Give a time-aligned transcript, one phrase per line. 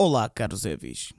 [0.00, 1.12] Olá, caros Evis.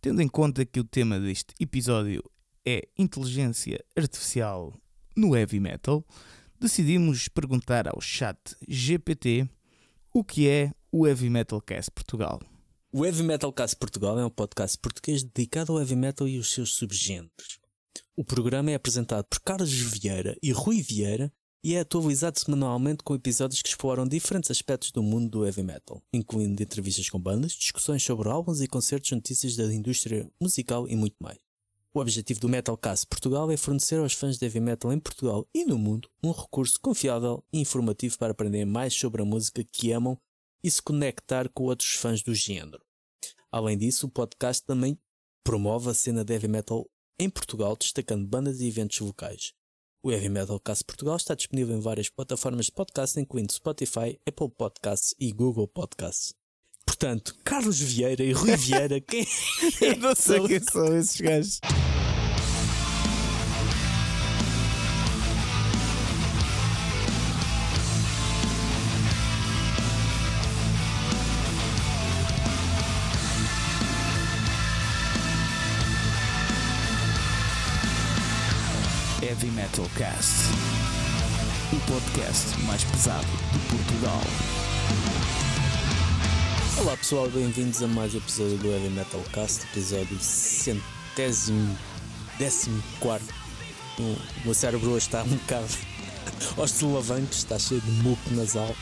[0.00, 2.28] Tendo em conta que o tema deste episódio
[2.66, 4.74] é inteligência artificial
[5.16, 6.04] no heavy metal,
[6.58, 8.36] decidimos perguntar ao chat
[8.66, 9.48] GPT
[10.12, 12.42] o que é o Heavy Metal Cast Portugal.
[12.90, 16.52] O Heavy Metal Cast Portugal é um podcast português dedicado ao heavy metal e os
[16.52, 17.60] seus subgêneros.
[18.16, 21.32] O programa é apresentado por Carlos Vieira e Rui Vieira
[21.66, 26.00] e é atualizado semanalmente com episódios que exploram diferentes aspectos do mundo do heavy metal,
[26.12, 31.16] incluindo entrevistas com bandas, discussões sobre álbuns e concertos, notícias da indústria musical e muito
[31.20, 31.38] mais.
[31.92, 35.64] O objetivo do Metalcast Portugal é fornecer aos fãs de heavy metal em Portugal e
[35.64, 40.16] no mundo um recurso confiável e informativo para aprender mais sobre a música que amam
[40.62, 42.84] e se conectar com outros fãs do género.
[43.50, 44.96] Além disso, o podcast também
[45.42, 46.88] promove a cena de heavy metal
[47.18, 49.52] em Portugal, destacando bandas e eventos locais.
[50.06, 54.50] O Heavy Metal Cast Portugal está disponível em várias plataformas de podcast, incluindo Spotify, Apple
[54.56, 56.32] Podcasts e Google Podcasts.
[56.86, 59.26] Portanto, Carlos Vieira e Rui Vieira, quem
[59.82, 61.60] Eu não sei quem são esses gajos.
[79.76, 80.32] Heavy Metal Cast,
[81.72, 84.20] o podcast mais pesado de Portugal.
[86.78, 91.76] Olá pessoal, bem-vindos a mais um episódio do Heavy Metal Cast, episódio centésimo,
[92.38, 93.26] décimo quarto.
[93.98, 95.68] O meu cérebro hoje está um bocado
[96.56, 98.74] aos solavancos, está cheio de muco nasal.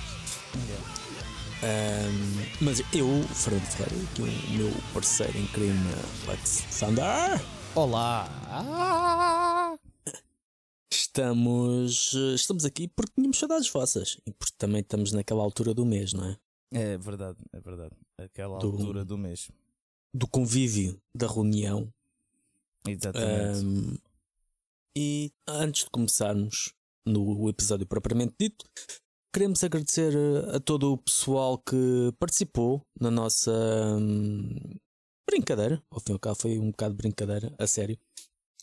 [1.63, 5.95] Ahm, mas eu, Fernando Ferreira, aqui o meu parceiro em crime,
[6.29, 7.41] Lex Sander,
[7.75, 8.29] Olá!
[10.95, 16.13] Estamos, estamos aqui porque tínhamos saudades vossas e porque também estamos naquela altura do mês,
[16.13, 16.39] não é?
[16.73, 17.95] É verdade, é verdade.
[18.17, 19.51] Aquela Do- altura do mês.
[20.15, 21.93] Do convívio, da reunião.
[22.87, 23.65] Exatamente.
[23.65, 23.97] Um,
[24.97, 26.73] e antes de começarmos
[27.05, 28.65] no episódio propriamente dito,
[29.33, 33.51] queremos agradecer eh, a todo o pessoal que participou na nossa
[33.99, 34.57] hum,
[35.29, 35.83] brincadeira.
[35.91, 37.99] Ao fim e ao cabo, foi um bocado de brincadeira, a sério,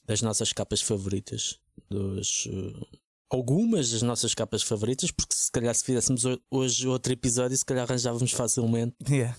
[0.05, 1.59] das nossas capas favoritas.
[1.89, 2.97] Dos, eh,
[3.29, 7.65] algumas das nossas capas favoritas, porque se calhar se fizéssemos ho- hoje outro episódio, se
[7.65, 9.37] calhar arranjávamos facilmente Yeah,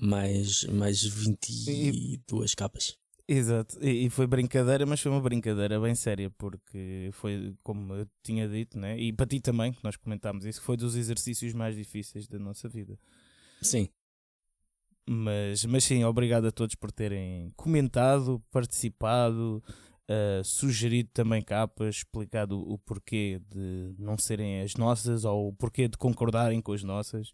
[0.00, 2.96] mais, mais 22 capas.
[3.28, 3.78] exato.
[3.84, 8.48] E, e foi brincadeira, mas foi uma brincadeira bem séria, porque foi, como eu tinha
[8.48, 8.98] dito, né?
[8.98, 12.68] e para ti também, que nós comentámos isso, foi dos exercícios mais difíceis da nossa
[12.68, 12.98] vida.
[13.62, 13.88] Sim,
[15.08, 19.62] Mas, mas sim, obrigado a todos por terem comentado, participado,
[20.12, 25.88] uh, sugerido também capas, explicado o porquê de não serem as nossas ou o porquê
[25.88, 27.32] de concordarem com as nossas.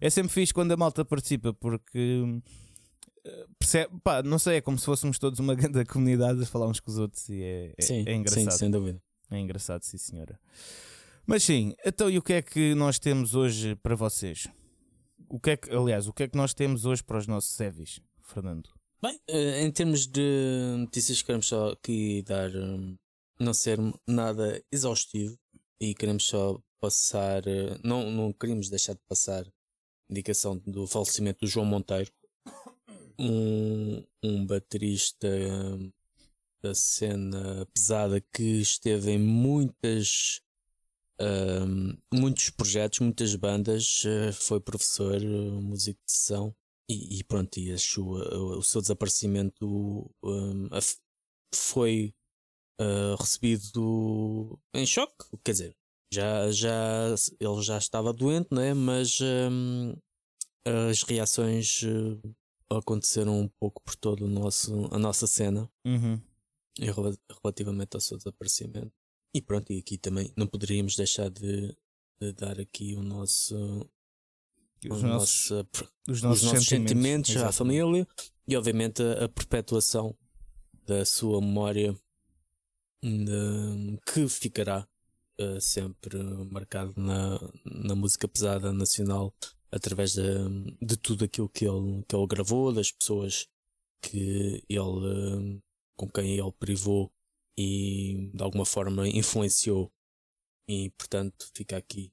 [0.00, 4.78] É sempre fixe quando a malta participa, porque uh, percebe, pá, não sei, é como
[4.78, 7.82] se fôssemos todos uma grande comunidade a falar uns com os outros e é, é,
[7.82, 8.50] sim, é engraçado.
[8.50, 9.02] sim, sem dúvida.
[9.30, 10.38] É engraçado, sim, senhora.
[11.26, 14.48] Mas sim, então e o que é que nós temos hoje para vocês?
[15.28, 17.52] O que é que, aliás, o que é que nós temos hoje para os nossos
[17.52, 18.68] Sevis, Fernando?
[19.02, 20.20] Bem, eh, em termos de
[20.78, 22.50] notícias, queremos só aqui dar.
[22.54, 22.96] hum,
[23.38, 25.38] não ser nada exaustivo
[25.80, 27.46] e queremos só passar.
[27.46, 29.46] eh, Não, não queríamos deixar de passar
[30.10, 32.12] indicação do falecimento do João Monteiro,
[33.18, 35.92] um, um baterista hum,
[36.62, 40.42] da cena pesada que esteve em muitas.
[41.20, 46.54] hum, muitos projetos, muitas bandas, eh, foi professor, músico de sessão
[46.90, 48.28] e, e pronto, e a sua-
[48.58, 50.10] o seu desaparecimento
[50.72, 50.98] af-
[51.54, 52.14] foi
[52.80, 55.76] ah, recebido em choque, quer dizer,
[56.12, 58.74] já, já ele já estava doente, não é?
[58.74, 59.94] Mas hum,
[60.66, 62.28] as reações eh,
[62.70, 63.96] aconteceram um pouco por
[64.28, 66.20] nosso, a nossa cena Uhum.
[67.42, 68.92] relativamente ao seu desaparecimento.
[69.34, 71.76] E pronto, e aqui também não poderíamos deixar de,
[72.20, 73.54] de dar aqui o nosso,
[74.88, 77.56] Os nossos, nosso, apro- os nossos, os nossos sentimentos, à exatamente.
[77.56, 78.08] família
[78.48, 80.16] e obviamente a, a perpetuação
[80.86, 81.94] da sua memória
[83.02, 84.86] de- que ficará
[85.38, 86.18] eh, sempre
[86.50, 89.34] marcado na, na música pesada nacional
[89.70, 90.22] através de,
[90.82, 93.48] de tudo aquilo que ele, que ele gravou, das pessoas
[94.02, 95.60] que ele eh,
[95.96, 97.12] com quem ele privou
[97.58, 99.92] e de alguma forma influenciou
[100.68, 102.12] e portanto fica aqui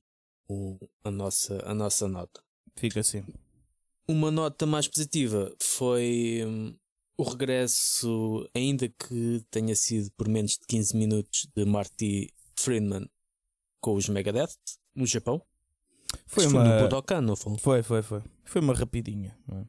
[0.49, 2.43] o- a, nossa, a nossa nota.
[2.77, 3.23] Fica assim.
[4.07, 6.73] Uma nota mais positiva foi hum,
[7.17, 13.09] o regresso, ainda que tenha sido por menos de 15 minutos, de Marty Friedman
[13.81, 14.55] com os Megadeth
[14.95, 15.41] no Japão.
[16.25, 16.63] Foi uma.
[16.63, 17.57] no Budokan, não foi?
[17.57, 18.23] Foi, foi, foi.
[18.45, 19.37] Foi uma rapidinha.
[19.51, 19.65] é?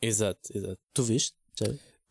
[0.00, 0.78] Exato, exato.
[0.94, 1.34] Tu viste?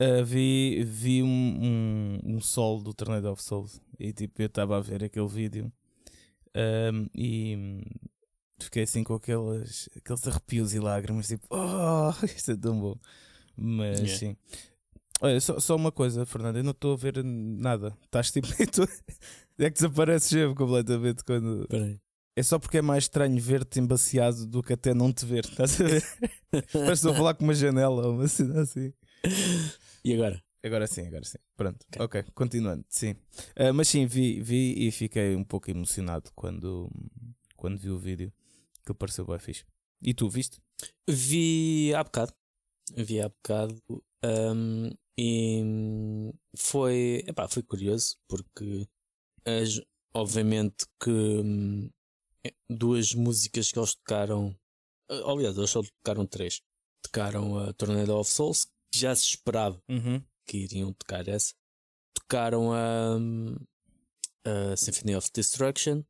[0.01, 4.77] Uh, vi vi um, um, um sol do Tornado of Souls e tipo eu estava
[4.77, 5.71] a ver aquele vídeo
[6.55, 7.81] um, e hum,
[8.63, 12.95] fiquei assim com aqueles, aqueles arrepios e lágrimas tipo, oh, isto é tão bom.
[13.55, 14.17] Mas Yeah.
[14.17, 14.37] sim.
[15.21, 17.95] Olha, só, só uma coisa, Fernando, eu não estou a ver nada.
[18.05, 18.47] Estás tipo.
[19.59, 21.67] é que desapareces completamente quando.
[21.67, 21.99] Peraí.
[22.35, 25.45] É só porque é mais estranho ver-te embaciado do que até não te ver.
[25.45, 26.03] Estás a ver?
[26.73, 28.91] Parece a falar com uma janela ou uma cena assim.
[30.03, 30.41] E agora?
[30.63, 31.37] Agora sim, agora sim.
[31.57, 31.85] Pronto.
[31.99, 32.21] Ok.
[32.21, 32.85] Ok, continuando.
[32.89, 33.15] Sim.
[33.55, 36.89] Ah, mas sim, vi, vi e fiquei um pouco emocionado quando,
[37.55, 38.31] quando vi o vídeo.
[38.85, 39.65] Que pareceu bem fixe.
[40.01, 40.59] E tu, viste?
[41.07, 42.33] Vi há bocado.
[42.95, 43.81] Vi há bocado.
[44.23, 48.87] hum, e foi, epá, foi curioso porque
[49.45, 49.81] as-
[50.13, 51.89] obviamente que hum,
[52.69, 54.55] duas músicas que eles tocaram.
[55.09, 56.61] eh, Aliás, eles só tocaram três.
[57.03, 60.23] Tocaram a Tornado of Souls, que já se esperava Uhum.
[60.47, 61.53] que iriam tocar essa.
[62.15, 63.55] Tocaram a, hum,
[64.45, 66.03] a Symphony of Destruction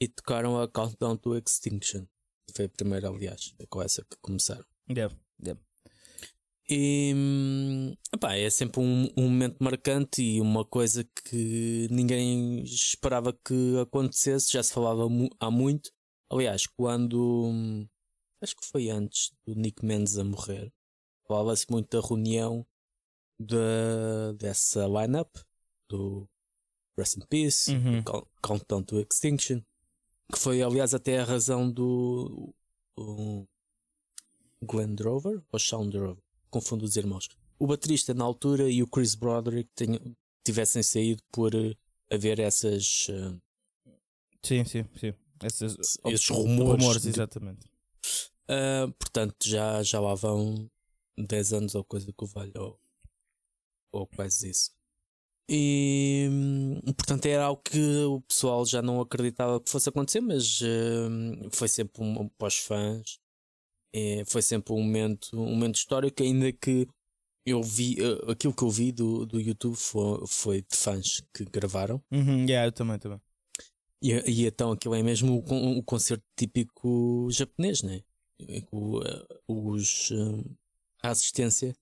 [0.00, 2.06] e tocaram a Countdown to Extinction.
[2.54, 4.64] Foi a primeira, aliás, é com essa que começaram.
[4.90, 5.14] Yeah.
[5.44, 5.60] yeah.
[6.70, 7.14] E
[8.14, 14.52] epá, é sempre um, um momento marcante e uma coisa que ninguém esperava que acontecesse,
[14.52, 15.90] já se falava mu- há muito.
[16.30, 17.88] Aliás, quando
[18.42, 20.70] acho que foi antes do Nick Mendes a morrer,
[21.26, 22.66] falava-se muito da reunião
[23.40, 25.34] da, dessa lineup
[25.88, 26.28] do
[26.98, 28.02] Rest in Peace, Uhum.
[28.02, 29.62] Count- Countdown to Extinction,
[30.32, 32.54] que foi aliás até a razão do
[34.62, 37.28] Glenn Drover ou Sean Drover, confundo os irmãos.
[37.58, 41.74] O baterista na altura e o Chris Broderick tenham- tivessem saído por eh,
[42.10, 43.36] haver essas eh,
[44.42, 45.12] Sim, sim, sim.
[45.42, 45.76] Essas,
[46.06, 47.66] Esses rumores de- exatamente.
[48.48, 50.70] ah, portanto já, já lá vão
[51.16, 52.80] 10 anos ou coisa que o valha ou,
[53.92, 54.70] ou quase isso.
[55.48, 60.60] E hum, portanto era algo que o pessoal já não acreditava que fosse acontecer, mas
[60.62, 63.18] hum, foi sempre um para os fãs,
[63.92, 66.86] é, foi sempre um momento, um momento histórico, ainda que
[67.46, 71.44] eu vi eh, aquilo que eu vi do, do YouTube foi, foi de fãs que
[71.46, 72.02] gravaram.
[72.10, 72.44] Uhum.
[72.46, 73.20] Yeah, eu também, também.
[74.02, 78.02] E, e então aquilo é mesmo o, o concerto típico japonês, né?
[78.70, 80.44] O, eh, os, eh,
[81.02, 81.74] a assistência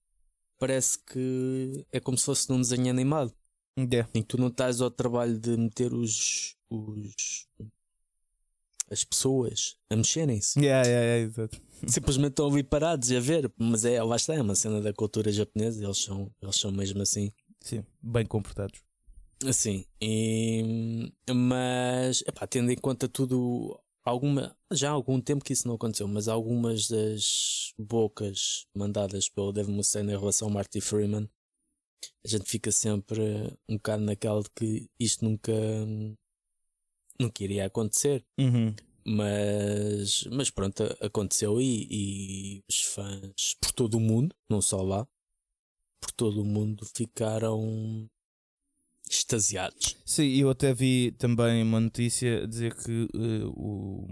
[0.57, 3.35] parece que é como se fosse num desenho animado.
[3.77, 4.09] Yeah.
[4.13, 7.47] Em que tu não estás ao trabalho de meter os, os
[8.89, 10.59] as pessoas a mexerem-se.
[10.59, 11.61] Yeah, yeah, yeah, exato.
[11.87, 13.51] Simplesmente estão ali parados a ver.
[13.57, 15.83] Mas é, lá está, é uma cena da cultura japonesa.
[15.83, 17.31] Eles são, eles são mesmo assim.
[17.61, 18.81] Sim, bem comportados.
[19.45, 25.67] Assim, e, mas epá, tendo em conta tudo, alguma, já há algum tempo que isso
[25.67, 31.29] não aconteceu, mas algumas das bocas mandadas pelo Dave Mustaine em relação ao Marty Freeman,
[32.25, 33.21] a gente fica sempre
[33.67, 35.53] um bocado naquela de que isto nunca,
[37.19, 38.23] nunca iria acontecer.
[38.37, 38.73] Uhum.
[39.05, 45.07] Mas, mas pronto, aconteceu e, e os fãs por todo o mundo, não só lá,
[46.01, 48.09] por todo o mundo ficaram
[49.09, 49.95] extasiados.
[50.05, 54.05] Sim, eu até vi também uma notícia dizer que eh, o-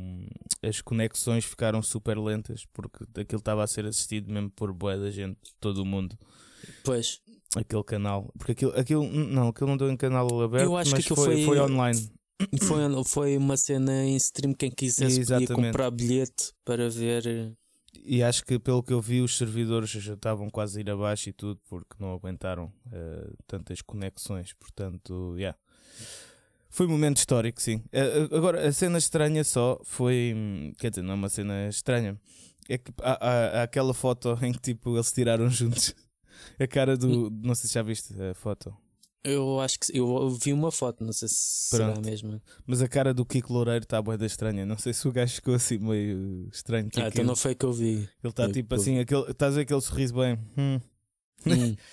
[0.63, 5.11] as conexões ficaram super lentas porque aquilo estava a ser assistido mesmo por boa da
[5.11, 6.17] gente, todo o mundo,
[6.83, 7.21] Pois,
[7.57, 8.31] aquele canal.
[8.37, 11.15] Porque aquilo, aquilo não, aquilo não deu em canal aberto, Eu acho que mas aquilo
[11.23, 12.09] foi, foi- online.
[12.61, 14.53] foi, foi uma cena em stream.
[14.53, 15.53] Quem quisesse podia Exatamente.
[15.71, 17.55] comprar bilhete para ver.
[18.07, 21.29] E acho que pelo que eu vi, os servidores já estavam quase a ir abaixo
[21.29, 24.53] e tudo porque não aguentaram eh, tantas conexões.
[24.53, 25.57] Portanto, yeah.
[26.69, 27.81] foi um momento histórico, sim.
[27.91, 30.35] Eh, agora, a cena estranha só foi.
[30.77, 32.19] Quer dizer, não é uma cena estranha.
[32.67, 35.95] É que há, há- há aquela foto em que tipo eles tiraram juntos
[36.59, 37.29] a cara do.
[37.29, 38.73] Não sei se já viste a foto.
[39.23, 41.35] Eu acho que eu vi uma foto, não sei se
[41.69, 42.05] será Pronto.
[42.05, 42.39] mesmo.
[42.67, 44.67] Mas a cara do Kiko Loureiro está bué da estranha.
[44.67, 46.85] Não sei se o gajo ficou assim meio estranho.
[46.87, 47.93] Ah, tipo, então não foi que eu vi.
[47.93, 50.37] Ele está tipo eu- assim, aquele, estás a ver aquele sorriso bem.
[50.57, 50.79] hum.
[51.47, 51.75] Hum.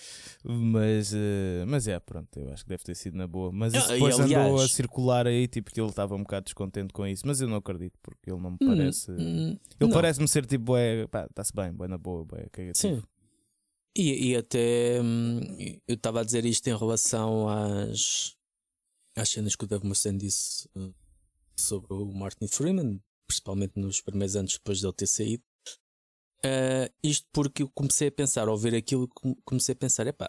[0.45, 3.53] Mas, eh, mas é, pronto, eu acho que deve ter sido na boa.
[3.53, 6.23] Mas isso Ah, e depois andou a aliás- circular aí, tipo, que ele estava um
[6.23, 7.23] bocado descontente com isso.
[7.27, 9.13] Mas eu não acredito, porque ele não me Hum, parece.
[9.13, 12.97] hum, Ele parece-me ser tipo, é, pá, está-se bem, bué na boa, bué cagativo.
[12.97, 13.03] Sim.
[13.97, 15.41] E, e até hum,
[15.87, 18.35] eu estava a dizer isto em relação às,
[19.17, 20.95] às cenas que o Dave Mustaine disse uh,
[21.59, 25.43] sobre o Martin Freeman, principalmente nos primeiros anos depois de ele ter saído.
[26.45, 30.29] Uh, isto porque eu comecei a pensar, ao ver aquilo, com- comecei a pensar: epá,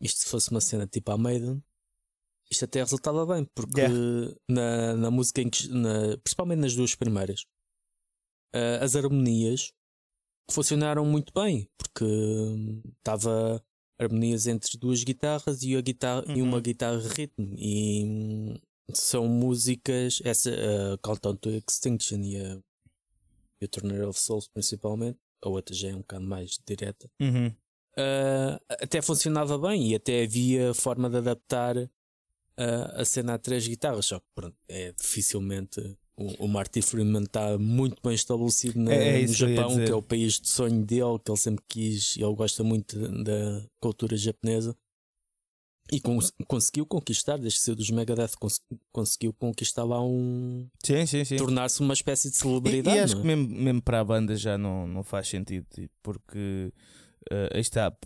[0.00, 1.62] isto se fosse uma cena tipo a Maiden,
[2.50, 4.34] isto até resultava bem, porque Yeah.
[4.48, 7.40] na, na música, em que, na- principalmente nas duas primeiras,
[8.54, 9.72] uh, as harmonias
[10.50, 12.04] funcionaram muito bem, porque
[12.98, 13.62] estava
[13.98, 16.36] harmonias entre duas guitarras e, a guitarra, uhum.
[16.36, 16.62] e uma uhum.
[16.62, 17.54] guitarra ritmo.
[17.56, 18.54] E hum,
[18.92, 22.58] são músicas, essa uh, Countdown to Extinction e a,
[23.60, 27.10] e a Tornado of Souls principalmente, a outra já é um bocado mais direta.
[27.20, 27.48] Uhum.
[27.48, 31.90] Uh, até funcionava bem e até havia forma de adaptar uh,
[32.94, 37.56] a cena a três guitarras, só que pronto, é dificilmente o, o Marty Freeman está
[37.56, 40.84] muito bem estabelecido na, é, é no Japão, que, que é o país de sonho
[40.84, 44.76] dele, que ele sempre quis, ele gosta muito da cultura japonesa.
[45.90, 48.60] E cons conseguiu conquistar, desde que saiu dos Megadeth, cons
[48.92, 50.68] conseguiu conquistar lá um.
[50.84, 51.36] Sim, sim, sim.
[51.36, 52.94] Tornar-se uma espécie de celebridade.
[52.94, 53.20] E, e acho é?
[53.20, 56.72] que mesmo, mesmo para a banda já não, não faz sentido, tipo, porque
[57.32, 57.96] uh, aí está,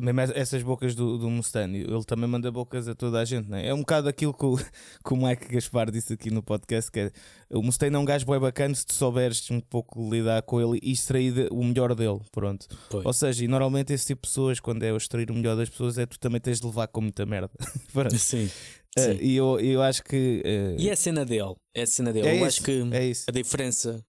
[0.00, 3.66] mesmo essas bocas do, do Mustaine, ele também manda bocas a toda a gente, né?
[3.66, 4.56] é um bocado aquilo que o,
[5.04, 7.12] que o Mike Gaspar disse aqui no podcast: que é,
[7.50, 10.78] o Mustaine é um gajo bem bacana se tu souberes um pouco lidar com ele
[10.82, 12.20] e extrair o melhor dele.
[12.30, 12.66] Pronto.
[12.90, 13.04] Pois.
[13.04, 15.68] Ou seja, e normalmente esse tipo de pessoas, quando é o extrair o melhor das
[15.68, 17.50] pessoas, é tu também tens de levar com muita merda.
[18.18, 18.50] Sim.
[18.98, 20.42] Uh, e eu, eu acho que.
[20.44, 20.80] Uh...
[20.80, 21.54] E é a cena dele.
[21.74, 22.28] É a cena dele.
[22.28, 23.24] É eu isso, acho que é isso.
[23.28, 24.04] a diferença,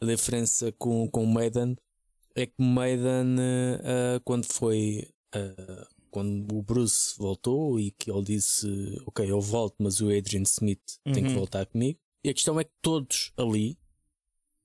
[0.00, 1.76] a diferença com, com o Maiden
[2.36, 5.08] é que o Maiden, uh, quando foi
[6.10, 8.66] quando o Bruce voltou e que ele disse:
[9.06, 11.12] Ok, eu volto, mas o Adrian Smith uhum.
[11.12, 11.36] tem que uhum.
[11.36, 11.98] voltar comigo.
[12.24, 13.78] E a questão é que todos ali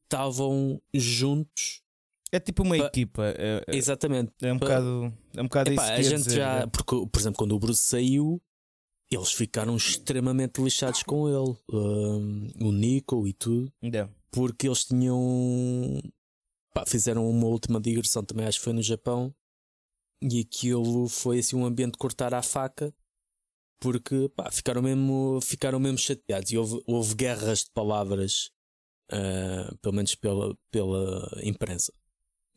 [0.03, 1.81] estavam juntos.
[2.31, 3.25] É tipo uma equipa.
[3.37, 4.33] É, é, Exatamente.
[4.41, 5.91] É um bocado, é um bocado Epá, isso.
[5.91, 6.59] A gente dizer, já.
[6.61, 6.67] É.
[6.67, 8.41] Porque, por exemplo, quando o Bruce saiu,
[9.11, 11.55] eles ficaram extremamente lixados com ele.
[11.71, 13.71] Um, o Nico e tudo.
[13.83, 14.11] Yeah.
[14.31, 16.01] Porque eles tinham.
[16.73, 19.33] Pá, fizeram uma última digressão também, acho que foi no Japão
[20.31, 22.93] e aquilo foi assim um ambiente de cortar à faca
[23.83, 28.49] porque pá, ficaram, mesmo, ficaram mesmo chateados e houve, houve guerras de palavras,
[29.11, 31.91] uh, pelo menos pela, pela imprensa.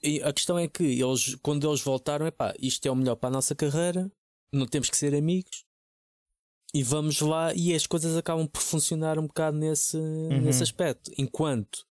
[0.01, 3.17] E a questão é que eles, quando eles voltaram, é pá, isto é o melhor
[3.17, 4.09] para a nossa carreira,
[4.53, 5.65] não temos que ser amigos
[6.73, 7.53] e vamos lá.
[7.55, 10.43] E as coisas acabam por funcionar um bocado nesse, uhum.
[10.43, 11.11] nesse aspecto.
[11.19, 11.85] Enquanto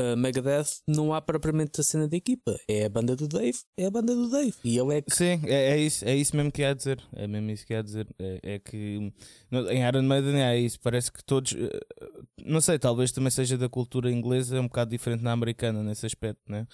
[0.00, 2.58] uh, Megadeth não há propriamente a cena da equipa.
[2.68, 4.54] É a banda do Dave, é a banda do Dave.
[4.64, 5.14] E ele é que...
[5.14, 7.02] Sim, é, é, isso, é isso mesmo que ia dizer.
[7.14, 8.06] É mesmo isso que ia dizer.
[8.18, 9.12] É, é que
[9.50, 10.78] no, em Iron Maiden é isso.
[10.80, 11.52] Parece que todos.
[11.52, 15.82] Uh, não sei, talvez também seja da cultura inglesa, é um bocado diferente na americana
[15.82, 16.66] nesse aspecto, né?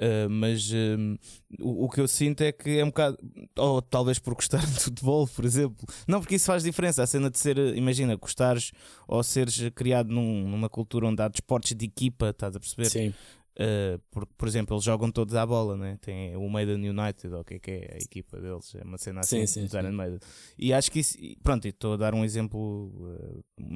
[0.00, 1.18] Uh, mas uh,
[1.60, 3.16] o, o, que eu sinto é que é um bocado,
[3.56, 7.02] ou talvez por gostar de futebol, por exemplo, não porque isso faz diferença.
[7.02, 8.72] A cena de ser, imagina, gostares
[9.06, 12.90] ou seres criado num, numa cultura onde há desportos de equipa, estás a perceber?
[12.90, 13.14] Sim.
[13.54, 15.96] Uh, por, por exemplo, eles jogam todos à bola, né?
[16.00, 18.98] tem o Maiden United, ou o que é que é a equipa deles, é uma
[18.98, 19.90] cena assim, sim, sim, sim.
[19.92, 20.18] Maiden.
[20.58, 22.90] E acho que isso, pronto, estou a dar um exemplo,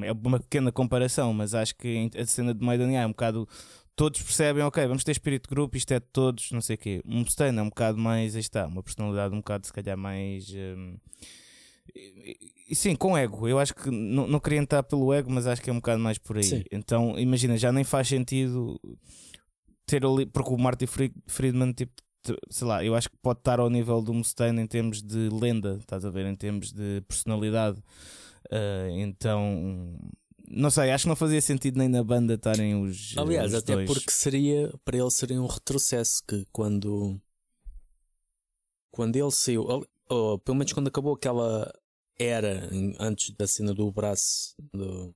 [0.02, 3.48] é uma pequena comparação, mas acho que a cena de Maiden é um bocado
[3.98, 6.78] todos percebem, ok, vamos ter espírito de grupo, isto é de todos, não sei o
[6.78, 7.02] quê.
[7.04, 10.48] Um Mustaine é um bocado mais, aí está, uma personalidade um bocado, se calhar, mais.
[10.54, 10.96] Um,
[11.92, 13.48] e, e, sim, com ego.
[13.48, 16.00] Eu acho que não, não queria entrar pelo ego, mas acho que é um bocado
[16.00, 16.44] mais por aí.
[16.44, 16.62] Sim.
[16.70, 18.80] Então, imagina, já nem faz sentido
[19.84, 20.86] ter ali, porque o Marty
[21.26, 21.92] Friedman, tipo,
[22.48, 25.76] sei lá, eu acho que pode estar ao nível do Mustaine em termos de lenda,
[25.80, 27.78] estás a ver, em termos de personalidade.
[28.46, 29.98] Uh, então
[30.50, 33.16] não sei, acho que não fazia sentido nem na banda estarem os.
[33.16, 33.86] Aliás, os até dois.
[33.86, 37.20] porque seria para ele seria um retrocesso que quando
[38.90, 41.72] quando ele saiu, ou, ou, pelo menos quando acabou aquela
[42.18, 45.14] era antes da cena do braço do,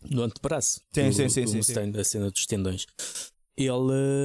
[0.00, 1.92] do antebraço sim, do, sim, sim, do sim, Mustang, sim.
[1.92, 2.86] da cena dos tendões.
[3.56, 3.70] Ele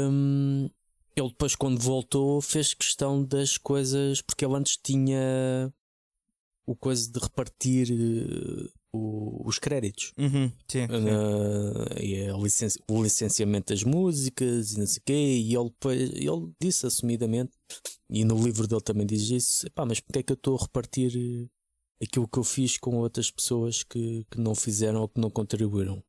[0.10, 0.70] hum,
[1.16, 5.72] ele depois quando voltou fez questão das coisas porque ele antes tinha
[6.66, 10.14] o coisa de repartir eh, o, os créditos.
[10.18, 15.14] Uhum, sim, uh, e licenci o licenciamento das músicas e não sei o quê.
[15.14, 15.72] E ele,
[16.14, 17.52] ele disse assumidamente,
[18.10, 21.12] e no livro dele também diz isso: mas porque é que eu estou a repartir
[21.16, 21.48] eh,
[22.04, 26.04] aquilo que eu fiz com outras pessoas que, que não fizeram ou que não contribuíram?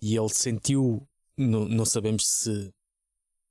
[0.00, 2.72] E ele sentiu, não, não sabemos se.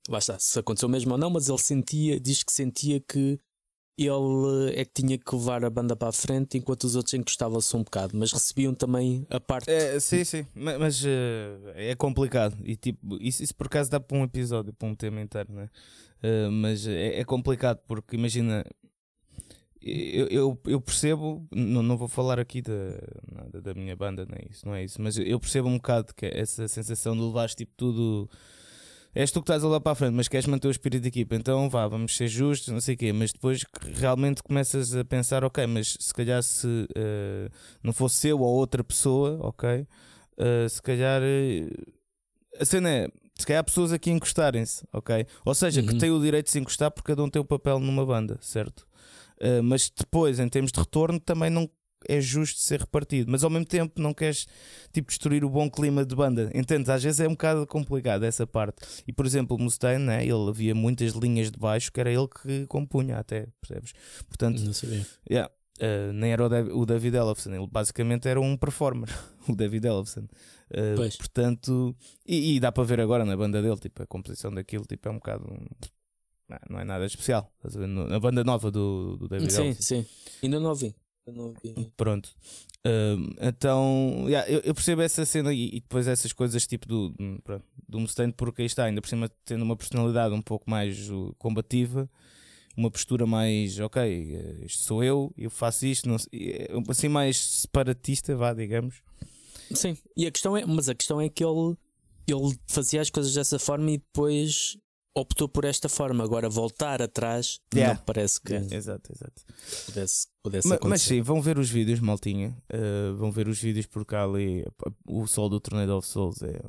[0.06, 3.40] Lá está, se aconteceu mesmo ou não, mas ele sentia, diz que sentia que
[3.96, 7.76] ele é que tinha que levar a banda para a frente enquanto os outros encostavam-se
[7.76, 9.70] um bocado, mas recebiam também a parte.
[9.70, 11.08] É, sim, sim, mas, mas uh,
[11.74, 15.20] é complicado e tipo, isso, isso por acaso dá para um episódio, para um tema
[15.20, 15.68] interno, né?
[16.22, 18.64] Uh, mas é, é, complicado porque imagina.
[19.86, 24.66] Eu, eu, eu percebo, não, não vou falar aqui da, da minha banda, nem isso,
[24.66, 28.26] não é isso, mas eu percebo um bocado que essa sensação de levares tipo tudo
[29.14, 31.08] és tu que estás a lá para a frente, mas queres manter o espírito de
[31.08, 35.04] equipa, então vá, vamos ser justos, não sei o quê, mas depois realmente começas a
[35.04, 37.50] pensar, ok, mas se calhar se uh,
[37.82, 39.86] não fosse eu ou outra pessoa, ok,
[40.38, 41.92] uh, se calhar uh,
[42.60, 45.26] a cena é, Se calhar há pessoas aqui encostarem-se, ok?
[45.44, 45.86] Ou seja, Uhum.
[45.88, 48.38] que têm o direito de se encostar porque cada um tem o papel numa banda,
[48.40, 48.86] certo?
[49.64, 51.68] Mas depois, em termos de retorno, também não
[52.08, 53.30] é justo ser repartido.
[53.30, 54.46] Mas ao mesmo tempo não queres
[54.92, 56.50] tipo, destruir o bom clima de banda.
[56.54, 56.88] Entendes?
[56.88, 58.76] Às vezes é um bocado complicado essa parte.
[59.06, 62.28] E por exemplo, o Mustaine, né, ele havia muitas linhas de baixo que era ele
[62.28, 63.92] que compunha até, percebes?
[64.28, 65.06] Portanto, Não sabia.
[65.30, 65.50] Yeah.
[65.80, 69.08] Uh, nem era o, Dav- o David Ellefson, ele basicamente era um performer,
[69.48, 70.20] o David Ellefson.
[70.70, 71.16] Uh, Pois.
[71.16, 75.08] portanto, e, e dá para ver agora na banda dele, tipo, a composição daquilo tipo,
[75.08, 75.44] é um bocado.
[76.48, 77.52] não, não é nada especial.
[78.12, 80.06] A banda nova do, do David Sim, sim.
[80.44, 80.94] Ainda não ouvi.
[81.96, 82.30] Pronto.
[82.86, 87.14] Um, então, yeah, eu, eu percebo essa cena e, e depois essas coisas tipo do,
[87.42, 91.08] pronto, do Mustaine, porque aí está, ainda por cima tendo uma personalidade um pouco mais
[91.08, 92.10] uh, combativa,
[92.76, 97.38] uma postura mais, ok, eh, isto sou eu, eu faço isto, não, é assim mais
[97.38, 98.96] separatista, vá, digamos.
[99.72, 101.76] Sim, e a questão é, mas a questão é que ele,
[102.26, 104.76] ele fazia as coisas dessa forma e depois
[105.14, 106.24] optou por esta forma.
[106.24, 107.94] Agora voltar atrás Yeah.
[107.98, 109.42] não parece que Exato, exato.
[109.86, 111.08] pudesse, pudesse Ma- Mas, acontecer.
[111.14, 112.56] sim, vão ver os vídeos, maltinha.
[112.72, 114.64] Uh, vão ver os vídeos porque há ali
[115.06, 116.60] o sol do Tornado of Souls é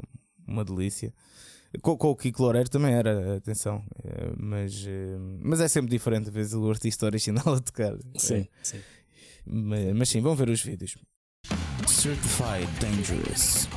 [0.47, 1.13] uma delícia.
[1.81, 3.83] Com, com o Kiko Loureiro também era, atenção.
[4.03, 7.97] eh, mas, eh, mas é sempre diferente ver o artista original a tocar.
[8.17, 8.77] Sim, sim.
[8.77, 8.81] Eh,
[9.45, 10.95] mas, mas sim, vão ver os vídeos.
[11.85, 13.67] Certified Dangerous.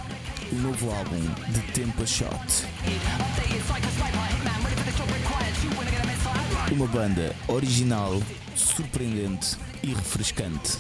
[0.53, 1.21] O novo álbum
[1.53, 2.31] de Tempa Shot.
[6.71, 8.13] Uma banda original,
[8.55, 10.79] surpreendente e refrescante.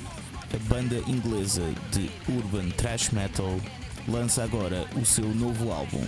[0.54, 3.58] A banda inglesa de urban thrash metal
[4.06, 6.06] lança agora o seu novo álbum.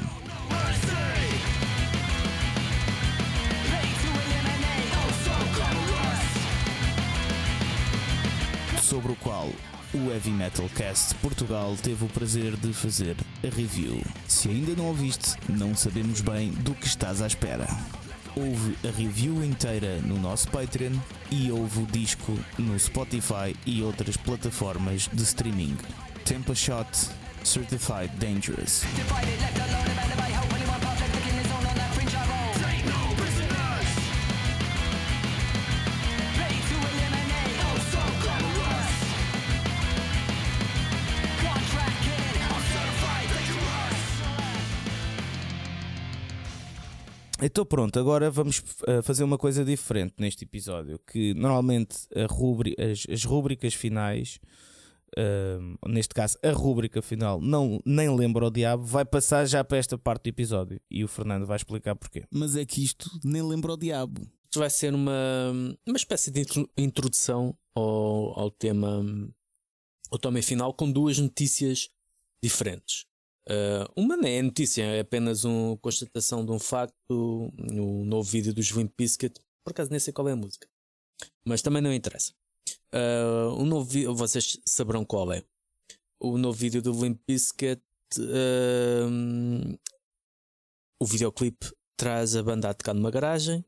[8.91, 9.49] sobre o qual
[9.95, 14.03] o Heavy Metal Cast Portugal teve o prazer de fazer a review.
[14.27, 17.69] Se ainda não ouviste, não sabemos bem do que estás à espera.
[18.37, 20.93] Ouve a review inteira no nosso Patreon
[21.31, 25.76] e ouve o disco no Spotify e outras plataformas de streaming.
[26.25, 26.89] Tempa Shot
[27.43, 28.85] Certified Dangerous.
[47.43, 50.99] Então pronto, agora vamos uh, fazer uma coisa diferente neste episódio.
[50.99, 54.39] Que normalmente a rubri as, as rúbricas finais,
[55.19, 59.79] uh, neste caso a rúbrica final, não, nem lembra o diabo, vai passar já para
[59.79, 60.81] esta parte do episódio.
[60.91, 62.25] E o Fernando vai explicar porquê.
[62.31, 64.21] Mas é que isto nem lembra o diabo.
[64.45, 65.53] Isto vai ser uma,
[65.87, 69.03] uma espécie de intro- introdução ao, ao tema,
[70.11, 71.89] ao tema final, com duas notícias
[72.43, 73.07] diferentes.
[73.50, 78.54] Uh, uma não é notícia, é apenas uma constatação de um facto no novo vídeo
[78.54, 79.41] dos Limp Bizkit.
[79.65, 80.69] Por acaso nem sei qual é a música,
[81.45, 82.32] mas também não interessa.
[82.95, 85.43] Uh, o novo vi- vocês saberão qual é.
[86.21, 87.82] O novo vídeo do Limp Bizkit,
[88.19, 89.78] uh,
[91.00, 93.65] o videoclipe traz a banda a tocar numa garagem,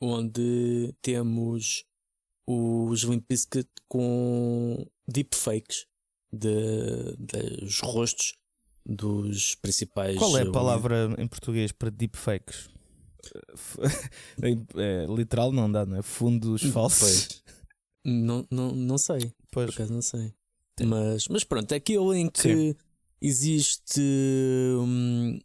[0.00, 1.84] onde temos
[2.46, 5.86] os Limp Bizkit com deepfakes
[6.32, 8.36] de, dos rostos
[8.86, 10.16] dos principais.
[10.18, 12.68] Qual é a uh, palavra em português para deepfakes?
[14.42, 16.02] É, literal não dá, não é?
[16.02, 17.42] Fundos falsos.
[18.04, 19.70] Não, não, não sei, por Pois.
[19.70, 20.34] acaso não sei.
[20.82, 22.76] Mas, mas pronto, é aquilo em que
[23.22, 24.02] existe
[24.78, 25.38] hum,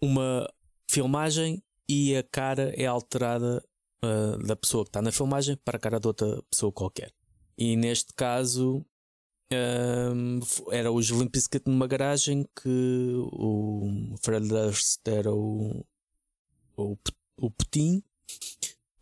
[0.00, 0.48] uma
[0.90, 3.62] filmagem e a cara é alterada
[4.02, 7.12] ah, da pessoa que está na filmagem para a cara de outra pessoa qualquer.
[7.58, 8.84] E neste caso
[9.52, 15.84] f- era os Limp Bizkit numa garagem que o Fred Durst era o,
[16.76, 16.96] o,
[17.38, 18.02] o Putin,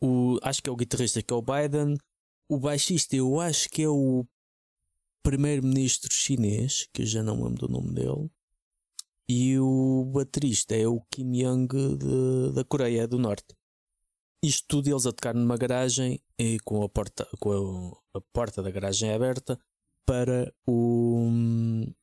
[0.01, 1.97] o, acho que é o guitarrista que é o Biden,
[2.49, 4.27] o baixista eu acho que é o
[5.23, 8.31] primeiro-ministro chinês, que eu já não lembro do nome dele,
[9.27, 11.69] e o baterista é o Kim Young
[12.55, 13.57] da Coreia do Norte.
[14.43, 18.63] Isto tudo eles a tocar numa garagem e com a porta, com a, a porta
[18.63, 19.59] da garagem aberta
[20.07, 21.95] para o, um,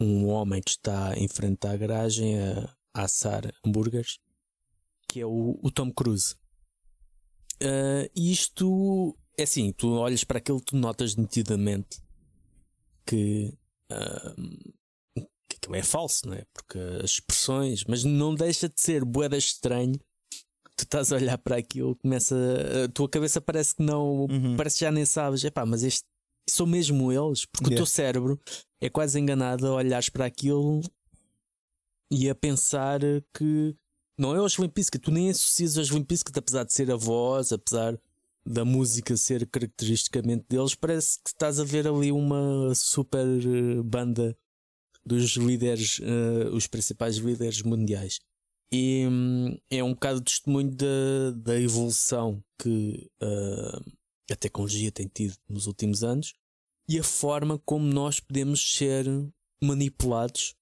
[0.00, 4.18] um homem que está em frente à garagem a, assar hambúrgueres,
[5.08, 6.36] que é o, o Tom Cruise.
[7.62, 12.00] Ah, isto é assim, tu olhas para aquilo, tu notas nitidamente
[13.04, 13.56] que,
[13.90, 14.34] ah,
[15.48, 16.44] que aquilo é falso, não é?
[16.52, 19.98] Porque as expressões, mas não deixa de ser boeda estranho.
[20.76, 22.36] Tu estás a olhar para aquilo, começa.
[22.84, 24.26] A tua cabeça parece que não.
[24.26, 24.56] Uhum.
[24.56, 25.42] Parece que já nem sabes.
[25.44, 26.04] Epá, mas este.
[26.48, 27.76] São mesmo eles, porque o Yeah.
[27.76, 28.40] teu cérebro
[28.80, 30.80] é quase enganado a olhares para aquilo
[32.08, 33.00] e a pensar
[33.34, 33.74] que
[34.16, 36.96] não é os Limp Bizkit, tu nem associas aos Limp Bizkit, apesar de ser a
[36.96, 37.98] voz, apesar
[38.46, 44.36] da música ser caracteristicamente deles, parece que estás a ver ali uma super eh, banda
[45.04, 48.20] dos líderes, uh, os principais líderes mundiais.
[48.72, 53.92] E hum, é um bocado de testemunho da, da evolução que uh,
[54.30, 56.34] a tecnologia tem tido nos últimos anos
[56.88, 59.06] e a forma como nós podemos ser
[59.62, 60.54] manipulados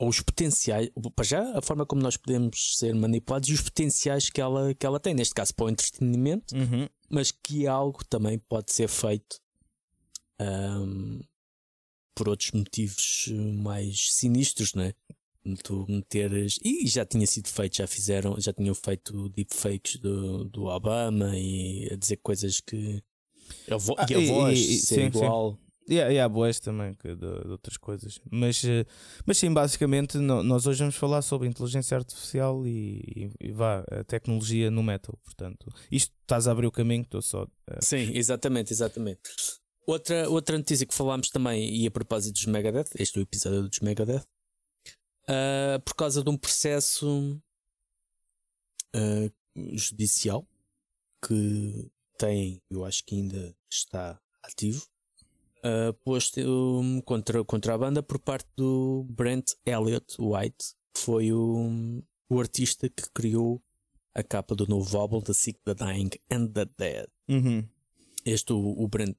[0.00, 4.30] ou os potenciais, para já, a forma como nós podemos ser manipulados e os potenciais
[4.30, 6.88] que ela, que ela tem, neste caso para o entretenimento, Uhum.
[7.10, 9.40] mas que algo também pode ser feito
[10.40, 11.20] um,
[12.14, 13.28] por outros motivos
[13.62, 14.94] mais sinistros, não é?
[15.64, 16.58] Tu meteres.
[16.64, 21.88] E já tinha sido feito, já fizeram, já tinham feito deepfakes do, do Obama e
[21.92, 23.02] a dizer coisas que.
[23.70, 25.24] A vo Ah, e a e- voz e- ser sim, sim.
[25.24, 25.58] igual.
[25.88, 28.20] E há, e há boas também que de, de outras coisas.
[28.30, 28.84] Mas, eh,
[29.24, 33.82] mas sim, basicamente, no- nós hoje vamos falar sobre inteligência artificial e, e- e vá,
[33.90, 35.18] a tecnologia no metal.
[35.24, 37.46] Portanto, isto estás a abrir o caminho, estou só.
[37.70, 39.20] eh, Sim, exatamente, exatamente.
[39.86, 43.62] Outra, outra notícia que falámos também, e a propósito dos Megadeth, este é o episódio
[43.66, 44.26] dos Megadeth,
[45.28, 47.40] ah, por causa de um processo
[48.94, 49.30] ah,
[49.72, 50.46] judicial
[51.26, 54.86] que tem, eu acho que ainda está ativo,
[55.62, 61.32] ah, posto um, contra, contra a banda por parte do Brent Elliott White, que foi
[61.32, 63.62] o, o artista que criou
[64.14, 67.08] a capa do novo álbum The Sick, The Dying and The Dead.
[67.28, 67.68] uhum.
[68.24, 69.16] Este, o, o Brent.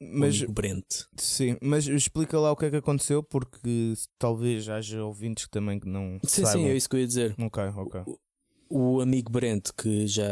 [0.00, 1.04] Mas, o Brent.
[1.16, 5.78] sim, mas explica lá o que é que aconteceu, porque talvez haja ouvintes que também
[5.80, 6.62] que não Sim, saibam.
[6.64, 7.34] sim, é isso que eu ia dizer.
[7.38, 8.02] Ok, ok.
[8.68, 10.26] O amigo Brent, que já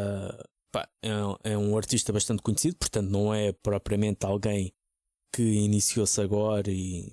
[0.72, 4.72] pá, é, um- é um artista bastante conhecido, portanto, não é propriamente alguém
[5.35, 7.12] que iniciou-se agora e,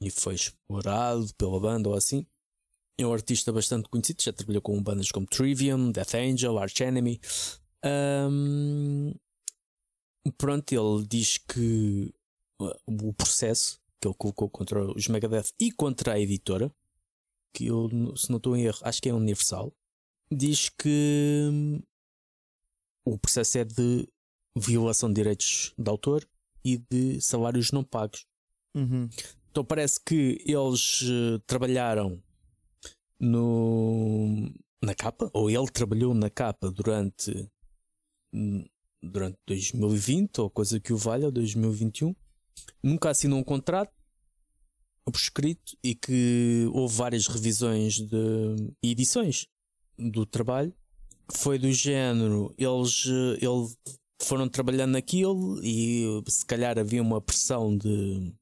[0.00, 2.24] e foi explorado pela banda ou assim.
[2.98, 7.20] É um artista bastante conhecido, já trabalhou com bandas como Trivium, Death Angel, Arch Enemy.
[7.84, 9.12] Ahm,
[10.30, 12.12] pronto, ele diz que
[12.60, 16.72] uh, o processo que ele colocou contra os Megadeth e contra a editora,
[17.54, 19.72] que eu, se não estou em erro, acho que é Universal,
[20.30, 21.82] diz que hum,
[23.04, 24.08] o processo é de
[24.56, 26.28] violação de direitos de autor
[26.64, 28.26] e de salários não pagos.
[28.74, 29.08] Uhum.
[29.50, 32.22] Então parece que eles eh, trabalharam
[33.18, 37.50] no, na capa, ou ele trabalhou na capa durante,
[38.32, 38.64] hum,
[39.02, 42.14] durante 2020, ou coisa que o valha, ou 2021.
[42.82, 43.92] Nunca assinou um contrato
[45.04, 49.46] por escrito e que houve várias revisões de edições
[49.98, 50.72] do trabalho.
[51.32, 53.68] Foi do género, eles, eh, ele,
[54.20, 58.32] foram trabalhando naquilo e se calhar havia uma pressão de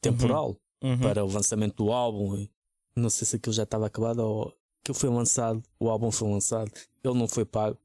[0.00, 0.98] temporal Uhum.
[1.00, 2.46] para o lançamento do álbum.
[2.94, 6.70] Não sei se aquilo já estava acabado ou aquilo foi lançado, o álbum foi lançado,
[7.02, 7.76] ele não foi pago,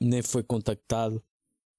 [0.00, 1.22] nem foi contactado.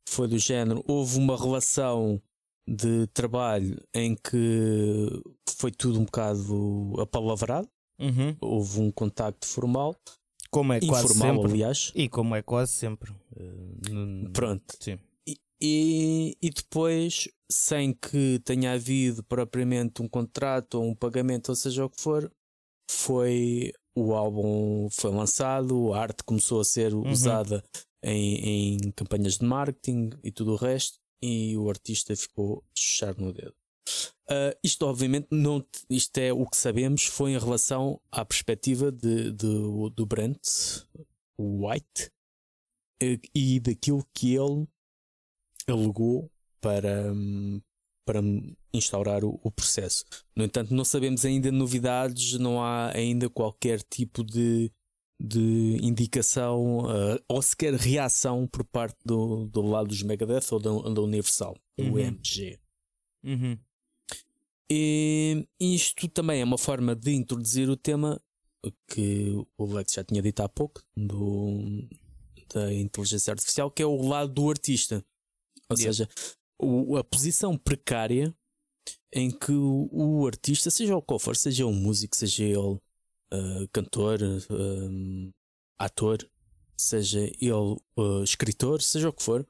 [0.10, 2.22] Foi do género, houve uma relação
[2.68, 5.22] de trabalho em que
[5.58, 7.68] foi tudo um bocado apalavrado,
[8.00, 8.36] Uhum.
[8.40, 9.96] houve um contacto formal,
[10.52, 11.52] Como é quase informal, sempre.
[11.52, 11.92] aliás.
[11.96, 13.12] E como é quase sempre.
[13.36, 14.64] eh, Pronto.
[14.80, 14.98] Sim.
[15.60, 21.84] E, e, depois, sem que tenha havido propriamente um contrato ou um pagamento, ou seja
[21.86, 22.32] o que for,
[22.90, 27.64] foi o álbum foi lançado, a arte começou a ser usada
[28.04, 33.34] em, em campanhas de marketing e tudo o resto, e o artista ficou chuchar no
[33.34, 33.56] dedo.
[34.30, 39.32] Ah, isto, obviamente, não, isto é o que sabemos, foi em relação à perspectiva de,
[39.32, 40.40] de- do Brent
[41.40, 42.12] White
[43.02, 44.68] eh, e daquilo que ele
[45.68, 46.30] alegou
[46.60, 47.14] para,
[48.06, 48.22] para
[48.74, 50.04] instaurar o, o processo.
[50.36, 54.72] No entanto, não sabemos ainda novidades, não há ainda qualquer tipo de,
[55.20, 60.70] de indicação eh, ou sequer reação por parte do, do lado dos Megadeth ou da,
[60.94, 61.94] da Universal, Uhum.
[61.94, 62.60] o MG.
[63.24, 63.58] Uhum.
[64.70, 68.22] E isto também é uma forma de introduzir o tema
[68.88, 71.88] que o Lex já tinha dito há pouco do,
[72.54, 75.06] da inteligência artificial, que é o lado do artista.
[75.70, 75.94] Ou Yeah.
[75.94, 76.10] seja,
[76.60, 78.36] o- a posição precária
[79.14, 82.80] em que o, o artista, seja o qual for, seja um músico, seja ele
[83.32, 86.30] ah, cantor, ah, ator,
[86.78, 89.48] seja ele ah, escritor, seja o que for,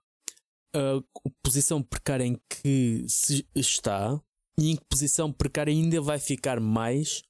[0.75, 1.01] a
[1.43, 4.21] posição precária em que se está
[4.59, 7.23] e em que posição precária ainda vai ficar mais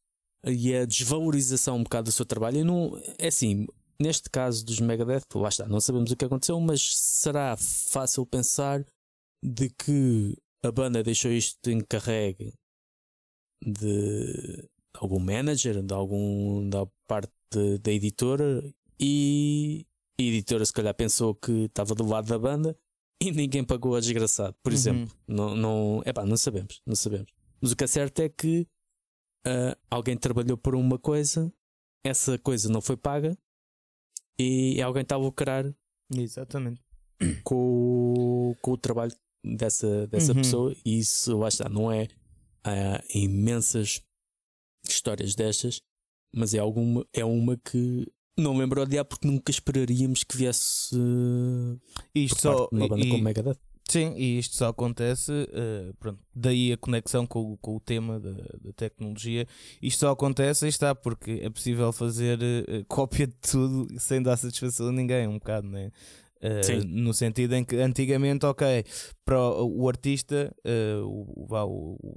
[0.46, 2.64] e a desvalorização um bocado do seu trabalho.
[2.64, 3.66] Não, é assim,
[4.00, 8.86] neste caso dos Megadeth, lá está, não sabemos o que aconteceu, mas será fácil pensar
[9.44, 12.54] de que a banda deixou isto encarregue
[13.64, 14.68] de
[15.00, 18.64] algum manager, de algum da parte de, da editora
[19.00, 19.86] e
[20.20, 22.78] a editora se calhar pensou que estava do lado da banda
[23.22, 24.78] e ninguém pagou a desgraçado, por Uhum.
[24.78, 25.16] exemplo.
[25.28, 27.32] Não, não, epá, não sabemos, não sabemos.
[27.62, 28.68] Mas o que é certo é que
[29.46, 31.52] ah, alguém trabalhou por uma coisa,
[32.04, 33.38] essa coisa não foi paga
[34.40, 35.66] e alguém está a lucrar
[36.16, 36.82] Exatamente.
[37.44, 39.12] com, o- com o trabalho
[39.44, 40.42] dessa, dessa Uhum.
[40.42, 42.08] pessoa e isso lá está, não é
[42.64, 44.04] há imensas
[45.08, 45.82] histórias destas,
[46.36, 48.06] mas é alguma é uma que
[48.38, 51.80] não lembro odiar porque nunca esperaríamos que viesse uh,
[52.14, 52.68] Isto só.
[52.72, 53.58] uma banda e- como Megadeth.
[53.90, 58.20] Sim, e isto só acontece, eh, pronto, daí a conexão com, o- com o tema
[58.20, 59.48] da, da tecnologia.
[59.82, 64.36] Isto só acontece, aí está, porque é possível fazer eh, cópia de tudo sem dar
[64.36, 65.90] satisfação a ninguém, um bocado, né?
[66.64, 66.82] Sim.
[66.86, 68.84] no sentido em que antigamente, ok,
[69.26, 70.54] para o, o artista,
[71.48, 72.16] vá, o, o- o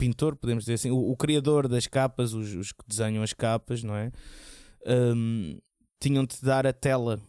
[0.00, 3.82] pintor, podemos dizer assim, o, o criador das capas, os, os que desenham as capas,
[3.82, 4.10] não é?
[4.86, 5.58] Hum,
[6.00, 7.20] tinham de dar a tela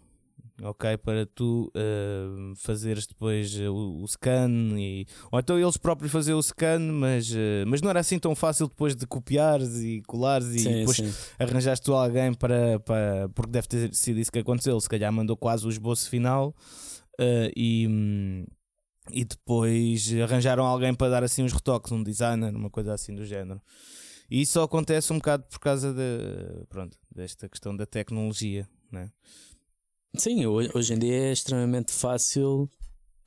[0.62, 0.97] ok?
[0.97, 6.34] Para tu uh, fazeres depois uh, o, o scan e, ou então eles próprios fazer
[6.34, 10.49] o scan, mas, uh, mas não era assim tão fácil depois de copiares e colares
[10.49, 11.13] e Sim, depois sim.
[11.39, 15.12] arranjaste tu alguém para, para porque deve ter sido isso que aconteceu, ele se calhar
[15.12, 16.55] mandou quase o esboço final
[17.19, 18.45] uh, e, hum,
[19.09, 23.25] e depois arranjaram alguém para dar assim uns retoques, um designer, uma coisa assim do
[23.25, 23.61] género.
[24.29, 29.11] E isso acontece um bocado por causa de, pronto, desta questão da tecnologia, né?
[30.17, 32.69] Sim, ho- hoje em dia é extremamente fácil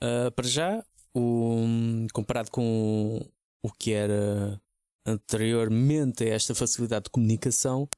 [0.01, 0.85] ah, para já,
[1.15, 3.21] o, comparado com
[3.63, 4.61] o que era
[5.07, 7.89] anteriormente a esta facilidade de comunicação,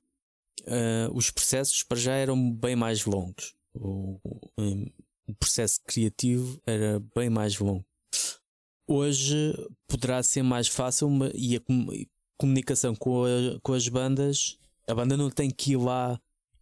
[0.66, 3.54] ah, os processos para já eram bem mais longos.
[3.74, 4.18] O,
[4.56, 4.86] o-
[5.28, 7.84] o processo criativo era bem mais longo.
[8.88, 9.52] Hoje
[9.88, 11.88] poderá ser mais fácil e a com-
[12.38, 14.56] comunicação com, a- com as bandas,
[14.88, 16.20] a banda não tem que ir lá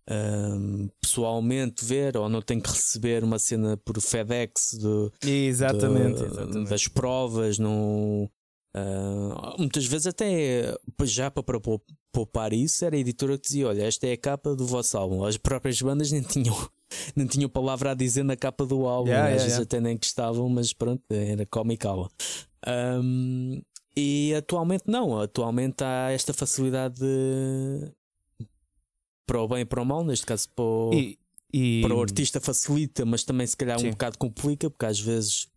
[0.09, 6.25] ahm, pessoalmente ver ou não tem que receber uma cena por FedEx de, Exatamente, de-
[6.27, 6.71] exatamente.
[6.71, 8.31] das provas não
[8.77, 10.75] ah, muitas vezes até
[11.05, 14.17] já para para pou- poupar isso era a editora que dizia olha esta é a
[14.19, 16.55] capa do vosso álbum as próprias bandas nem tinham
[17.17, 19.97] nem tinham palavra a dizer na capa do álbum Yeah, às yeah, vezes até nem
[19.97, 22.09] gostavam mas pronto era comicala
[22.67, 23.61] Ahm,
[23.97, 27.93] e atualmente não atualmente há esta facilidade de
[29.27, 31.19] para o bem e para o mal neste caso para o, E,
[31.53, 33.89] e- para o artista facilita, mas também se calhar Sim.
[33.89, 35.49] um bocado complica, porque às vezes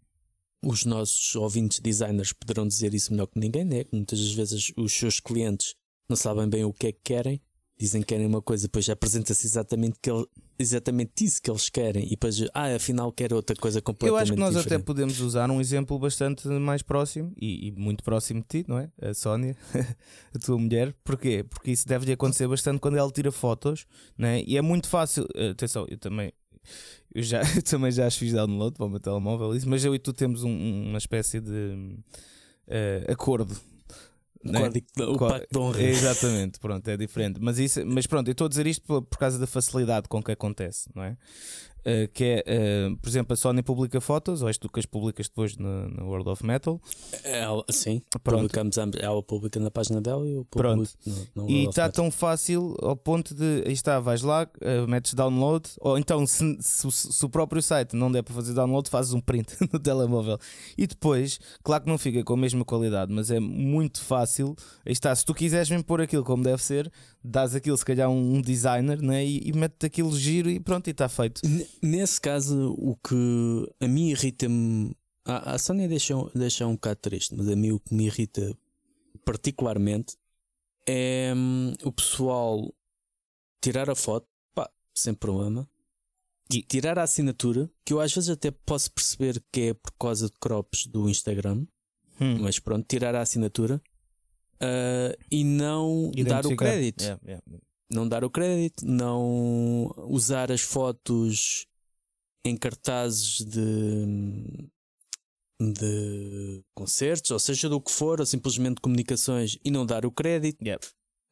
[0.64, 3.84] os nossos ouvintes designers poderão dizer isso melhor que ninguém, né?
[3.84, 5.76] Que muitas vezes os seus clientes
[6.10, 7.42] não sabem bem o que é que querem,
[7.80, 10.26] dizem que querem uma coisa, depois apresenta-se exatamente, que ele-
[10.58, 14.34] exatamente isso que eles querem, e depois, ah, afinal quero outra coisa Eu completamente acho
[14.34, 14.84] que nós até diferente.
[14.86, 18.90] podemos usar um exemplo bastante mais próximo e, e muito próximo de ti, não é?
[19.02, 19.56] A Sónia,
[20.34, 20.96] a tua mulher.
[21.04, 21.44] Porquê?
[21.48, 23.86] Porque isso deve-lhe acontecer bastante quando ela tira fotos,
[24.18, 24.42] né?
[24.48, 25.28] E é muito fácil.
[25.52, 26.34] Atenção, eu também.
[27.14, 30.00] Eu, já, eu também já as fiz download para o meu telemóvel, mas eu e
[30.00, 31.96] tu temos um- uma espécie de
[32.68, 33.56] eh, acordo.
[34.44, 34.60] O né?
[34.62, 35.82] código, o pacto de honra.
[35.82, 37.40] Exatamente, pronto, é diferente.
[37.42, 40.22] Mas, isso, mas pronto, eu estou a dizer isto por, por causa da facilidade com
[40.22, 41.18] que acontece, não é?
[41.88, 44.86] Uh, que é, uh, por exemplo, a Sony publica fotos, ou és tu que as
[44.86, 46.82] publicas depois no, no World of Metal,
[47.24, 48.42] Ela, sim, Pronto.
[48.42, 50.90] publicamos ela publica na página dela e eu Pronto.
[51.06, 54.86] publico no, no e está tão fácil ao ponto de, aí está, vais lá, uh,
[54.86, 58.54] metes download, ou então se, se o- se o próprio site não der para fazer
[58.54, 60.38] download, fazes um print no telemóvel.
[60.78, 64.92] E depois, claro que não fica com a mesma qualidade, mas é muito fácil, aí
[64.92, 66.92] está, se tu quiseres mesmo pôr aquilo como deve ser,
[67.24, 69.26] dás aquilo se calhar um, um designer né?
[69.26, 71.42] e, e metes aquilo giro e pronto, e está feito.
[71.82, 73.16] Nesse caso, o que
[73.80, 74.96] a mim irrita-me.
[75.26, 78.58] A, a Sónia deixa, deixa um bocado triste, mas a mim o que me irrita
[79.26, 80.16] particularmente
[80.88, 82.74] é hum, o pessoal
[83.62, 85.70] tirar a foto, pá, sem problema,
[86.50, 90.28] e tirar a assinatura, que eu às vezes até posso perceber que é por causa
[90.28, 91.66] de crops do Instagram,
[92.20, 92.38] Hum.
[92.40, 93.80] mas pronto, tirar a assinatura
[94.60, 97.44] ah, e não dar o crédito Yeah, yeah.
[97.90, 101.66] Não dar o crédito, não usar as fotos
[102.46, 104.70] em cartazes de,
[105.62, 110.64] de concertos, ou seja, do que for, ou simplesmente comunicações e não dar o crédito.
[110.66, 110.88] Yep.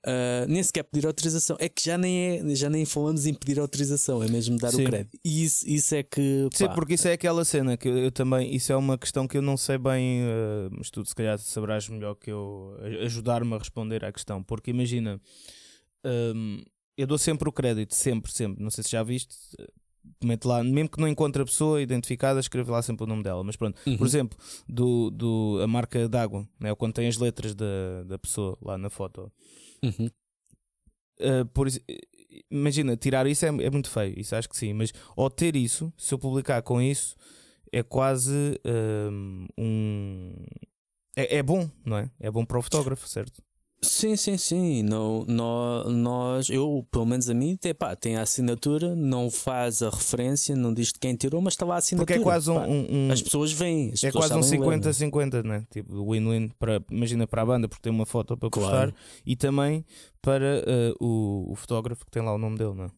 [0.06, 1.58] Ah, nem sequer pedir autorização.
[1.60, 4.84] É que já nem, é, já nem falamos em pedir autorização, é mesmo dar Sim.
[4.84, 5.18] o crédito.
[5.26, 6.48] E isso, isso é que.
[6.54, 9.28] Sim, pá, porque isso é aquela cena que eu, eu também, isso é uma questão
[9.28, 13.56] que eu não sei bem, eh, mas tu se calhar saberás melhor que eu ajudar-me
[13.56, 14.44] a responder à questão.
[14.44, 15.20] Porque imagina,
[16.06, 16.62] hum,
[16.98, 18.64] eu dou sempre o crédito, sempre, sempre.
[18.64, 19.36] Não sei se já viste,
[20.24, 23.44] mete lá, mesmo que não encontre a pessoa identificada, escreve lá sempre o nome dela.
[23.44, 23.98] Mas pronto, Uhum.
[23.98, 24.38] por exemplo,
[24.68, 26.74] do, do, a marca d'água, né?
[26.76, 29.32] quando tem as letras da, da pessoa lá na foto.
[29.84, 30.10] Uhum.
[31.20, 31.68] Uh, por
[32.52, 35.92] imagina, tirar isso é, é muito feio, isso acho que sim, mas ao ter isso,
[35.98, 37.16] se eu publicar com isso,
[37.72, 40.46] é quase um, um-
[41.16, 42.12] é, é bom, não é?
[42.20, 43.42] É bom para o fotógrafo, certo?
[43.82, 44.82] Sim, sim, sim.
[44.84, 49.84] Não, nó- nós, eu, pelo menos a mim, tem, pá, tem a assinatura, não faz
[49.84, 52.06] a referência, não diz de quem tirou, mas está lá a assinatura.
[52.18, 53.92] Porque é quase um, um- um- As pessoas veem.
[53.94, 54.92] as é pessoas quase um sabem ler, né?
[54.92, 55.68] 50-50, né?
[55.70, 58.92] Tipo, win-win para imagina para a banda porque tem uma foto para Claro.
[58.92, 58.94] postar
[59.26, 59.86] e também
[60.22, 60.64] para
[61.00, 62.90] uh, o, o fotógrafo que tem lá o nome dele, não é?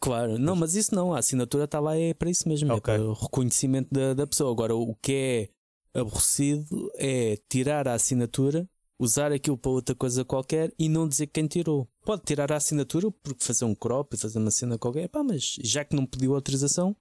[0.00, 2.92] Claro, não, mas isso não, a assinatura está lá é para isso mesmo, Ok.
[2.92, 4.50] é para o reconhecimento da, da pessoa.
[4.50, 5.48] Agora, o que
[5.94, 8.68] é aborrecido é tirar a assinatura,
[9.02, 11.88] usar aquilo para outra coisa qualquer e não dizer quem tirou.
[12.04, 15.56] Pode tirar a assinatura porque fazer um crop e fazer uma cena qualquer, pá, mas
[15.62, 16.96] já que não pediu autorização,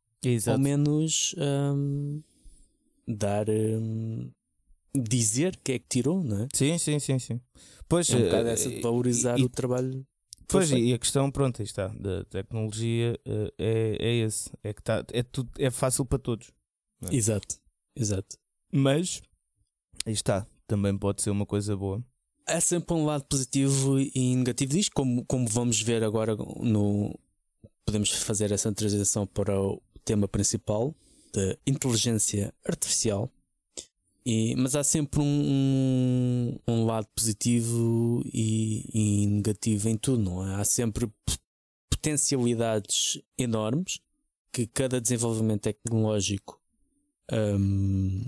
[0.47, 2.21] ao menos hum,
[3.07, 3.47] dar.
[3.49, 4.31] hum,
[4.93, 6.47] dizer que é que tirou, não é?
[6.53, 7.39] Sim, sim, sim, sim.
[7.87, 10.05] Pois, É um bocado essa de valorizar e- o trabalho.
[10.47, 10.85] Pois, Perfeito.
[10.89, 15.01] e a questão, pronto, aí está, da tecnologia uh, é, é esse, é que tá,
[15.13, 16.51] é, tudo, é fácil para todos.
[17.09, 17.15] é?
[17.15, 17.55] Exato,
[17.95, 18.35] exato.
[18.69, 19.21] Mas,
[20.05, 22.01] aí está, também pode ser uma coisa boa.
[22.47, 27.13] Há sempre um lado positivo e negativo disto, como, como vamos ver agora no.
[27.85, 30.95] Podemos fazer essa transição para o tema principal
[31.33, 33.29] da inteligência artificial.
[34.25, 35.25] E, mas há sempre um,
[36.67, 40.55] um, um lado positivo e, e negativo em tudo, não é?
[40.55, 41.11] Há sempre
[41.89, 43.99] potencialidades enormes
[44.53, 46.61] que cada desenvolvimento tecnológico
[47.31, 48.23] hum,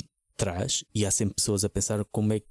[0.93, 2.41] e há sempre pessoas a pensar como é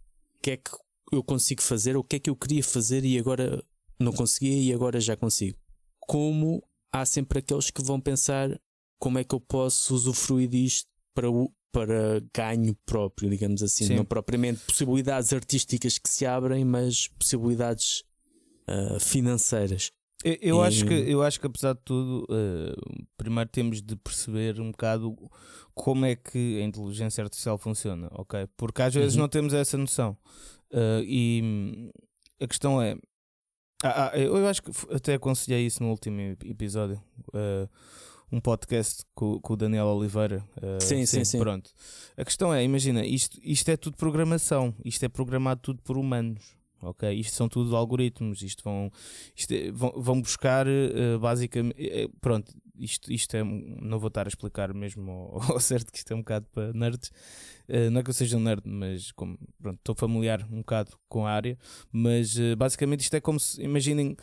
[0.40, 0.70] que é que
[1.12, 3.62] eu consigo fazer, o que é que eu queria fazer e agora
[4.00, 5.58] não conseguia e agora já consigo.
[6.00, 8.58] Como há sempre aqueles que vão pensar
[8.98, 13.86] como é que eu posso usufruir disto para, o, para ganho próprio, digamos assim.
[13.86, 13.96] Sim.
[13.96, 18.04] Não propriamente possibilidades artísticas que se abrem, mas possibilidades
[18.66, 19.90] ah, financeiras.
[20.24, 23.96] Eu, eu E- acho que, eu acho que apesar de tudo, uh, primeiro temos de
[23.96, 25.16] perceber um bocado
[25.74, 28.46] como é que a inteligência artificial funciona, ok?
[28.56, 29.22] Porque às vezes Uhum.
[29.22, 30.16] não temos essa noção.
[30.70, 31.90] Uh, e
[32.40, 32.96] a questão é.
[33.84, 37.02] Ah, ah, eu acho que até aconselhei isso no último ep- episódio.
[37.34, 37.68] uh,
[38.30, 40.42] um podcast com, com o Daniel Oliveira.
[40.56, 41.38] uh, Sim, sim, sim.
[41.38, 41.70] Pronto.
[42.16, 46.42] A questão é: imagina, isto, isto é tudo programação, isto é programado tudo por humanos.
[46.82, 48.90] Ok, isto são tudo algoritmos, isto vão,
[49.36, 51.76] isto é- vão, vão buscar eh, basicamente.
[51.78, 53.42] eh, pronto, isto, isto é.
[53.44, 56.72] Não vou estar a explicar mesmo ao, ao certo que isto é um bocado para
[56.72, 57.10] nerds.
[57.68, 60.92] Eh, não é que eu seja um nerd, mas como pronto, estou familiar um bocado
[61.08, 61.58] com a área.
[61.90, 63.62] Mas eh, basicamente isto é como se.
[63.62, 64.16] Imaginem,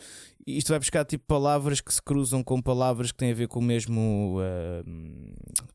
[0.46, 3.60] isto vai buscar tipo palavras que se cruzam com palavras que têm a ver com
[3.60, 4.38] o mesmo.
[4.40, 4.82] eh,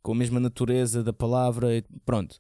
[0.02, 1.76] com a mesma natureza da palavra.
[1.78, 2.38] e Pronto,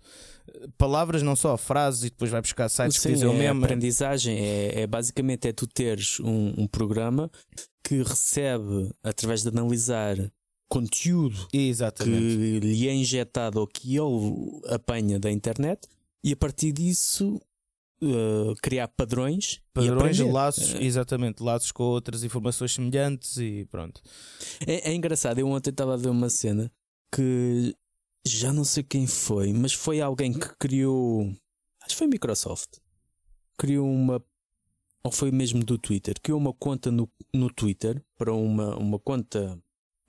[0.78, 3.64] palavras não só, frases, e depois vai buscar sites que Sim, dizem o é mesmo.
[3.66, 4.38] aprendizagem.
[4.38, 7.30] É, é basicamente é tu teres um, um programa
[7.88, 10.18] que recebe, através de analisar
[10.68, 12.18] conteúdo Exatamente.
[12.36, 15.88] que lhe é injetado ou que ele apanha da internet
[16.24, 17.40] e a partir disso
[18.02, 20.32] uh, criar padrões, e Padrões, aprender.
[20.34, 20.84] laços, É.
[20.84, 24.02] exatamente, laços com outras informações semelhantes e pronto.
[24.66, 26.72] É, é engraçado, eu ontem estava a ver uma cena
[27.14, 27.76] que
[28.26, 31.28] já não sei quem foi, mas foi alguém que criou.
[31.82, 32.80] Acho que foi Microsoft.
[33.60, 34.20] Criou uma.
[35.06, 36.16] Ou foi mesmo do Twitter.
[36.22, 39.58] Criou uma conta no, no Twitter para uma, uma conta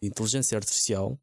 [0.02, 1.18] de inteligência artificial.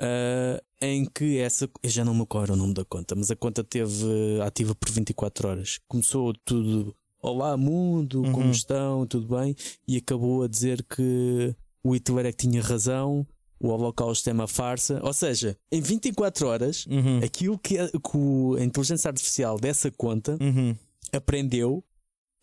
[0.00, 1.68] ah, em que essa.
[1.82, 4.90] Eu já não me recordo o nome da conta, mas a conta teve ativa por
[4.90, 5.78] 24 horas.
[5.88, 6.94] Começou tudo.
[7.20, 8.32] Olá, mundo, Uhum.
[8.32, 9.06] como estão?
[9.06, 9.54] Tudo bem?
[9.86, 13.24] E acabou a dizer que o Hitler é que tinha razão,
[13.60, 15.00] o Holocausto é uma farsa.
[15.04, 17.20] Ou seja, em 24 horas, Uhum.
[17.24, 20.74] aquilo que a, que a inteligência artificial dessa conta Uhum.
[21.12, 21.84] aprendeu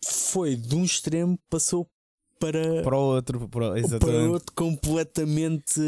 [0.04, 1.86] foi de um extremo, passou
[2.40, 5.78] para, Para o outro, para, para outro completamente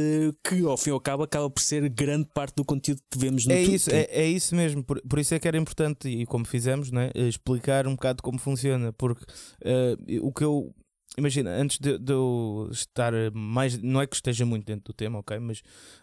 [0.45, 3.47] que ao fim e ao cabo acaba por ser grande parte do conteúdo que vemos
[3.47, 4.85] no É isso, é, é isso mesmo.
[4.85, 8.39] Por, por isso é que era importante, e como fizemos, né, explicar um bocado como
[8.39, 8.93] funciona.
[8.93, 9.25] Porque
[9.65, 10.75] eh, o que eu.
[11.17, 13.81] Imagina, antes de, de eu estar mais.
[13.81, 15.39] Não é que esteja muito dentro do tema, ok?
[15.39, 15.63] Mas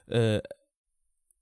[0.09, 0.41] eh,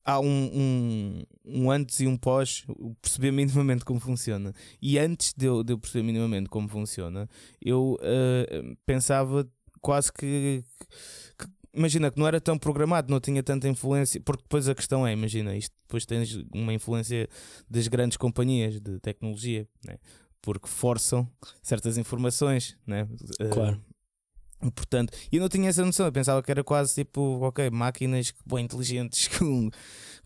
[0.08, 2.66] há um, um, um antes e um pós
[3.01, 4.53] perceber minimamente como funciona.
[4.82, 7.30] E antes de eu, de eu perceber minimamente como funciona,
[7.62, 9.47] eu eh, pensava
[9.82, 10.64] quase que,
[11.38, 14.20] que- Imagina que não era tão programado, não tinha tanta influência.
[14.22, 17.30] Porque depois a questão é: imagina, isto depois tens uma influência
[17.70, 19.97] das grandes companhias de tecnologia, né?
[20.41, 21.30] porque forçam
[21.62, 23.08] certas informações, né?
[23.39, 23.80] Eh, Claro.
[24.60, 28.66] Portanto, eu não tinha essa noção, eu pensava que era quase tipo, ok, máquinas bem
[28.66, 29.70] inteligentes com,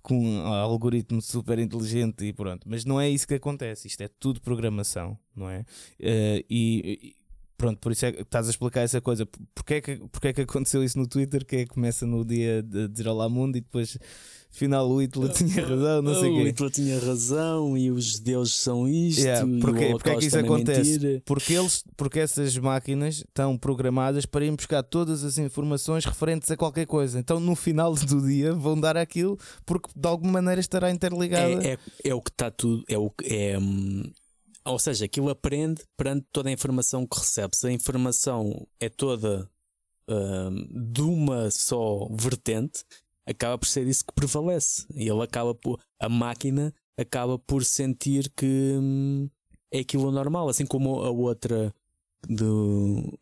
[0.01, 2.67] com um algoritmo super inteligente e pronto.
[2.69, 5.59] Mas não é isso que acontece, isto é tudo programação, não é?
[5.99, 7.15] Uh, e,
[7.62, 9.28] pronto, por isso é que estás a explicar essa coisa.
[9.53, 11.45] Porquê é que, porquê é que aconteceu isso no Twitter?
[11.45, 13.99] Que é que começa no dia de dizer Olá Mundo e depois
[14.51, 16.41] afinal o Hitler tinha razão, não sei o quê.
[16.41, 19.22] O Hitler tinha razão e os deuses são isto.
[19.22, 21.22] Yeah, porque, porque é que isso acontece?
[21.24, 26.57] Porque, eles, porque essas máquinas estão programadas para ir buscar todas as informações referentes a
[26.57, 27.20] qualquer coisa.
[27.20, 31.64] Então no final do dia vão dar aquilo porque de alguma maneira estará interligada.
[31.64, 32.84] É, é, é o que está tudo.
[32.89, 34.03] É o, é, hum,
[34.66, 37.55] ou seja, aquilo aprende perante toda a informação que recebe.
[37.55, 39.49] Se a informação é toda
[40.07, 42.84] uh, de uma só vertente,
[43.26, 44.86] acaba por ser isso que prevalece.
[44.93, 45.80] E ele acaba por.
[45.99, 49.30] A máquina acaba por sentir que hum,
[49.72, 51.74] é aquilo normal, assim como a outra
[52.28, 52.43] de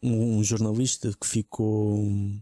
[0.03, 1.99] um, jornalista que ficou.
[1.99, 2.41] Hum,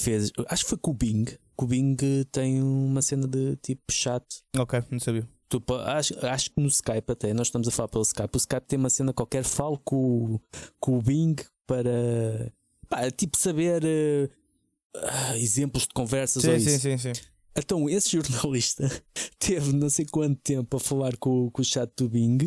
[0.00, 0.32] fez.
[0.48, 1.24] Acho que foi com o Bing.
[1.24, 1.96] Que o Bing
[2.32, 4.24] tem uma cena de tipo chat.
[4.56, 5.28] Ok, não sabia.
[5.48, 8.34] Tu, acho, acho que no Skype até, nós estamos a falar pelo Skype.
[8.34, 10.38] O Skype tem uma cena qualquer, falo com,
[10.78, 11.36] com o Bing
[11.66, 12.52] para
[12.88, 16.80] pá, tipo saber uh, exemplos de conversas sim, ou sim, isso.
[16.80, 17.12] Sim, sim,
[17.56, 18.90] Então, esse jornalista
[19.38, 22.38] teve não sei quanto tempo a falar com, com o chat do Bing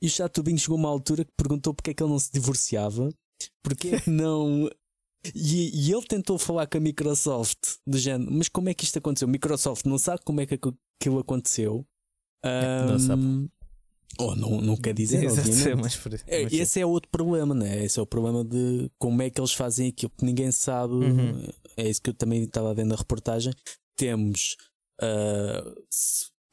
[0.00, 2.12] e o chat do Bing chegou a uma altura que perguntou porque é que ele
[2.12, 3.10] não se divorciava,
[3.62, 4.70] porque é que não.
[5.34, 8.98] E, e, ele tentou falar com a Microsoft do género, mas como é que isto
[8.98, 9.26] aconteceu?
[9.26, 11.84] Microsoft não sabe como é que aquilo aconteceu.
[12.44, 13.50] Um, não sabe.
[14.18, 15.74] Ou não, não quer dizer, obviamente.
[15.76, 17.84] Mas, mas, é, esse é outro problema, né?
[17.84, 20.94] Esse é o problema de como é que eles fazem aquilo que ninguém sabe.
[20.94, 21.48] Uhum.
[21.76, 23.52] É isso que eu também estava vendo na reportagem.
[23.96, 24.56] Temos
[25.00, 25.74] uh,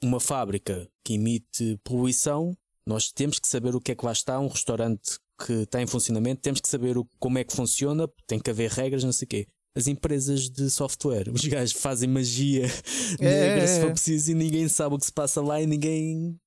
[0.03, 2.55] uma fábrica que emite poluição,
[2.87, 5.87] nós temos que saber o que é que lá está, um restaurante que está em
[5.87, 9.25] funcionamento, temos que saber o, como é que funciona, tem que haver regras, não sei
[9.25, 11.29] o quê as empresas de software.
[11.31, 12.67] Os gajos fazem magia
[13.19, 16.39] negra é, se for preciso e ninguém sabe o que se passa lá e ninguém.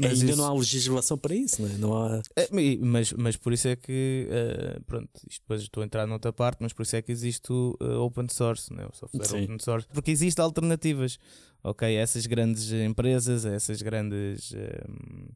[0.00, 0.36] Mas ainda isso...
[0.36, 1.72] não há legislação para isso, não é?
[1.78, 2.22] Não há...
[2.36, 2.48] É,
[2.80, 6.58] mas, mas por isso é que, uh, pronto, isto depois estou a entrar noutra parte,
[6.60, 8.86] mas por isso é que existe o uh, open source, né?
[8.86, 9.44] o software Sim.
[9.44, 11.18] open source, porque existem alternativas
[11.62, 11.94] ok?
[11.96, 14.52] Essas grandes empresas, essas grandes.
[14.52, 15.28] Um,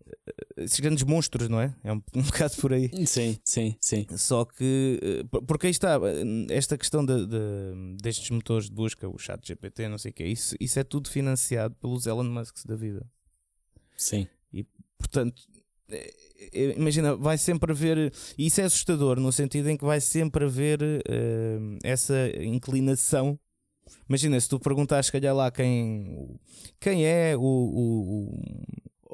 [0.57, 1.75] esses grandes monstros, não é?
[1.85, 2.91] É um, um bocado por aí.
[3.07, 4.07] Sim, sim, sim.
[4.17, 4.99] Só que.
[5.03, 6.01] Eh, porque aí está,
[6.51, 10.25] esta questão de, de, destes motores de busca, o chat GPT, não sei o que,
[10.25, 13.07] isso, isso é tudo financiado pelos Elon Musk da vida.
[13.97, 14.27] Sim.
[14.99, 15.43] Portanto.
[15.89, 16.15] Eh,
[16.53, 18.13] eh, imagina, vai sempre haver.
[18.37, 23.39] E isso é assustador, no sentido em que vai sempre haver uh, essa inclinação
[24.09, 26.39] Imagina, se tu perguntares, se calhar lá quem,
[26.81, 28.41] quem é o, o,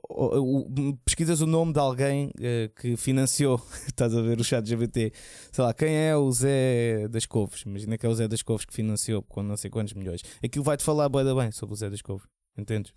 [0.08, 4.66] o, o pesquisas o nome de alguém uh, que financiou, estás a ver o chat
[4.66, 5.12] GBT,
[5.50, 7.62] sei lá, quem é o Zé das Couves?
[7.62, 10.22] Imagina que é o Zé das Couves que financiou com não sei quantos milhões.
[10.42, 12.26] Aquilo vai-te falar bem, bem sobre o Zé das Couves,
[12.56, 12.92] entendes?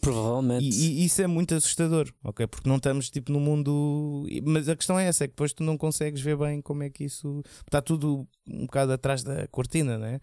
[0.00, 0.64] Provavelmente.
[0.64, 2.46] E, e, isso é muito assustador, ok?
[2.46, 4.26] Porque não estamos tipo no mundo.
[4.44, 6.90] Mas a questão é essa: é que depois tu não consegues ver bem como é
[6.90, 7.42] que isso.
[7.66, 10.20] Está tudo um bocado atrás da cortina, não é?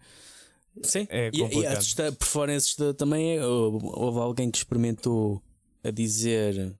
[0.82, 3.40] Sim, é e, e assusta, por fora assusta também.
[3.40, 5.42] Houve alguém que experimentou
[5.82, 6.74] a dizer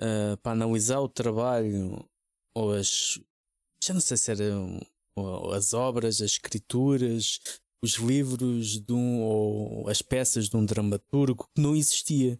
[0.00, 2.04] uh, para analisar o trabalho
[2.54, 3.20] ou as.
[3.82, 4.80] Já não sei se eram
[5.54, 7.40] as obras, as escrituras,
[7.82, 12.38] os livros de um, ou as peças de um dramaturgo que não existia.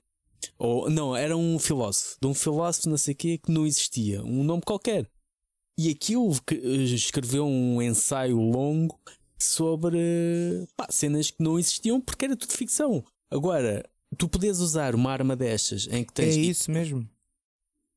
[0.59, 4.43] Ou não, era um filósofo, de um filósofo não sei quê que não existia, um
[4.43, 5.11] nome qualquer.
[5.79, 8.99] E aquilo que escreveu um ensaio longo
[9.39, 9.99] sobre
[10.77, 13.05] pá, cenas que não existiam porque era tudo ficção.
[13.31, 13.89] Agora,
[14.19, 16.37] tu podes usar uma arma destas em que tens.
[16.37, 17.09] É isso mesmo.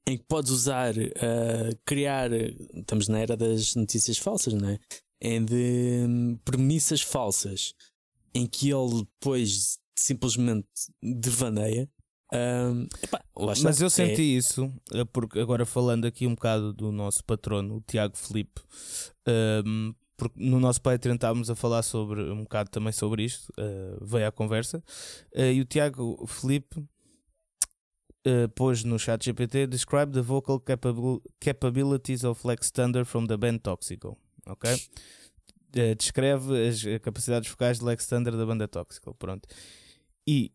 [0.08, 2.32] Em que podes usar, uh, criar.
[2.32, 4.80] Estamos na era das notícias falsas, não é?
[5.24, 7.74] Em de um, premissas falsas
[8.36, 10.68] em que ele depois simplesmente
[11.02, 11.90] devaneia.
[12.34, 13.24] Um, epá,
[13.64, 14.38] Mas eu senti é...
[14.38, 18.60] isso, eh, porque agora falando aqui um bocado do nosso patrono, o Tiago Felipe,
[19.66, 24.04] um, porque no nosso Patreon estávamos a falar sobre um bocado também sobre isto, uh,
[24.04, 24.84] veio à conversa,
[25.36, 26.80] uh, e o Tiago Felipe
[28.26, 33.38] uh, pôs no chat GPT describe the vocal capabil capabilities of Lex Thunder from the
[33.38, 34.18] band Toxical,
[34.48, 34.74] ok?
[34.74, 39.48] Uh, descreve as capacidades vocais de Lex Thunder da banda Toxical, pronto.
[40.28, 40.52] E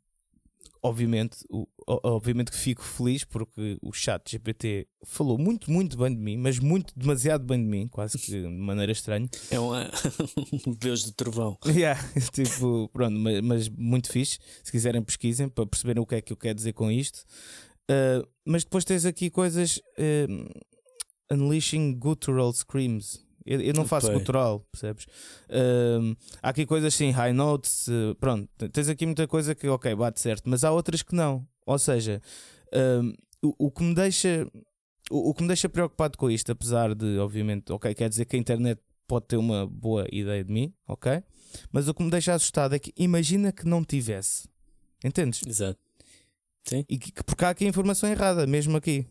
[0.82, 6.20] obviamente, o, obviamente que fico feliz porque o chat GPT falou muito, muito bem de
[6.20, 9.28] mim, mas muito, demasiado bem de mim, quase que de maneira estranha.
[9.51, 9.70] É um
[10.78, 11.59] Deus do trovão.
[11.66, 12.01] Yeah,
[12.32, 14.39] tipo, pronto, mas, mas, muito fixe.
[14.62, 17.24] Se quiserem, pesquisem para perceberem o que é que eu quero dizer com isto.
[17.91, 23.26] Uh, mas depois tens aqui coisas uh, Unleashing Guttural Screams.
[23.51, 24.18] Eu, eu não faço Pois.
[24.18, 25.07] cultural, percebes?
[25.49, 29.94] Ahm, há aqui coisas sim, high notes, eh, pronto, tens aqui muita coisa que, ok,
[29.94, 31.46] bate certo, mas há outras que não.
[31.64, 32.20] Ou seja,
[32.74, 34.46] ahm, o, o que me deixa.
[35.11, 38.36] O, o que me deixa preocupado com isto, apesar de, obviamente, ok, quer dizer que
[38.36, 41.22] a internet pode ter uma boa ideia de mim, ok?
[41.72, 44.46] Mas o que me deixa assustado é que imagina que não tivesse.
[45.03, 45.40] Entendes?
[45.46, 45.80] Exato.
[46.86, 49.07] E que, que- porque há aqui informação errada, mesmo aqui.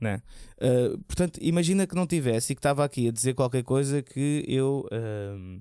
[0.00, 0.22] Né?
[0.60, 4.44] Uh, portanto, imagina que não tivesse e que estava aqui a dizer qualquer coisa que
[4.46, 5.58] eu ahm,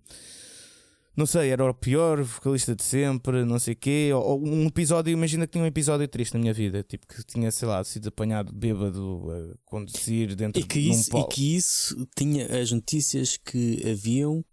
[1.15, 4.11] não sei, era o pior vocalista de sempre, não sei o quê.
[4.13, 7.23] Ou, ou um episódio, imagina que tinha um episódio triste na minha vida, tipo que
[7.25, 11.27] tinha, sei lá, sido apanhado bêbado a conduzir dentro E que, de um isso, e
[11.29, 14.45] que isso tinha as notícias que haviam,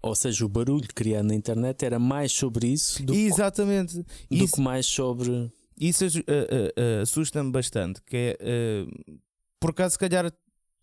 [0.00, 3.96] ou seja, o barulho criado na internet era mais sobre isso do, que- Exatamente.
[3.96, 5.50] do Isso, que mais sobre.
[5.80, 8.00] isso uh, uh, uh, assusta-me bastante.
[8.06, 9.18] Que é uh,
[9.64, 10.30] por acaso, se calhar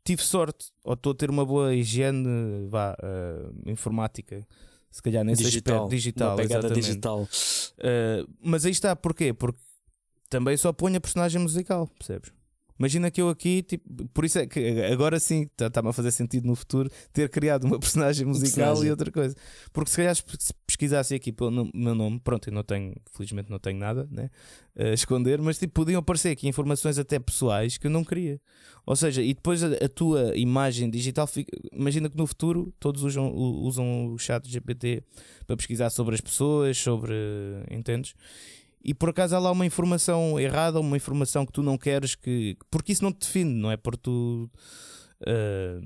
[0.04, 4.44] tive sorte, ou estou a ter uma boa higiene vá, uh, informática,
[4.90, 6.40] se calhar nesse digital, aspecto digital.
[6.40, 6.82] exatamente.
[6.82, 7.22] digital.
[7.22, 9.34] Uh, mas aí está, porquê?
[9.34, 9.62] Porque
[10.32, 12.34] também só ponho a personagem musical, percebes?
[12.82, 16.48] Imagina que eu aqui, tipo, por isso é que agora sim está-me a fazer sentido
[16.48, 18.88] no futuro ter criado uma personagem musical personagem.
[18.88, 19.36] e outra coisa.
[19.72, 20.24] Porque se calhar se
[20.66, 24.32] pesquisasse aqui pelo meu nome, pronto, eu não tenho, felizmente não tenho nada né,
[24.76, 28.42] a esconder, mas tipo, podiam aparecer aqui informações até pessoais que eu não queria.
[28.84, 33.04] Ou seja, e depois a, a tua imagem digital, fica, imagina que no futuro todos
[33.04, 35.04] usam, usam o chat GPT
[35.46, 37.14] para pesquisar sobre as pessoas, sobre.
[37.70, 38.16] Entendes?
[38.84, 42.58] E por acaso há lá uma informação errada, uma informação que tu não queres que.
[42.70, 43.78] Porque isso não te define, não é?
[43.78, 44.50] Por tu.
[45.26, 45.80] ah,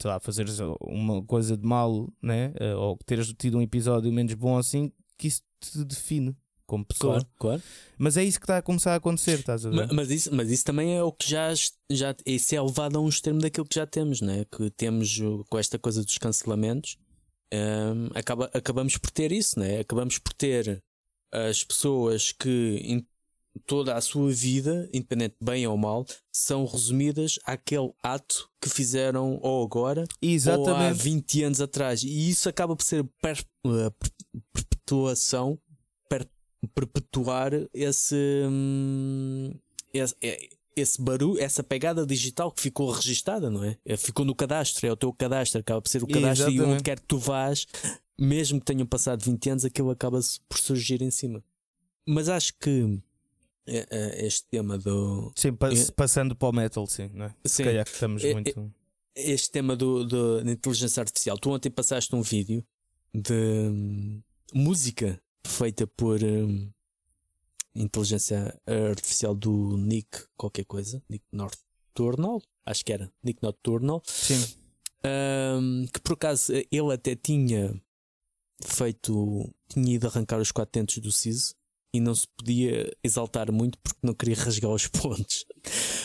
[0.00, 2.52] sei lá, fazeres uma coisa de mal, né?
[2.60, 6.36] Ah, ou teres tido um episódio menos bom assim, que isso te define
[6.66, 7.14] como pessoa.
[7.14, 7.62] Claro, claro.
[7.98, 9.76] Mas é isso que está a começar a acontecer, estás a ver?
[9.76, 11.52] Ma- Mas isso, mas isso também é o que já,
[11.90, 14.44] já isso é levado a um extremo daquilo que já temos, né?
[14.50, 16.96] que temos com esta coisa dos cancelamentos.
[17.52, 19.80] hum, acaba, acabamos por ter isso, né?
[19.80, 20.82] acabamos por ter
[21.32, 23.06] as pessoas que em
[23.66, 29.38] toda a sua vida, independente de bem ou mal, são resumidas àquele ato que fizeram
[29.42, 31.02] ou agora ou há Exatamente.
[31.02, 32.02] 20 anos atrás.
[32.02, 33.92] E isso acaba por ser per- per-
[34.52, 35.58] perpetuação,
[36.08, 36.26] per-
[36.74, 38.16] perpetuar esse,
[38.48, 39.52] hum,
[39.92, 43.76] esse, é- esse barulho, essa pegada digital que ficou registada, não é?
[43.84, 46.74] É, Ficou no cadastro, é o teu cadastro, acaba por ser o cadastro e Exatamente.
[46.74, 47.66] onde quer que tu vás,
[48.18, 51.42] mesmo que tenham passado 20 anos, aquilo acaba por surgir em cima.
[52.06, 53.00] Mas acho que
[53.66, 57.34] é, é, este tema do, Sim, pa- É- passando para o metal, sim, não é?
[57.46, 57.64] Se Sim.
[57.64, 58.74] calhar que estamos muito.
[59.14, 61.38] este tema do, do- da inteligência artificial.
[61.38, 62.64] Tu ontem passaste um vídeo
[63.14, 64.20] de hum,
[64.54, 66.70] música feita por hum,
[67.74, 68.58] inteligência
[68.90, 74.42] artificial do Nick qualquer coisa, Nick Nocturnal, acho que era Nick Nocturnal, Sim.
[75.04, 77.80] hum, que por acaso ele até tinha
[78.64, 81.54] feito, tinha ido arrancar os quatro dentes do siso
[81.94, 85.44] e não se podia exaltar muito porque não queria rasgar os pontos.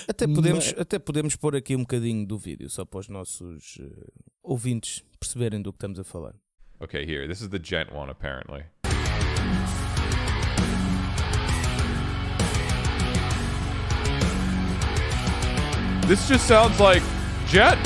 [0.08, 3.78] Até podemos, Mas- até podemos pôr aqui um bocadinho do vídeo, só para os nossos
[3.80, 4.08] eh,
[4.44, 6.36] ouvintes perceberem do que estamos a falar.
[6.80, 7.28] Okay, here.
[7.28, 8.64] This is the gent one, apparently.
[16.08, 17.04] This just sounds like
[17.48, 17.78] Jet.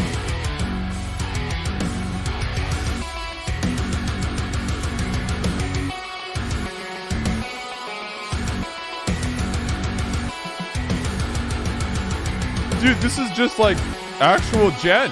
[12.82, 13.78] Dude, this is just like
[14.20, 15.12] actual Jet.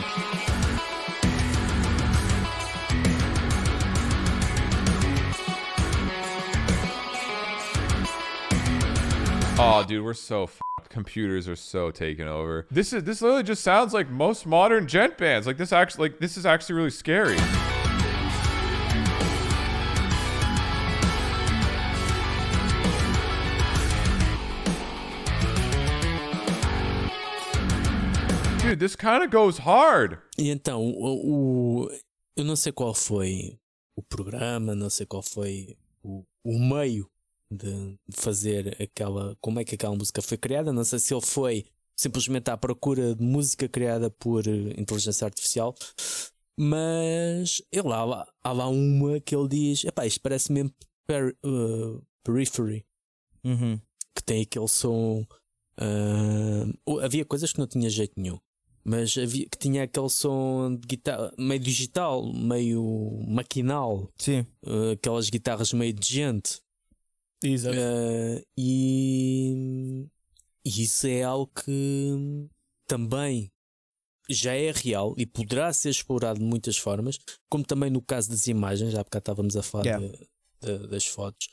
[9.62, 10.90] Oh, dude, we're so f***ed.
[10.90, 12.66] Computers are so taken over.
[12.72, 15.46] This is this literally just sounds like most modern gent bands.
[15.46, 17.38] Like this actually, like this is actually really scary.
[28.80, 30.18] Dude, this kind of goes hard.
[30.38, 31.90] E então, o, o-
[32.36, 33.60] eu não sei qual foi
[33.96, 37.10] o programa, não sei qual foi o, o meio
[37.52, 39.36] de fazer aquela.
[39.42, 40.72] Como é que aquela música foi criada?
[40.72, 41.66] Não sei se ele foi
[41.96, 45.76] simplesmente à procura de música criada por eh, inteligência artificial,
[46.58, 50.74] mas ele, há, lá, há lá uma que ele diz: Epá, isto parece mesmo
[51.06, 52.86] per, uh, Periphery,
[53.44, 53.80] Uhum.
[54.16, 55.26] que tem aquele som.
[55.78, 56.66] ah,
[57.04, 58.40] havia coisas que não tinha jeito nenhum.
[58.84, 65.30] Mas havia que tinha aquele som de guitarra meio digital, meio maquinal, Sim, ah, aquelas
[65.30, 66.62] guitarras meio de gente.
[67.44, 67.78] exato.
[67.78, 70.08] Ah, e,
[70.66, 72.48] e isso é algo que
[72.88, 73.52] também
[74.30, 77.18] já é real e poderá ser explorado de muitas formas,
[77.50, 80.08] como também no caso das imagens, já porque estávamos a falar Yeah.
[80.08, 80.28] de-
[80.62, 81.48] de- das fotos,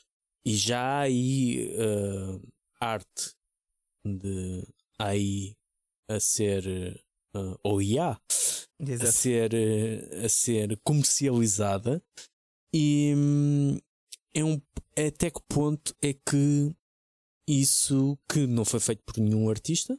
[0.45, 2.39] e já há aí eh,
[2.79, 3.33] arte
[4.05, 4.63] de
[4.99, 5.55] AI
[6.09, 7.01] a ser
[7.37, 8.19] eh, ou IA
[9.07, 12.03] a ser, eh, a ser comercializada.
[12.73, 13.77] E hum,
[14.33, 14.61] é um,
[14.97, 16.71] até que ponto é que
[17.47, 19.97] isso que não foi feito por nenhum artista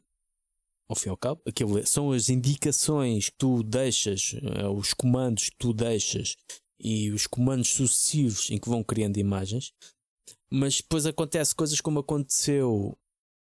[0.89, 4.95] ao fim e ao cabo, aquilo é- são as indicações que tu deixas, eh, os
[4.95, 6.35] comandos que tu deixas
[6.81, 9.73] e os comandos sucessivos em que vão criando imagens,
[10.51, 12.97] mas depois acontece coisas como aconteceu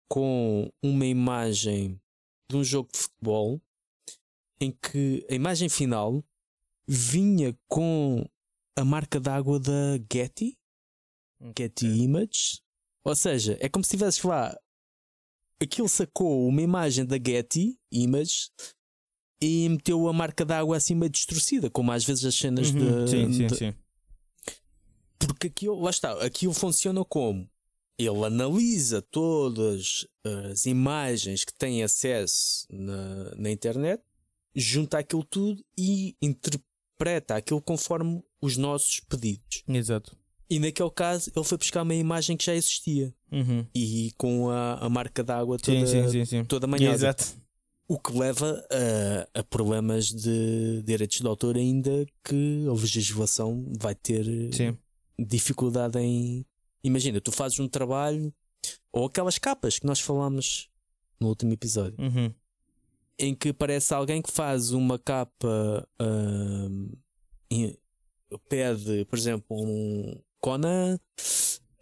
[0.09, 1.99] com uma imagem
[2.49, 3.61] de um jogo de futebol
[4.59, 6.23] em que a imagem final
[6.87, 8.25] vinha com
[8.77, 10.57] a marca d'água da Getty,
[11.57, 12.61] Getty Images,
[13.03, 14.55] ou seja, é como se tivesses lá
[15.61, 18.51] aquilo sacou uma imagem da Getty Images
[19.41, 23.09] e meteu a marca d'água assim meio distorcida, como às vezes as cenas Uhum, de,
[23.11, 23.73] Sim, sim, de- sim.
[25.19, 27.49] porque aquilo, lá está, aquilo funciona como?
[27.97, 30.05] Ele analisa todas
[30.51, 34.03] as imagens que tem acesso na, na internet,
[34.55, 39.63] junta aquilo tudo e interpreta aquilo conforme os nossos pedidos.
[39.67, 40.17] Exato.
[40.49, 43.65] E naquele caso, ele foi buscar uma imagem que já existia Uhum.
[43.75, 46.45] e com a, a marca d'água toda, sim, sim, sim.
[46.45, 46.93] toda manhosa.
[46.95, 47.25] Exato.
[47.87, 48.65] O que leva
[49.33, 54.75] a, a problemas de direitos de autor, ainda que a legislação vai ter Sim.
[55.19, 56.45] dificuldade em.
[56.83, 58.33] Imagina, tu fazes um trabalho
[58.91, 60.69] ou aquelas capas que nós falámos
[61.19, 62.33] no último episódio, Uhum.
[63.17, 65.87] Em que parece alguém que faz uma capa,
[67.49, 67.77] em-
[68.49, 70.99] pede, por exemplo, um Conan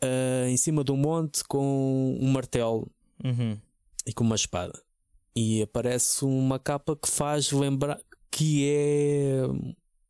[0.02, 2.90] ah, em cima de um monte com um martelo
[3.24, 3.58] Uhum.
[4.06, 4.78] e com uma espada.
[5.36, 9.42] E aparece uma capa que faz lembrar que é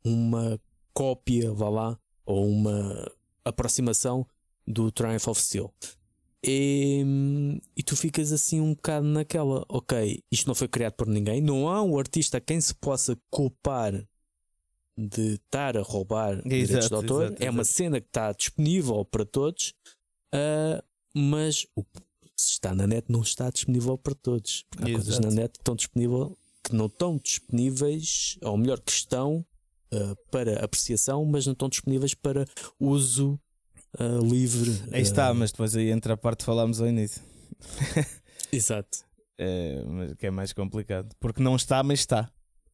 [0.04, 0.60] uma
[0.94, 3.12] cópia, vá lá, ou uma
[3.46, 4.26] aproximação
[4.68, 5.72] do Triumph of Steel.
[6.46, 7.02] E,
[7.76, 11.70] e tu ficas assim um bocado naquela, ok, isto não foi criado por ninguém, não
[11.70, 13.94] há um artista a quem se possa culpar
[14.98, 17.24] de estar a roubar direitos de Exato, autor.
[17.28, 17.76] exato, é uma exato.
[17.78, 19.74] cena que está disponível para todos,
[20.34, 20.84] ah,
[21.16, 21.84] mas o
[22.36, 24.66] se está na net, não está disponível para todos.
[24.70, 25.28] Porque há coisas Exato.
[25.28, 26.32] na net que estão disponíveis
[26.64, 29.46] que não estão disponíveis, ou melhor, que estão
[29.92, 32.46] ah, para apreciação, mas não estão disponíveis para
[32.80, 33.40] uso
[34.00, 34.72] ah, livre.
[34.92, 37.22] Aí está, ah, mas depois aí entra a parte que falámos ao início.
[38.52, 39.00] Exato.
[39.38, 41.10] É, mas que é mais complicado.
[41.20, 42.30] Porque não está, mas está.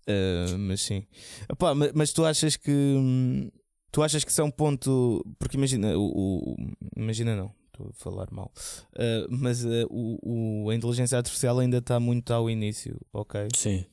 [0.08, 1.06] É, mas sim.
[1.50, 2.72] Epá, ma- mas, tu achas que.
[2.72, 3.50] hum,
[3.92, 5.26] Tu achas que isso é um ponto.
[5.40, 6.56] Porque imagina, o, o-
[6.96, 8.52] imagina não, estou a falar mal.
[8.96, 13.48] É, mas é, o, o- a inteligência artificial ainda está muito ao início, ok?
[13.56, 13.84] Sim.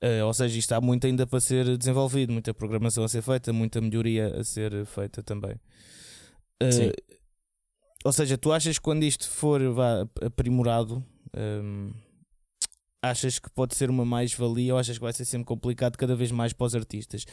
[0.00, 3.52] É, ou seja, isto há muito ainda para ser desenvolvido, muita programação a ser feita,
[3.52, 5.56] muita melhoria a ser feita também.
[6.62, 6.90] Sim.
[8.04, 11.04] ou seja, tu achas que quando isto for vá, aprimorado,
[11.36, 11.92] hum,
[13.02, 16.30] achas que pode ser uma mais-valia ou achas que vai ser sempre complicado cada vez
[16.30, 17.24] mais para os artistas?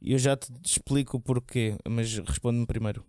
[0.00, 3.04] E eu já te explico o porquê, mas responde-me primeiro.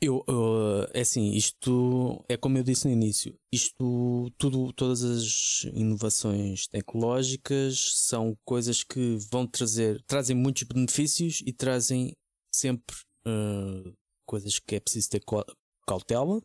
[0.00, 5.64] Eu, eu, é assim, isto é como eu disse no início, isto tudo, todas as
[5.72, 12.12] inovações tecnológicas são coisas que vão trazer, trazem muitos benefícios e trazem
[12.54, 12.96] sempre
[13.26, 13.92] eh,
[14.26, 15.46] coisas que é preciso ter cau-
[15.86, 16.42] cautela.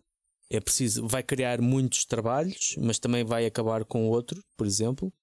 [0.52, 5.14] É preciso, vai criar muitos trabalhos, mas também vai acabar com outro, por exemplo.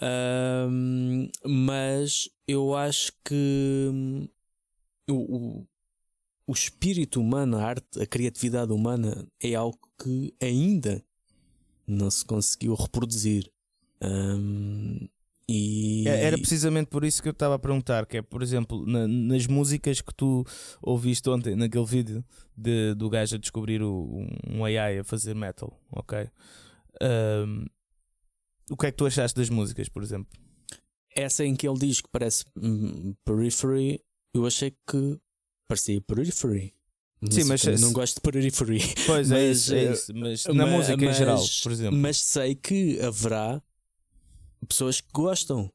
[0.00, 4.28] Ahm, mas eu acho que
[5.08, 5.66] o, o,
[6.48, 11.04] o espírito humano, a arte, a criatividade humana é algo que ainda
[11.86, 13.50] não se conseguiu reproduzir.
[14.00, 15.08] Ahm,
[15.52, 18.84] e É- Era precisamente por isso que eu estava a perguntar, que é, por exemplo,
[18.86, 20.44] na- nas músicas que tu
[20.80, 22.24] ouviste ontem, naquele vídeo
[22.56, 26.28] de, do gajo a descobrir o- um AI a fazer metal, ok?
[27.00, 27.66] Ahm,
[28.70, 30.28] o que é que tu achaste das músicas, por exemplo?
[31.14, 34.00] essa em que ele diz que parece hum, Periphery,
[34.34, 35.18] eu achei que
[35.68, 36.72] parecia Periphery.
[37.30, 38.80] Sim, mas se- não gosto de Periphery.
[39.06, 41.70] Pois é, Mas, isso, é eh, isso, mas na Ma- música em mas- geral, por
[41.72, 41.98] exemplo.
[41.98, 43.62] Mas sei que haverá
[44.66, 45.70] pessoas que gostam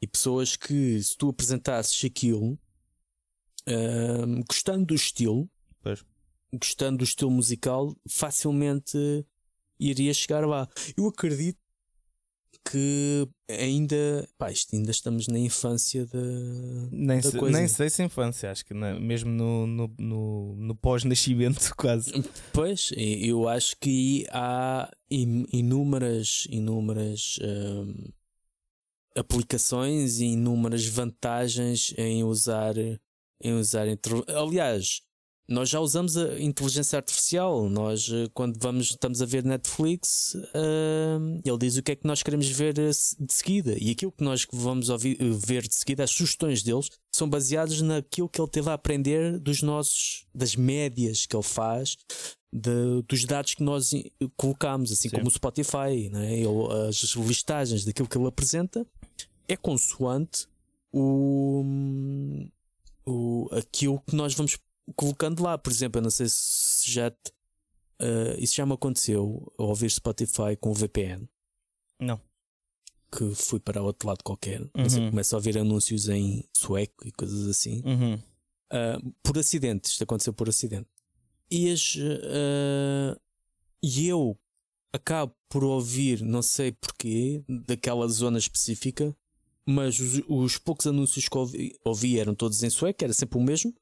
[0.00, 2.58] e pessoas que, se tu apresentasses aquilo,
[3.66, 5.48] hum, gostando do estilo,
[5.80, 6.04] Pois.
[6.52, 9.26] gostando do estilo musical, facilmente
[9.78, 10.68] iria chegar lá.
[10.96, 11.58] Eu acredito
[12.70, 16.18] que ainda, pá, isto ainda estamos na infância da,
[16.90, 17.58] Nem, da se- coisa.
[17.58, 22.12] nem sei se infância, acho que mesmo no, no, no, no pós-nascimento, quase.
[22.52, 28.10] Pois, eu acho que há in- inúmeras, inúmeras hum,
[29.16, 32.74] aplicações e inúmeras vantagens em usar
[33.42, 33.86] em usar
[34.28, 35.02] aliás
[35.48, 37.70] nós já usamos a inteligência artificial.
[37.70, 42.06] Nós, eh, quando vamos, estamos a ver Netflix, uh, ele diz o que é que
[42.06, 43.76] nós queremos ver eh, de seguida.
[43.78, 48.28] E aquilo que nós vamos ouvir, ver de seguida, as sugestões deles, são baseadas naquilo
[48.28, 51.96] que ele teve a aprender dos nossos, das médias que ele faz,
[52.52, 53.90] de, dos dados que nós
[54.36, 55.16] colocamos, assim Sim.
[55.16, 56.34] como o Spotify, né?
[56.34, 58.84] ele, as listagens daquilo que ele apresenta,
[59.46, 60.48] é consoante
[60.92, 61.62] o,
[63.06, 64.58] o, aquilo que nós vamos
[64.94, 67.30] colocando lá, por exemplo, eu não sei se já te,
[68.00, 71.28] uh, isso já me aconteceu ouvir Spotify com o VPN.
[72.00, 72.20] Não.
[73.10, 74.60] Que fui para outro lado qualquer.
[74.60, 75.10] Uhum.
[75.10, 77.82] Começo a ouvir anúncios em sueco e coisas assim.
[77.84, 78.14] Uhum.
[78.14, 80.88] Uh, por acidente, isto aconteceu por acidente.
[81.50, 83.18] E, as, uh,
[83.82, 84.36] e eu
[84.92, 89.16] acabo por ouvir, não sei porquê, daquela zona específica,
[89.64, 93.42] mas os, os poucos anúncios que ouvi, ouvi eram todos em sueco, era sempre o
[93.42, 93.72] mesmo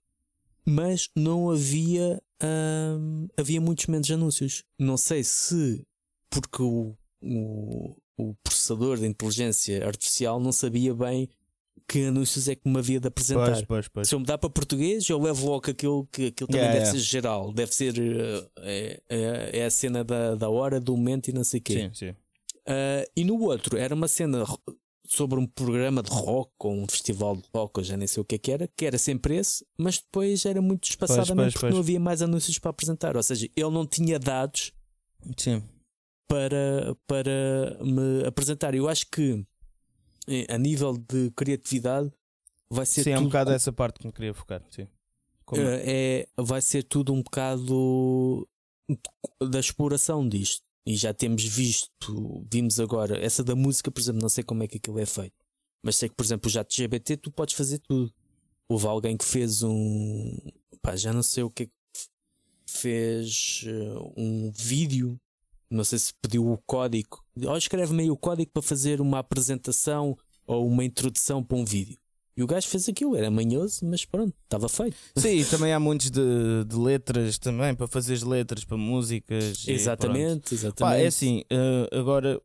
[0.66, 4.64] mas não havia hum, havia muitos menos anúncios.
[4.78, 5.84] Não sei se
[6.30, 11.28] porque o, o, o, processador de inteligência artificial não sabia bem
[11.86, 13.52] que anúncios é que me havia de apresentar.
[13.52, 14.08] Pois, pois, pois.
[14.08, 16.98] Se eu mudar para português, eu levo logo aquilo que aquilo também yeah, deve yeah.
[16.98, 21.28] ser geral, deve ser uh, é, é, é, a cena da, da hora, do momento
[21.28, 21.74] e não sei o quê.
[21.74, 22.10] Sim, sim.
[22.66, 24.42] Uh, e no outro era uma cena
[25.06, 28.24] sobre um programa de rock ou um festival de rock, eu já nem sei o
[28.24, 31.74] que é que era, que era sempre esse, mas depois era muito espaçadamente porque pois.
[31.74, 33.16] não havia mais anúncios para apresentar.
[33.16, 34.72] Ou seja, ele não tinha dados
[35.36, 35.62] Sim.
[36.28, 38.74] Para, para me apresentar.
[38.74, 39.44] Eu acho que
[40.26, 42.10] eh, a nível de criatividade
[42.70, 43.04] vai ser.
[43.04, 44.62] Sim, tudo é um bocado essa parte que me queria focar.
[44.70, 44.88] Sim.
[45.44, 45.62] Como?
[45.62, 48.48] É, vai ser tudo um bocado
[49.40, 50.64] da exploração disto.
[50.86, 54.68] E já temos visto, vimos agora, essa da música, por exemplo, não sei como é
[54.68, 55.34] que aquilo é feito.
[55.82, 58.12] Mas sei que, por exemplo, o jato GBT tu podes fazer tudo.
[58.68, 60.36] Houve alguém que fez um.
[60.80, 61.72] Pá, já não sei o que é que
[62.66, 65.20] fez uh, um vídeo.
[65.70, 67.22] Não sei se pediu o código.
[67.46, 70.16] Ou escreve-me aí o código para fazer uma apresentação
[70.46, 71.98] ou uma introdução para um vídeo.
[72.36, 74.96] E o gajo fez aquilo, era manhoso, mas pronto, estava feito.
[75.16, 79.66] Sim, também há muitos de, de, letras também, para fazer as letras, para músicas.
[79.68, 80.80] Exatamente, exatamente.
[80.80, 82.40] Pá, é assim, uh, agora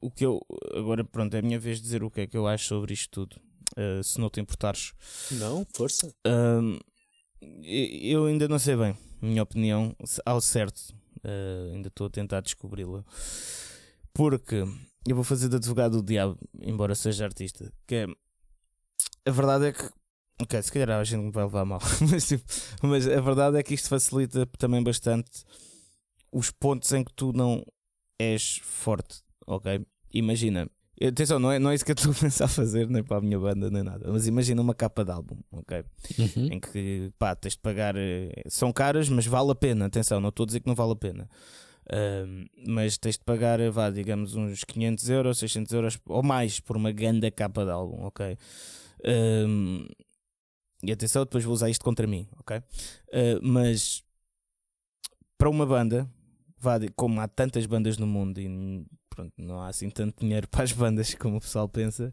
[0.00, 0.40] o que eu.
[0.74, 2.92] Agora pronto, é a minha vez de dizer o que é que eu acho sobre
[2.92, 3.40] isto tudo.
[3.76, 4.92] Uh, se não te importares.
[5.30, 6.12] Não, força.
[7.62, 9.94] Eu ainda não sei bem, minha opinião,
[10.26, 10.92] ao certo.
[11.18, 13.04] Uh, ainda estou a tentar descobri-la.
[14.12, 14.64] Porque
[15.06, 17.72] eu vou fazer de advogado do diabo, embora seja artista.
[17.86, 18.06] Que é
[19.26, 19.88] a verdade é que.
[20.42, 21.80] Ok, se calhar a gente me vai levar mal,
[22.10, 22.44] mas, tipo,
[22.82, 25.44] mas a verdade é que isto facilita também bastante
[26.32, 27.64] os pontos em que tu não
[28.18, 29.86] és forte, ok?
[30.12, 30.68] Imagina,
[31.00, 33.20] atenção, não é, não é isso que eu estou a pensar fazer, nem para a
[33.20, 35.84] minha banda, nem nada, mas imagina uma capa de álbum, ok?
[36.18, 36.52] Uhum.
[36.52, 40.30] Em que pá, tens de pagar, eh, são caras, mas vale a pena, atenção, não
[40.30, 41.28] estou a dizer que não vale a pena.
[41.86, 46.78] Uh, mas tens de pagar, vá, digamos, uns 500 euros, 600 euros ou mais por
[46.78, 48.38] uma grande capa de álbum, ok?
[49.06, 49.86] Um,
[50.82, 52.58] e atenção, depois vou usar isto contra mim, ok?
[52.58, 52.62] Uh,
[53.42, 54.02] mas
[55.38, 56.10] para uma banda,
[56.96, 58.48] como há tantas bandas no mundo e
[59.14, 62.12] pronto, não há assim tanto dinheiro para as bandas como o pessoal pensa,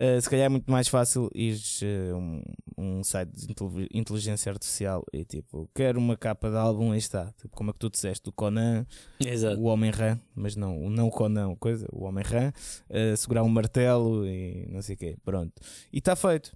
[0.00, 2.42] uh, se calhar é muito mais fácil ir uh, um,
[2.76, 7.32] um site de inteligência artificial e tipo, quero uma capa de álbum, aí está.
[7.40, 8.84] Tipo, como é que tu disseste, o Conan,
[9.20, 9.60] Exato.
[9.60, 12.52] o Homem-Rã, mas não, não o Conan, coisa, o Homem-Rã,
[12.90, 15.52] uh, segurar um martelo e não sei o quê, pronto.
[15.92, 16.52] E está feito.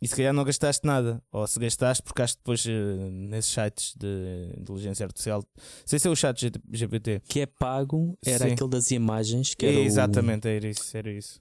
[0.00, 1.22] E se calhar não gastaste nada.
[1.30, 5.44] Ou se gastaste, porque acho que depois uh, nesses sites de inteligência artificial,
[5.84, 8.52] sei se é o chat GPT que é pago, era Sim.
[8.52, 10.50] aquele das imagens que era Exatamente, o...
[10.50, 11.40] era isso, era isso.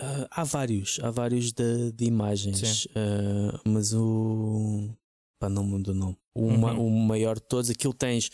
[0.00, 4.90] Uh, há vários, há vários de, de imagens, uh, mas o.
[5.38, 6.16] Pá, não muda o nome.
[6.34, 6.58] O, uhum.
[6.58, 8.30] ma, o maior de todos, aquilo tens,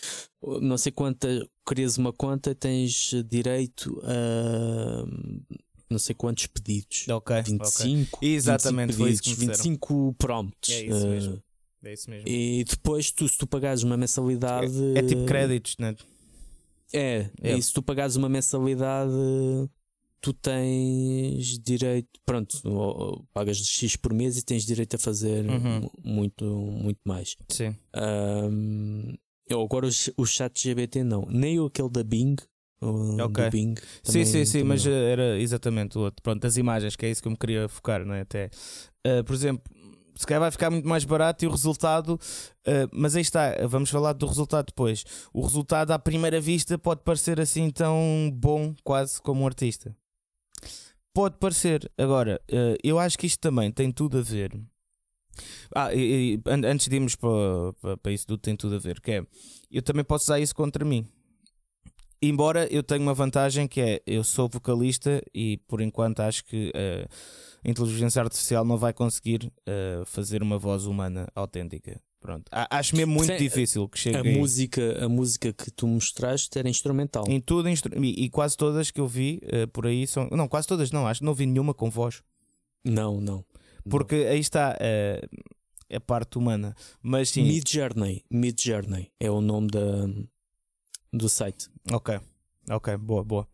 [0.61, 1.29] não sei quanta,
[1.65, 5.05] crias uma conta, tens direito a
[5.93, 7.07] não sei quantos pedidos.
[7.09, 7.43] Ok.
[7.43, 8.17] 25.
[8.17, 8.35] Okay.
[8.35, 10.75] Exatamente, 25 pedidos, 25 prompts.
[10.75, 11.35] É isso mesmo.
[11.35, 11.43] Uh,
[11.85, 12.29] é isso mesmo.
[12.29, 14.73] E depois, tu, se tu pagares uma mensalidade.
[14.95, 15.95] É, é tipo créditos, né?
[16.93, 19.13] É, é, e se tu pagares uma mensalidade,
[20.21, 22.21] tu tens direito.
[22.25, 25.91] Pronto, pagas X por mês e tens direito a fazer uhum.
[26.05, 27.37] muito, muito mais.
[27.49, 27.75] Sim.
[27.97, 29.15] Um,
[29.51, 32.37] agora o, o chat GBT não, nem aquele da Bing
[32.83, 33.51] ok.
[33.51, 33.75] Bing.
[34.03, 36.23] Também, sim, sim, sim, mas era exatamente o outro.
[36.23, 38.23] Pronto, as imagens, que é isso que eu me queria focar, não é?
[38.23, 38.51] Até,
[39.07, 39.63] uh, por exemplo,
[40.15, 43.91] se calhar vai ficar muito mais barato e o resultado, uh, mas aí está, vamos
[43.91, 45.05] falar do resultado depois.
[45.33, 49.95] O resultado à primeira vista pode parecer assim tão bom, quase como um artista.
[51.15, 51.91] Pode parecer.
[51.99, 54.53] Agora, uh, eu acho que isto também tem tudo a ver.
[55.75, 59.01] Ah, e, e, antes de irmos para, para, para isso tudo, tem tudo a ver.
[59.01, 59.27] Que é,
[59.71, 61.07] eu também posso usar isso contra mim.
[62.25, 66.69] Embora eu tenha uma vantagem que é eu sou vocalista e por enquanto acho que
[66.69, 67.09] uh,
[67.65, 72.01] a inteligência artificial não vai conseguir uh, fazer uma voz humana autêntica.
[72.21, 72.45] Pronto.
[72.53, 74.17] Acho mesmo muito Sim, difícil que chegue.
[74.17, 74.39] A aí.
[74.39, 77.25] música, a música que tu mostraste era instrumental.
[77.27, 80.29] Em tudo instru e, e, quase todas que eu vi uh, por aí são.
[80.31, 82.23] Não, quase todas não, acho que não vi nenhuma com voz.
[82.85, 83.45] Não, não.
[83.91, 84.31] Porque não.
[84.31, 84.79] aí está
[85.93, 86.77] a parte humana.
[87.03, 87.43] Mas sim.
[87.43, 88.25] Mid Journey.
[88.31, 90.07] Mid Journey é o nome da,
[91.13, 91.69] do site.
[91.91, 92.19] Ok,
[92.71, 93.49] ok, boa, boa.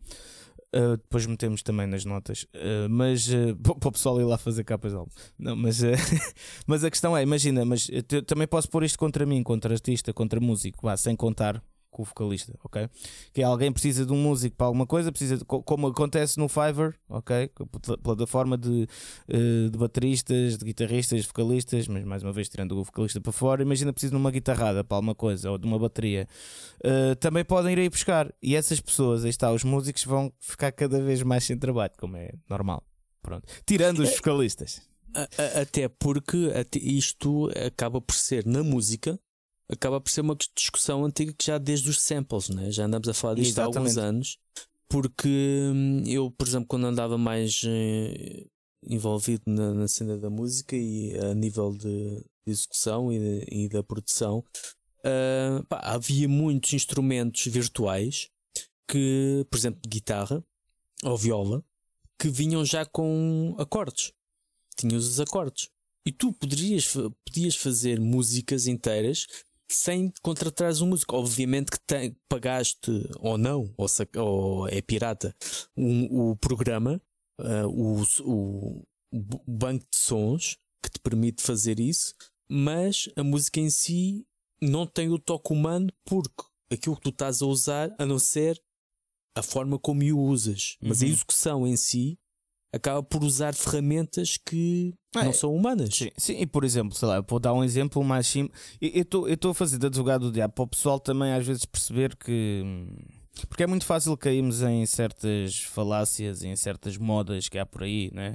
[0.75, 4.65] Uh, depois metemos também nas notas, uh, mas uh, para o pessoal ir lá fazer
[4.65, 5.11] capas de álbum.
[5.39, 5.81] Não, mas,
[6.67, 7.91] mas a questão é: imagina, mas
[8.27, 11.63] também posso pôr isto contra mim, contra artista, contra músico, vá, sem contar
[11.99, 12.89] com o vocalista, ok?
[13.33, 16.49] Que é alguém precisa de um músico para alguma coisa, precisa de, como acontece no
[16.49, 17.51] Fiverr, ok?
[18.05, 18.87] Plataforma de,
[19.27, 23.63] eh, de bateristas, de guitarristas, vocalistas, mas mais uma vez tirando o vocalista para fora,
[23.63, 26.29] imagina precisa de uma guitarrada para alguma coisa ou de uma bateria.
[26.85, 30.71] Uh, também podem ir aí buscar e essas pessoas, aí está, os músicos vão ficar
[30.71, 32.85] cada vez mais sem trabalho, como é normal.
[33.21, 33.45] Pronto.
[33.67, 34.81] Tirando os é, vocalistas.
[35.61, 39.19] Até porque isto acaba por ser na música
[39.71, 42.71] acaba por ser uma discussão antiga que já desde os samples, né?
[42.71, 43.77] já andamos a falar disto Exatamente.
[43.77, 44.39] há alguns anos.
[44.89, 48.47] Porque hum, eu, por exemplo, quando andava mais eh,
[48.83, 53.69] envolvido na, na, cena da música e a nível de, de execução e, de, e,
[53.69, 54.43] da produção,
[55.01, 58.31] uh, pá, havia muitos instrumentos virtuais
[58.89, 60.43] que, por exemplo, guitarra
[61.05, 61.63] ou viola,
[62.19, 64.13] que vinham já com acordes.
[64.75, 65.69] Tinhas os acordes.
[66.07, 66.95] E tu poderias,
[67.27, 69.27] podias fazer músicas inteiras
[69.71, 71.17] sem contratares um músico.
[71.17, 75.35] Obviamente que tem, pagaste ou não, ou, ou é pirata,
[75.77, 77.01] um, o programa,
[77.41, 78.85] uh, o, o,
[79.47, 82.15] banco de sons que te permite fazer isso,
[82.49, 84.27] mas a música em si
[84.61, 88.61] não tem o toque humano porque aquilo que tu estás a usar, a não ser
[89.37, 91.07] a forma como o usas, mas uhum.
[91.07, 92.19] a execução em si
[92.73, 95.95] acaba por usar ferramentas que é, não são humanas.
[95.95, 98.59] Sim, sim, e por exemplo, sei lá, vou dar um exemplo mais simples.
[98.81, 102.17] Eu estou a fazer de advogado do diabo para o pessoal também às vezes perceber
[102.17, 102.63] que.
[103.49, 108.11] Porque é muito fácil cairmos em certas falácias, em certas modas que há por aí,
[108.13, 108.35] né?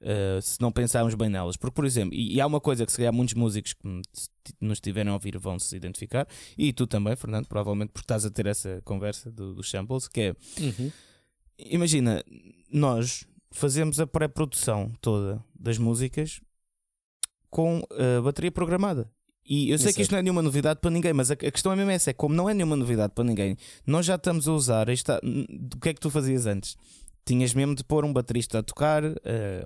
[0.00, 1.56] Uh, se não pensarmos bem nelas.
[1.56, 4.04] Porque, por exemplo, e, e, há uma coisa que se calhar muitos músicos que
[4.60, 8.30] nos tiverem a ouvir vão se identificar, e tu também, Fernando, provavelmente porque estás a
[8.30, 10.36] ter essa conversa do, dos samples, que é.
[10.60, 10.92] Uhum.
[11.58, 12.22] Imagina,
[12.70, 16.40] nós fazemos a pré-produção toda das músicas
[17.48, 19.10] com a bateria programada.
[19.46, 21.72] E eu sei Isso que isto não é nenhuma novidade para ninguém, mas a, questão
[21.72, 24.52] é mesmo essa: é como não é nenhuma novidade para ninguém, nós já estamos a
[24.52, 24.88] usar.
[24.88, 26.76] Esta, o que é que tu fazias antes?
[27.24, 29.14] Tinhas mesmo de pôr um baterista a tocar uh,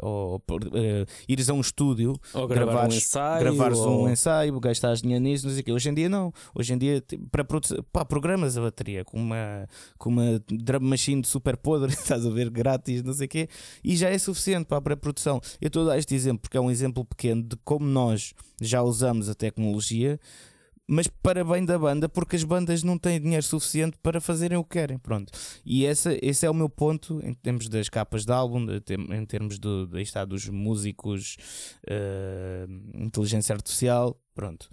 [0.00, 4.04] ou uh, ires a um estúdio ou gravares, um ensaio, gravares ou...
[4.04, 5.72] um ensaio, gastares dinheiro nisso, não sei o quê.
[5.72, 6.32] Hoje em dia não.
[6.54, 7.44] Hoje em dia, para
[7.92, 9.66] pá, programas a bateria com uma,
[9.98, 13.48] com uma drum machine super podre, estás a ver, grátis, não sei o quê,
[13.82, 15.40] e já é suficiente para a pré-produção.
[15.60, 18.82] Eu estou a dar este exemplo porque é um exemplo pequeno de como nós já
[18.82, 20.18] usamos a tecnologia
[20.90, 24.64] mas para bem da banda, porque as bandas não têm dinheiro suficiente para fazerem o
[24.64, 24.98] que querem.
[24.98, 25.30] Pronto.
[25.62, 28.66] E essa, esse é o meu ponto em termos das capas de álbum,
[29.10, 31.36] em termos do, de, está, dos músicos,
[31.84, 34.18] uh, inteligência artificial.
[34.34, 34.70] Pronto.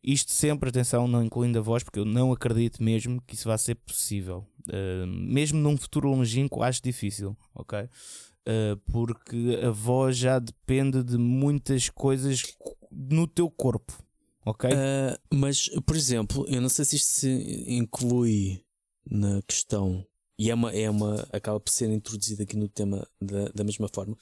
[0.00, 3.58] Isto sempre, atenção, não incluindo a voz, porque eu não acredito mesmo que isso vá
[3.58, 4.46] ser possível.
[4.68, 7.80] Uh, mesmo num futuro longínquo, acho difícil, ok?
[7.80, 12.56] Uh, porque a voz já depende de muitas coisas
[12.92, 13.92] no teu corpo
[14.48, 14.70] Ok?
[14.70, 18.64] Uh, mas, por exemplo, eu não sei se isto se inclui
[19.04, 20.06] na questão
[20.38, 23.88] e é uma, é uma acaba por ser introduzido aqui no tema da, da mesma
[23.88, 24.16] forma.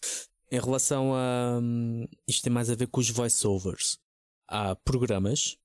[0.50, 3.98] Em relação a um, isto tem mais a ver com os voiceovers.
[4.48, 5.56] Há programas,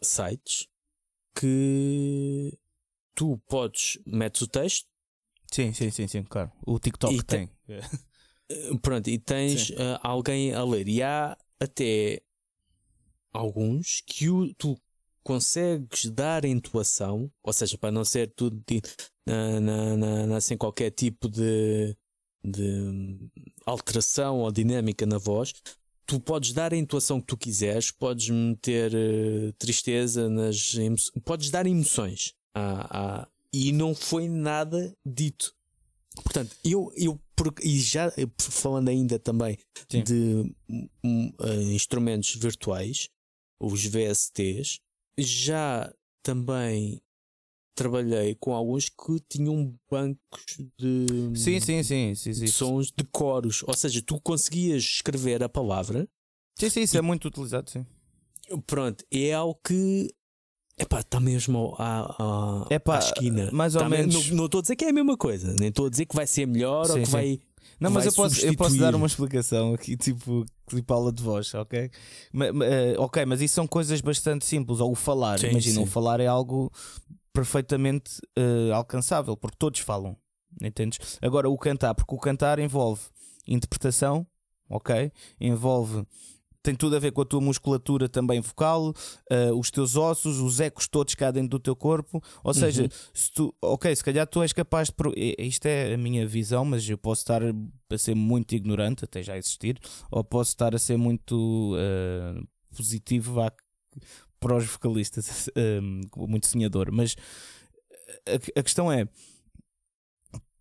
[0.00, 0.68] sites
[1.34, 2.56] que
[3.16, 4.86] tu podes metes o texto.
[5.50, 6.52] Sim, sim, sim, sim, claro.
[6.64, 7.50] O TikTok tem.
[7.66, 7.80] tem.
[8.80, 10.86] Pronto, e tens uh, alguém a ler.
[10.86, 12.22] E há até
[13.34, 14.78] alguns que o, tu
[15.22, 18.62] consegues dar entoação, ou seja, para não ser tudo
[19.26, 19.60] na,
[19.96, 21.96] na, na, sem qualquer tipo de,
[22.44, 23.18] de
[23.66, 25.52] alteração ou dinâmica na voz,
[26.06, 30.76] tu podes dar a entoação que tu quiseres, podes meter uh, tristeza nas
[31.24, 35.54] podes dar emoções à, à, e não foi nada dito.
[36.22, 37.18] Portanto, eu, eu
[37.62, 39.58] e já falando ainda também
[39.90, 40.02] Sim.
[40.02, 40.54] de
[41.02, 43.08] um, uh, instrumentos virtuais,
[43.66, 44.80] os VSTs,
[45.18, 45.92] já
[46.22, 47.00] também
[47.76, 50.44] trabalhei com alguns que tinham bancos
[50.78, 51.06] de,
[51.36, 52.14] Sim, sim, sim.
[52.14, 52.46] sim, sim.
[52.46, 53.62] sons de coros.
[53.66, 56.08] Ou seja, tu conseguias escrever a palavra.
[56.56, 57.84] Sim, sim, isso é muito utilizado, sim.
[58.66, 60.08] Pronto, é algo que.
[60.78, 63.48] Epá, está mesmo à, à, Epá, à esquina.
[63.52, 65.54] mais ou Tá me- menos- Não não estou a dizer que é a mesma coisa.
[65.54, 67.12] Nem estou a dizer que vai ser melhor ou Sim, que sim.
[67.12, 67.40] vai.
[67.84, 71.52] Não, mas eu posso, eu posso dar uma explicação aqui, tipo, tipo aula de voz,
[71.54, 71.90] ok?
[72.32, 74.80] Ma- ma- eh, ok, mas isso são coisas bastante simples.
[74.80, 75.90] Ou o falar, Sim, imagina, o sim.
[75.90, 76.72] falar é algo
[77.32, 80.16] perfeitamente eh, alcançável, porque todos falam,
[80.62, 81.18] entendes?
[81.20, 83.02] Agora, o cantar, porque o cantar envolve
[83.46, 84.26] interpretação,
[84.68, 85.12] ok?
[85.40, 86.06] Envolve.
[86.64, 88.94] Tem tudo a ver com a tua musculatura também vocal,
[89.30, 92.22] eh, os teus ossos, os ecos todos cá dentro do teu corpo.
[92.42, 95.34] Ou seja, se tu, ok, se calhar tu és capaz de.
[95.38, 99.36] Isto é a minha visão, mas eu posso estar a ser muito ignorante, até já
[99.36, 99.78] existir,
[100.10, 102.40] ou posso estar a ser muito eh,
[102.74, 103.34] positivo
[104.40, 105.80] para os vocalistas, eh,
[106.16, 106.90] muito sonhador.
[106.90, 107.14] Mas
[108.26, 109.06] a, a questão é.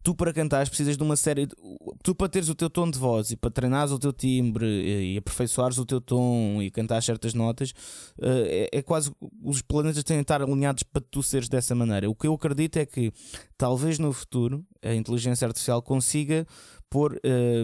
[0.04, 1.56] Tu para cantares precisas de uma série de,
[2.04, 5.14] Tu para teres o teu tom de voz e para treinares o teu timbre e,
[5.14, 7.74] e aperfeiçoares o teu tom e cantar certas notas
[8.22, 9.10] eh, é, é quase
[9.42, 12.10] os planetas têm de estar alinhados para tu seres dessa maneira.
[12.10, 13.12] O que eu acredito é que
[13.58, 16.46] talvez no futuro a inteligência artificial consiga
[16.90, 17.64] pôr eh,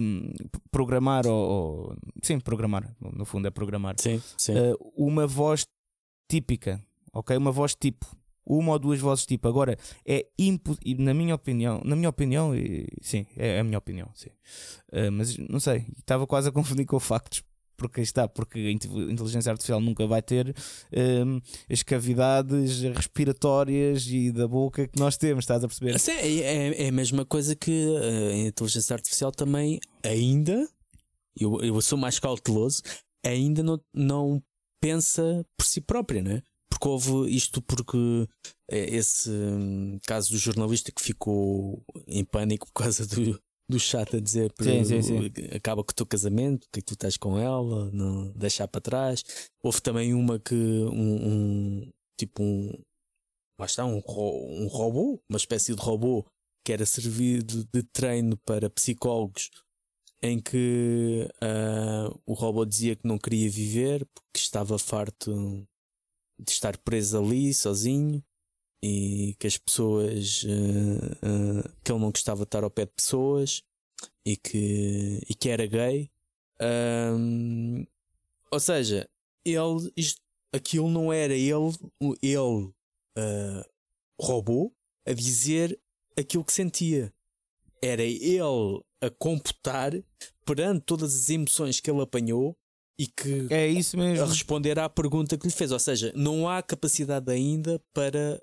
[0.71, 4.53] programar ou, ou- sim, programar, no fundo é programar Sim, sim.
[4.57, 5.65] eh, uma voz
[6.31, 6.81] típica,
[7.13, 7.35] ok?
[7.35, 8.05] Uma voz tipo,
[8.45, 9.47] uma ou duas vozes tipo.
[9.47, 12.51] Agora é impossível, na minha opinião, na minha opinião,
[13.01, 14.29] sim, é a minha opinião, sim.
[14.91, 17.43] Eh, mas não sei, estava quase a confundir com factos.
[17.77, 20.53] Porque está, porque a inte- inteligência artificial nunca vai ter
[20.91, 21.39] ehm,
[21.71, 25.97] as cavidades respiratórias e da boca que nós temos, estás a perceber?
[25.97, 27.71] Sim, é, é- é a mesma coisa que
[28.01, 30.67] eh, a inteligência artificial também ainda,
[31.39, 32.81] eu, eu sou mais cauteloso,
[33.25, 34.43] ainda não, não
[34.81, 36.43] pensa por si própria, não é?
[36.69, 37.97] Porque houve isto porque
[38.69, 44.15] eh, esse hum, caso do jornalista que ficou em pânico por causa do, do chat
[44.15, 45.31] a dizer Sim, sim, sim.
[45.55, 49.23] acaba com o teu casamento, que tu estás com ela, não deixar para trás.
[49.63, 51.27] Houve também uma que um,
[51.81, 52.71] um- tipo um
[53.59, 56.25] lá está, um, um robô, uma espécie de robô
[56.65, 59.49] que era servido de treino para psicólogos,
[60.21, 65.65] em que ah, o robô dizia que não queria viver porque estava farto
[66.39, 68.23] de estar preso ali sozinho
[68.81, 72.91] e que as pessoas ah, ah, que ele não gostava de estar ao pé de
[72.91, 73.63] pessoas
[74.25, 76.09] e que, e que era gay.
[76.59, 77.85] Ahm,
[78.51, 79.09] ou seja,
[79.45, 80.21] ele isto,
[80.53, 81.77] aquilo não era ele,
[82.21, 82.73] ele
[83.17, 83.65] ah,
[84.19, 84.73] robô
[85.05, 85.79] a dizer
[86.17, 87.13] aquilo que sentia.
[87.81, 89.93] Era ele a computar
[90.45, 92.57] perante todas as emoções que ele apanhou
[92.99, 94.25] e que É isso mesmo.
[94.27, 95.71] responder à pergunta que lhe fez.
[95.71, 98.39] Ou seja, não há capacidade ainda para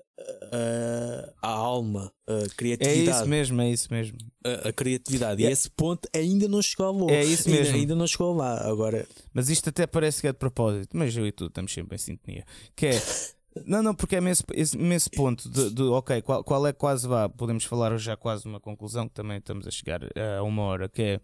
[0.51, 3.17] ah, a alma, a É criatividade.
[3.19, 4.17] isso mesmo, é isso mesmo.
[4.43, 5.45] A, a criatividade.
[5.45, 7.11] É- E esse ponto ainda não chegou lá.
[7.13, 7.75] É isso Ainda- mesmo.
[7.77, 8.67] Ainda, não chegou lá.
[8.67, 11.95] Agora, Mas isto até parece que é de propósito, mas eu e tu estamos sempre
[11.95, 12.43] em sintonia.
[12.75, 12.91] Que é.
[13.65, 17.07] Não, não, porque é nesse, esse- nesse ponto de, de, ok, qual, qual é quase
[17.07, 20.01] vá, podemos falar já quase uma conclusão, que também estamos a chegar
[20.37, 21.19] a uma hora, que é.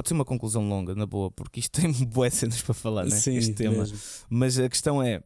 [0.00, 3.10] Pode ser uma conclusão longa, na boa, porque isto tem boas cenas para falar, né?
[3.10, 3.76] sim, este tema.
[3.80, 3.98] mesmo.
[4.30, 5.22] Mas a questão é.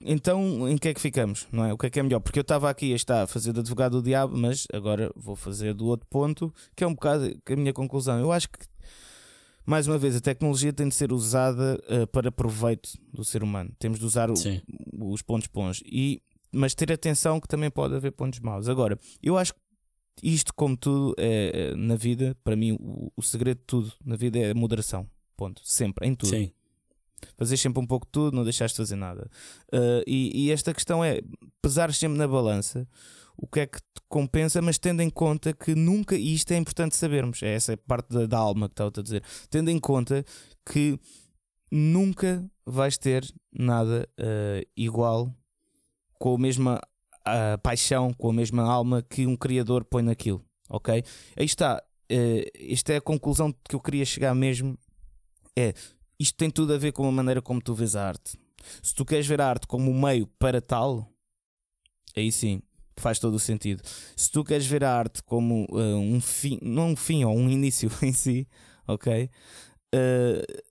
[0.00, 1.46] Então, em que é que ficamos?
[1.52, 1.72] Não é?
[1.74, 2.20] O que é que é melhor?
[2.20, 5.36] Porque eu estava aqui a estar a fazer de advogado do diabo, mas agora vou
[5.36, 8.18] fazer do outro ponto, que é um bocado a minha conclusão.
[8.18, 8.58] Eu acho que,
[9.66, 13.70] mais uma vez, a tecnologia tem de ser usada eh, para proveito do ser humano.
[13.78, 14.34] Temos de usar o-
[15.12, 15.82] os pontos bons.
[15.84, 18.68] E, mas ter atenção que também pode haver pontos maus.
[18.70, 19.60] Agora, eu acho que
[20.22, 24.16] isto, como tudo é, é, na vida, para mim, o, o segredo de tudo na
[24.16, 25.08] vida é a moderação.
[25.36, 25.60] Ponto.
[25.64, 26.50] Sempre, em tudo Sim.
[27.36, 29.30] fazer sempre um pouco de tudo, não deixares de fazer nada.
[29.72, 31.20] Uh, e, e esta questão é
[31.60, 32.88] pesar sempre na balança
[33.36, 36.56] o que é que te compensa, mas tendo em conta que nunca, e isto é
[36.56, 40.24] importante sabermos, é essa parte da, da alma que estava a dizer, tendo em conta
[40.64, 40.98] que
[41.70, 45.34] nunca vais ter nada uh, igual
[46.18, 46.80] com a mesma
[47.26, 51.02] uh, paixão, com a mesma alma que um criador põe naquilo, ok?
[51.36, 54.78] Aí está, uh, esta é a conclusão que eu queria chegar mesmo,
[55.56, 55.74] é
[56.18, 58.38] isto tem tudo a ver com a maneira como tu vês a arte.
[58.82, 61.10] Se tu queres ver a arte como um meio para tal,
[62.16, 62.62] aí sim
[62.96, 63.82] faz todo o sentido.
[64.16, 67.48] Se tu queres ver a arte como uh, um fim, não um fim ou um
[67.50, 68.48] início em si,
[68.86, 69.30] ok?
[69.94, 70.62] Uh,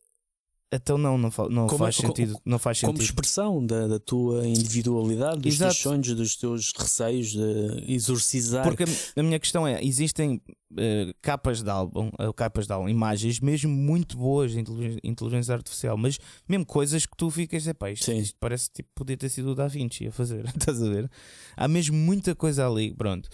[0.76, 2.40] Então não, não, fa- não Como- faz como- sentido.
[2.46, 3.04] não faz Como sentido.
[3.06, 5.72] expressão da, da tua individualidade, dos Exato.
[5.74, 8.64] teus sonhos, dos teus receios de exorcizar.
[8.64, 10.42] Porque a, a minha questão é: existem
[10.78, 15.54] eh, capas de álbum, eh, capas de álbum, imagens mesmo muito boas de inteligen- inteligência
[15.54, 18.18] artificial, mas mesmo coisas que tu ficas, epá, isto, Sim.
[18.18, 21.10] isto parece tipo podia ter sido o Da Vinci a fazer, estás a ver?
[21.56, 23.30] Há mesmo muita coisa ali, pronto.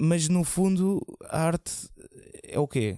[0.00, 1.70] Mas no fundo, a arte
[2.44, 2.96] é o quê?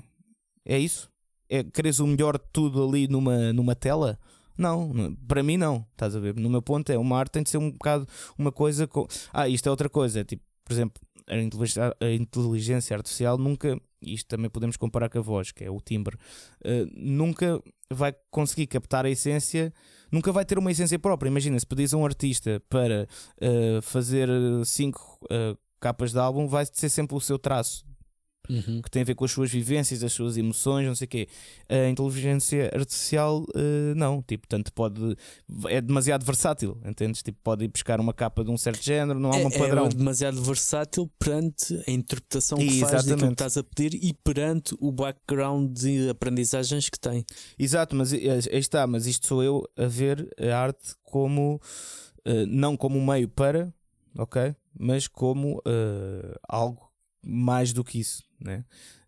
[0.65, 1.11] É isso?
[1.55, 4.19] É queres o melhor de tudo ali numa, numa tela?
[4.59, 6.35] Não, para mim não, estás a ver?
[6.35, 9.07] No meu ponto é uma arte tem de ser um bocado uma coisa com.
[9.33, 14.27] Ah, isto é outra coisa, tipo, por exemplo, a inteligência, a inteligência artificial nunca, isto
[14.27, 16.17] também podemos comparar com a voz, que é o timbre,
[16.65, 19.73] eh, nunca vai conseguir captar a essência,
[20.11, 21.29] nunca vai ter uma essência própria.
[21.29, 23.09] Imagina, se pedis a um artista para
[23.41, 24.29] eh, fazer
[24.65, 27.85] cinco eh, capas de álbum, vai ser sempre o seu traço,
[28.49, 28.83] Uhum.
[28.83, 31.29] que tem a ver com as suas vivências, as suas emoções, não sei o quê.
[31.69, 35.17] A inteligência artificial, eh, não, tipo, tanto pode.
[35.69, 37.23] É demasiado versátil, entendes?
[37.23, 39.87] Tipo, pode ir buscar uma capa de um certo género, não há é, um padrão.
[39.87, 43.33] é demasiado versátil perante a interpretação que faz daquilo que Exatamente.
[43.33, 47.25] estás a pedir e perante o background de aprendizagens que tem.
[47.59, 48.19] Exato, mas eh,
[48.53, 51.61] aí está, mas isto sou eu a ver a arte como
[52.25, 53.73] eh, não como um meio para,
[54.19, 54.55] ok?
[54.79, 56.91] Mas como eh, algo
[57.25, 58.65] mais do que isso, né?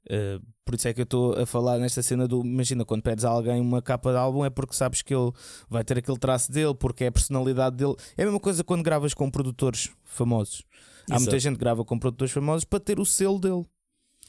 [0.08, 2.40] Eh, por isso é que eu estou a falar nesta cena do.
[2.44, 5.30] Imagina, quando pedes a alguém uma capa de álbum, é porque sabes que ele
[5.68, 7.94] vai ter aquele traço dele, porque é a personalidade dele.
[8.16, 10.62] É a mesma coisa quando gravas com produtores famosos.
[11.10, 13.64] Há muita gente que grava com produtores famosos para ter o selo dele.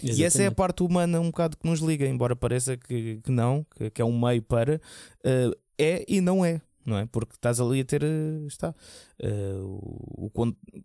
[0.03, 0.55] E essa é a Exatamente.
[0.55, 4.05] parte humana um bocado que nos liga, embora pareça que, que não, que, que é
[4.05, 4.80] um meio para,
[5.24, 7.06] eh, é e não é, não é?
[7.06, 8.74] Porque estás ali a ter, eh, está,
[9.20, 10.32] eh, o, o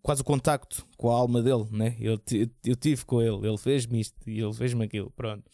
[0.02, 1.96] quase o contacto com a alma dele, né?
[2.00, 5.44] eu, ti- eu tive com ele, ele fez-me isto e ele fez-me aquilo, pronto.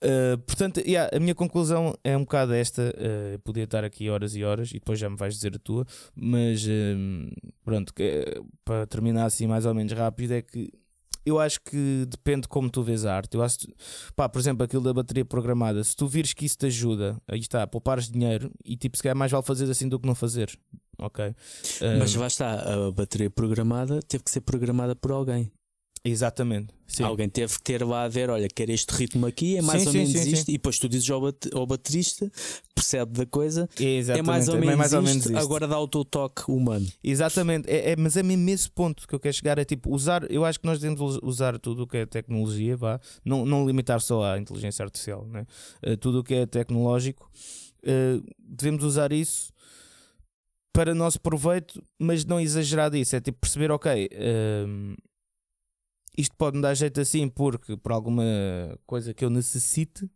[0.00, 2.94] Eh, portanto, yeah, a minha conclusão é um bocado esta.
[2.98, 5.86] eh, podia estar aqui horas e horas e depois já me vais dizer a tua,
[6.14, 6.94] mas eh,
[7.64, 8.24] pronto, que,
[8.64, 10.70] para terminar assim mais ou menos rápido, é que
[11.24, 13.34] eu acho que depende de como tu vês a arte.
[13.36, 13.58] Eu acho,
[14.14, 17.40] pá, por exemplo, aquilo da bateria programada, se tu vires que isso te ajuda, aí
[17.40, 20.50] está, poupares dinheiro e tipo, se calhar mais vale fazer assim do que não fazer,
[20.98, 21.34] ok?
[21.98, 22.52] Mas Ah, lá está,
[22.86, 25.50] a bateria programada teve que ser programada por alguém.
[26.04, 27.02] Exatamente, sim.
[27.02, 29.86] Alguém teve que ter lá a ver, olha, quer este ritmo aqui, é mais Sim,
[29.88, 32.30] ou sim, menos isto, e depois tu dizes ao, bate- ao baterista,
[32.74, 35.38] percebe da coisa, É, é exatamente, mais ou é menos, mais ou isto, menos isto.
[35.38, 36.86] agora dá o teu toque humano.
[37.02, 39.58] Exatamente, é, é- mas é mesmo esse ponto que eu quero chegar.
[39.58, 42.76] É tipo, usar, eu acho que nós devemos us- usar tudo o que é tecnologia,
[42.76, 45.46] vá, não, não limitar só à inteligência artificial, né?
[45.82, 47.30] Eh, tudo o que é tecnológico,
[47.82, 49.52] eh, devemos usar isso
[50.72, 53.14] para nosso proveito, mas não exagerar disso.
[53.16, 54.94] É tipo perceber, ok, ehm,
[56.16, 58.24] isto pode me dar jeito assim porque por alguma
[58.86, 60.08] coisa que eu necessite,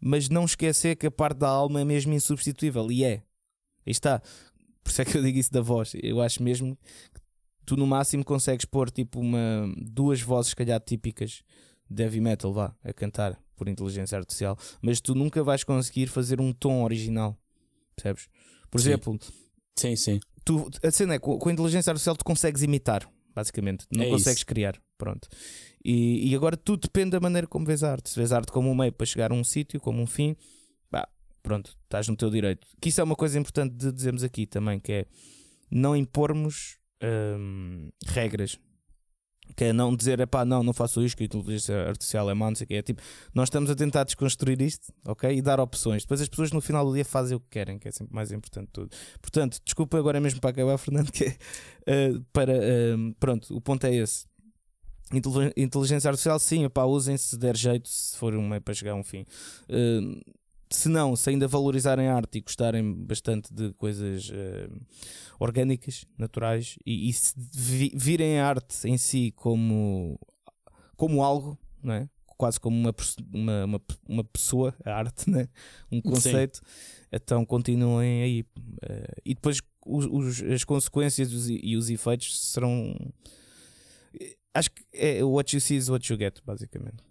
[0.00, 3.22] mas não esquecer que a parte da alma é mesmo insubstituível e é.
[3.86, 4.20] Aí está.
[4.82, 5.92] Por isso é que eu digo isso da voz.
[6.02, 6.76] Eu acho mesmo
[7.14, 7.20] que
[7.64, 11.42] tu no máximo consegues pôr tipo uma duas vozes, se calhar típicas
[11.88, 16.40] de heavy metal, vá, a cantar por inteligência artificial, mas tu nunca vais conseguir fazer
[16.40, 17.36] um tom original.
[17.94, 18.28] Percebes?
[18.70, 18.88] Por Sim.
[18.88, 19.18] exemplo,
[19.78, 20.20] Sim, sim.
[20.44, 24.10] tu, a cena é com, com a inteligência artificial tu consegues imitar, basicamente, não É
[24.10, 24.46] consegues isso.
[24.46, 24.80] criar.
[24.98, 25.28] Pronto.
[25.84, 28.10] E, e agora tudo depende da maneira como vês a arte.
[28.10, 30.36] Se vês a arte como um meio para chegar a um sítio, como um fim,
[30.90, 31.08] pá,
[31.42, 32.66] pronto, estás no teu direito.
[32.80, 35.06] Que isso é uma coisa importante de dizermos aqui também, que é
[35.70, 36.78] não impormos
[37.38, 38.58] hum, regras.
[39.54, 42.48] Que é não dizer, epá, não, não faço isto, que a inteligência artificial é má,
[42.48, 42.74] não sei o que.
[42.74, 43.00] É tipo,
[43.32, 45.30] nós estamos a tentar desconstruir isto, ok?
[45.30, 46.02] E dar opções.
[46.02, 48.32] Depois as pessoas no final do dia fazem o que querem, que é sempre mais
[48.32, 48.90] importante de tudo.
[49.22, 51.36] Portanto, desculpa agora mesmo para acabar, Fernando, que é,
[51.86, 54.26] eh, para, eh, pronto, o ponto é esse.
[55.56, 58.96] Inteligência artificial, sim, epá, usem se der jeito, se for um meio para chegar a
[58.96, 59.24] um fim.
[59.68, 60.00] Eh,
[60.68, 64.68] se não, se ainda valorizarem a arte e gostarem bastante de coisas eh,
[65.38, 70.18] orgânicas, naturais, e, e se vi- virem a arte em si como,
[70.96, 72.08] como algo, não é?
[72.36, 72.94] quase como uma,
[73.32, 75.48] uma, uma, uma pessoa, a arte, né?
[75.90, 76.60] um conceito,
[77.10, 78.44] então continuem aí.
[78.82, 82.94] Eh, e depois os, os- as consequências e os efeitos serão.
[84.56, 87.04] Acho que é what you see is what you get, basicamente.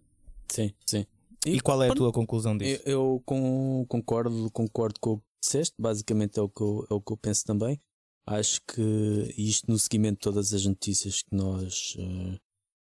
[0.52, 1.06] Sim, sim.
[1.46, 2.82] E, qual é a tua conclusão disso?
[2.86, 6.94] Eu, eu con- concordo, concordo com o que disseste, basicamente é o que eu, é
[6.94, 7.80] o que eu penso também.
[8.26, 12.40] Acho que isto no seguimento de todas as notícias que nós, eh,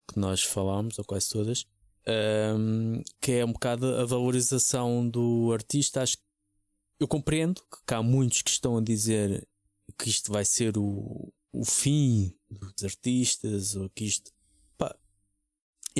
[0.10, 1.66] que nós falámos, ou quase todas,
[2.06, 6.02] ehm, que é um bocado a valorização do artista.
[6.02, 6.24] Acho que
[7.02, 9.46] eu compreendo que há muitos que estão a dizer
[10.00, 14.32] que isto vai ser o, o fim dos artistas, ou que isto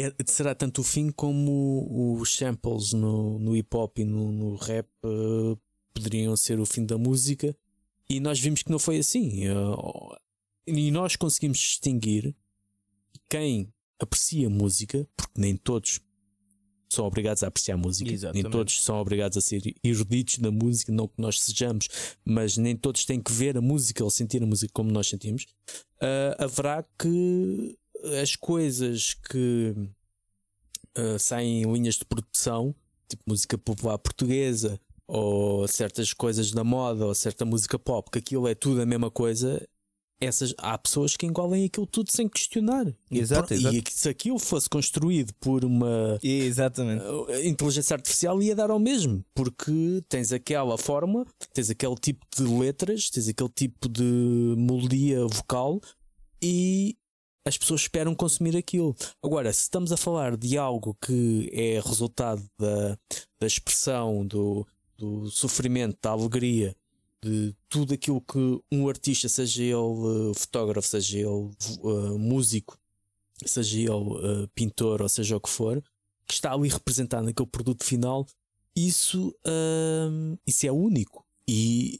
[0.02, 4.56] é- será tanto o fim como os samples no, no hip hop e no, no
[4.56, 5.58] rap eh,
[5.94, 7.56] poderiam ser o fim da música,
[8.10, 9.50] e nós vimos que não foi assim.
[9.50, 10.16] Uh,
[10.66, 12.36] e nós conseguimos distinguir
[13.30, 16.00] quem aprecia música, porque nem todos
[16.90, 18.44] são obrigados a apreciar música, Exatamente.
[18.44, 21.90] nem todos são obrigados a ser eruditos da música, não que nós sejamos,
[22.24, 25.44] mas nem todos têm que ver a música ou sentir a música como nós sentimos.
[26.02, 27.78] Uh, haverá que
[28.22, 29.74] as coisas que
[30.98, 32.76] uh, saem em linhas de produção,
[33.08, 38.48] tipo música popular portuguesa, ou certas coisas da moda, ou certa música pop, que aquilo
[38.48, 39.66] é tudo a mesma coisa,
[40.20, 42.86] essas, há pessoas que engolem aquilo tudo sem questionar.
[43.10, 43.76] Exato, e, exato.
[43.76, 47.04] e se aquilo fosse construído por uma Exatamente.
[47.04, 52.44] uh, inteligência artificial, ia dar ao mesmo, porque tens aquela forma, tens aquele tipo de
[52.44, 55.80] letras, tens aquele tipo de melodia vocal
[56.42, 56.98] e
[57.48, 58.96] as pessoas esperam consumir aquilo.
[59.24, 62.98] Agora, se estamos a falar de algo que é resultado da,
[63.40, 64.68] da expressão, do,
[64.98, 66.76] do sofrimento, da alegria
[67.24, 71.50] de tudo aquilo que um artista, seja ele uh, fotógrafo, seja ele
[71.82, 72.78] uh, músico,
[73.46, 75.82] seja ele uh, pintor, ou seja o que for,
[76.28, 78.28] que está ali representado naquele produto final,
[78.76, 79.34] isso,
[80.12, 81.26] hum, isso é único.
[81.48, 82.00] E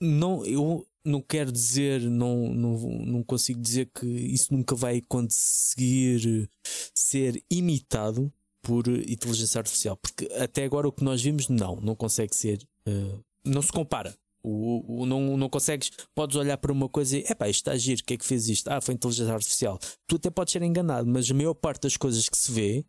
[0.00, 6.48] não, eu não quero dizer, não, não, não consigo dizer que isso nunca vai conseguir
[6.94, 8.32] ser imitado
[8.62, 13.24] por inteligência artificial, porque até agora o que nós vimos, não, não consegue ser, uh,
[13.44, 14.14] não se compara.
[14.42, 17.76] O, o, não, não consegues, podes olhar para uma coisa e epá, isto está a
[17.76, 18.68] giro, o que é que fez isto?
[18.68, 19.78] Ah, foi inteligência artificial.
[20.06, 22.84] Tu até podes ser enganado, mas a maior parte das coisas que se vê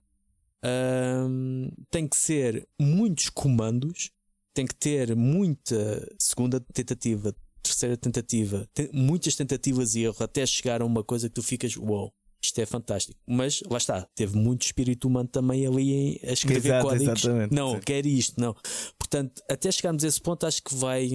[1.27, 4.11] hum, tem que ser muitos comandos,
[4.53, 7.33] tem que ter muita segunda tentativa,
[7.79, 11.77] terceira tentativa, te- muitas tentativas e erro até chegar a uma coisa que tu ficas,
[11.77, 13.17] uau, isto é fantástico.
[13.25, 17.23] Mas lá está, teve muito espírito humano também ali a escrever Exato, códigos.
[17.51, 17.79] Não, Sim.
[17.81, 18.53] quer isto, não.
[18.97, 21.09] Portanto, até chegarmos a esse ponto, acho que vai,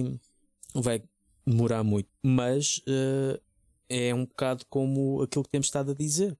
[0.73, 1.01] vai
[1.45, 2.09] demorar muito.
[2.23, 3.39] Mas eh,
[3.89, 6.35] é um bocado como aquilo que temos estado a dizer.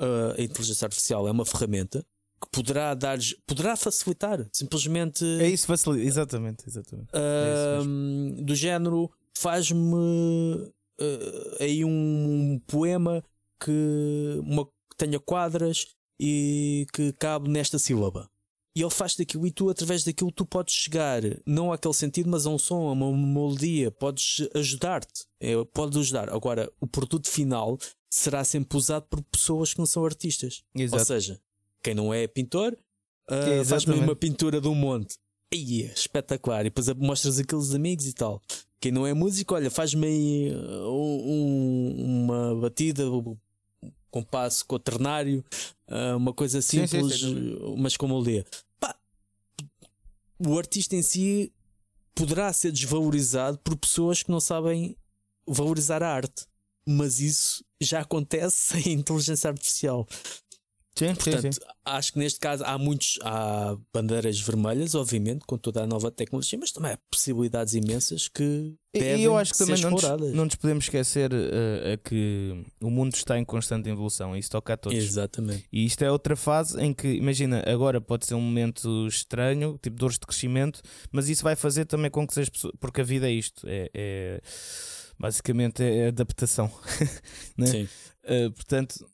[0.00, 2.04] Uh, a inteligência artificial é uma ferramenta
[2.42, 6.04] que poderá dar, poderá facilitar, simplesmente É isso, facilita.
[6.04, 7.08] Exatamente, exatamente.
[7.12, 13.24] É isso do género faz-me ah, aí um, poema
[13.60, 15.88] que, uma, que tenha quadras
[16.20, 18.30] e que cabe nesta sílaba.
[18.74, 22.46] E ele faz daquilo e tu, através daquilo, tu podes chegar, não àquele sentido, mas
[22.46, 26.30] a um som, a uma melodia, podes ajudar-te, é, podes ajudar.
[26.30, 27.78] Agora, o produto final
[28.08, 30.64] será sempre usado por pessoas que não são artistas.
[30.74, 31.04] Ou Exato.
[31.04, 31.40] seja,
[31.82, 32.74] quem não é pintor,
[33.28, 33.68] Exatamente.
[33.68, 35.18] faz-me uma pintura de um monte.
[35.52, 36.62] Aí, espetacular.
[36.62, 38.40] E depois mostras aqueles amigos e tal.
[38.82, 43.36] Quem não é músico, olha, faz-me aí uh, um- uma batida, um
[44.10, 45.44] compasso quaternário,
[45.88, 47.64] uh, uma coisa Sim, sim, simples, sem dúvida.
[47.64, 48.44] uh, mas com melodia.
[48.80, 48.96] Pá,
[50.44, 51.52] o artista em si
[52.12, 54.96] poderá ser desvalorizado por pessoas que não sabem
[55.46, 56.44] valorizar a arte.
[56.84, 60.04] Mas isso já acontece sem inteligência artificial.
[61.08, 61.60] Sim, sim, Portanto, sim.
[61.84, 66.58] acho que neste caso há muitos há bandeiras vermelhas, obviamente, com toda a nova tecnologia,
[66.58, 70.32] mas também há possibilidades imensas que devem E eu acho que ser também não exploradas.
[70.34, 74.74] não nos podemos esquecer a que o mundo está em constante evolução e isso toca
[74.74, 74.98] a todos.
[74.98, 75.64] Exatamente.
[75.72, 79.96] E isto é outra fase em que, imagina, agora pode ser um momento estranho, tipo
[79.96, 80.80] dores de crescimento,
[81.10, 82.74] mas isso vai fazer também com que as pessoas.
[82.78, 84.40] Porque a vida é isto, é, é-
[85.18, 86.70] basicamente é adaptação.
[87.56, 87.66] Né?
[87.66, 87.88] Sim.
[88.24, 89.11] Uh, portanto, uh,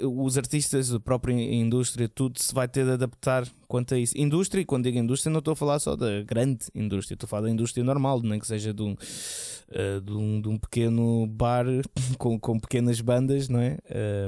[0.00, 4.16] os artistas, a própria indústria, tudo se vai ter de adaptar quanto a isso.
[4.16, 7.28] Indústria, e quando digo indústria, não estou a falar só da grande indústria, estou a
[7.28, 11.26] falar da indústria normal, nem que seja de um, uh, de um, de um pequeno
[11.26, 11.66] bar
[12.18, 13.78] com, com pequenas bandas, não é?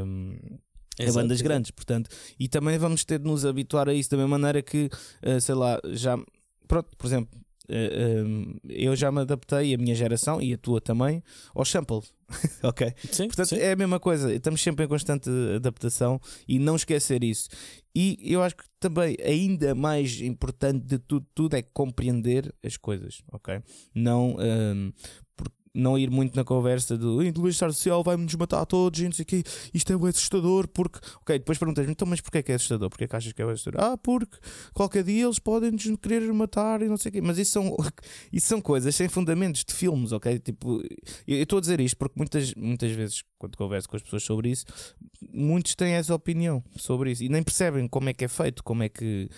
[0.04, 0.36] Um,
[0.98, 4.16] a Exato, bandas grandes, portanto, e também vamos ter de nos habituar a isso da
[4.16, 4.88] mesma maneira que,
[5.40, 6.16] sei lá, já,
[6.68, 7.36] pronto, por exemplo,
[8.68, 11.22] eu já me adaptei, a minha geração e a tua também,
[11.54, 12.12] aos samples,
[12.62, 12.92] ok?
[13.10, 13.56] Sim, Portanto, sim.
[13.58, 17.48] é a mesma coisa, estamos sempre em constante adaptação e não esquecer isso.
[17.94, 23.22] E eu acho que também ainda mais importante de tudo, tudo é compreender as coisas,
[23.32, 23.60] ok?
[23.94, 24.92] Não, hum,
[25.23, 25.23] por-
[25.74, 29.12] não ir muito na conversa do "A inteligência artificial vai-nos matar a todos e não
[29.12, 29.42] sei o quê,
[29.72, 30.98] isto é assustador porque.
[31.20, 32.88] Ok, depois perguntas-me, então, mas porquê que é assustador?
[32.88, 33.80] Porquê que achas que é assustador?
[33.82, 34.38] Ah, porque
[34.72, 37.20] qualquer dia eles podem nos querer matar e não sei o quê.
[37.20, 37.76] Mas isso são,
[38.32, 40.38] isso são coisas sem fundamentos de filmes, ok?
[40.38, 40.82] Tipo,
[41.26, 44.50] eu estou a dizer isto porque muitas, muitas vezes, quando converso com as pessoas sobre
[44.50, 44.64] isso,
[45.32, 48.82] muitos têm essa opinião sobre isso e nem percebem como é que é feito, como
[48.82, 49.28] é que.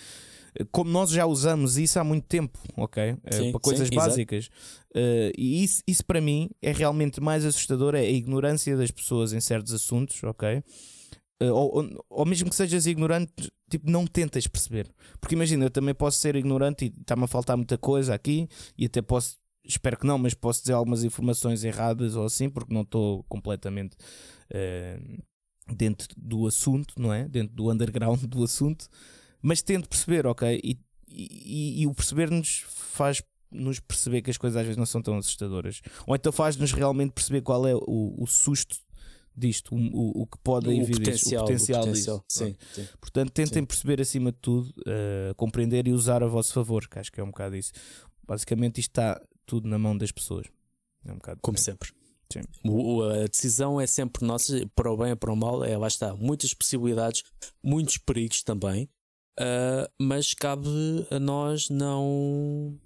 [0.71, 3.15] Como nós já usamos isso há muito tempo, ok?
[3.23, 4.49] Eh, Sim, para coisas sim, básicas.
[4.93, 9.33] Eh, e isso, isso para mim é realmente mais assustador: é a ignorância das pessoas
[9.33, 10.63] em certos assuntos, ok?
[11.41, 13.31] Uh, ou, ou, ou mesmo que sejas ignorante,
[13.69, 14.91] tipo, não tentas perceber.
[15.21, 18.85] Porque imagina, eu também posso ser ignorante e está-me a faltar muita coisa aqui e
[18.85, 22.81] até posso, espero que não, mas posso dizer algumas informações erradas ou assim, porque não
[22.81, 23.95] estou completamente
[24.51, 25.23] uh,
[25.75, 27.27] dentro do assunto, não é?
[27.27, 28.89] Dentro do underground do assunto,
[29.41, 30.59] mas tento perceber, ok?
[30.63, 30.77] E,
[31.09, 35.17] e, e o perceber-nos faz nos perceber que as coisas às vezes não são tão
[35.17, 35.81] assustadoras.
[36.05, 38.75] Ou então faz-nos realmente perceber qual é o, o susto
[39.35, 42.25] disto, o, o, o que pode o vir potencial, o potencial, potencial disto.
[42.27, 42.87] sim, sim.
[42.99, 43.65] Portanto, tentem Sim.
[43.65, 47.23] perceber acima de tudo, uh, compreender e usar a vosso favor, que acho que é
[47.23, 47.71] um bocado isso.
[48.27, 50.47] Basicamente, isto está tudo na mão das pessoas.
[51.05, 51.63] É um bocado Como aí.
[51.63, 51.91] sempre.
[52.33, 52.41] Sim.
[52.65, 55.87] O- a decisão é sempre nossa, para o bem ou para o mal, é, lá
[55.87, 57.23] está, muitas possibilidades,
[57.63, 58.89] muitos perigos também,
[59.39, 60.67] ah, mas cabe
[61.11, 62.77] a nós não,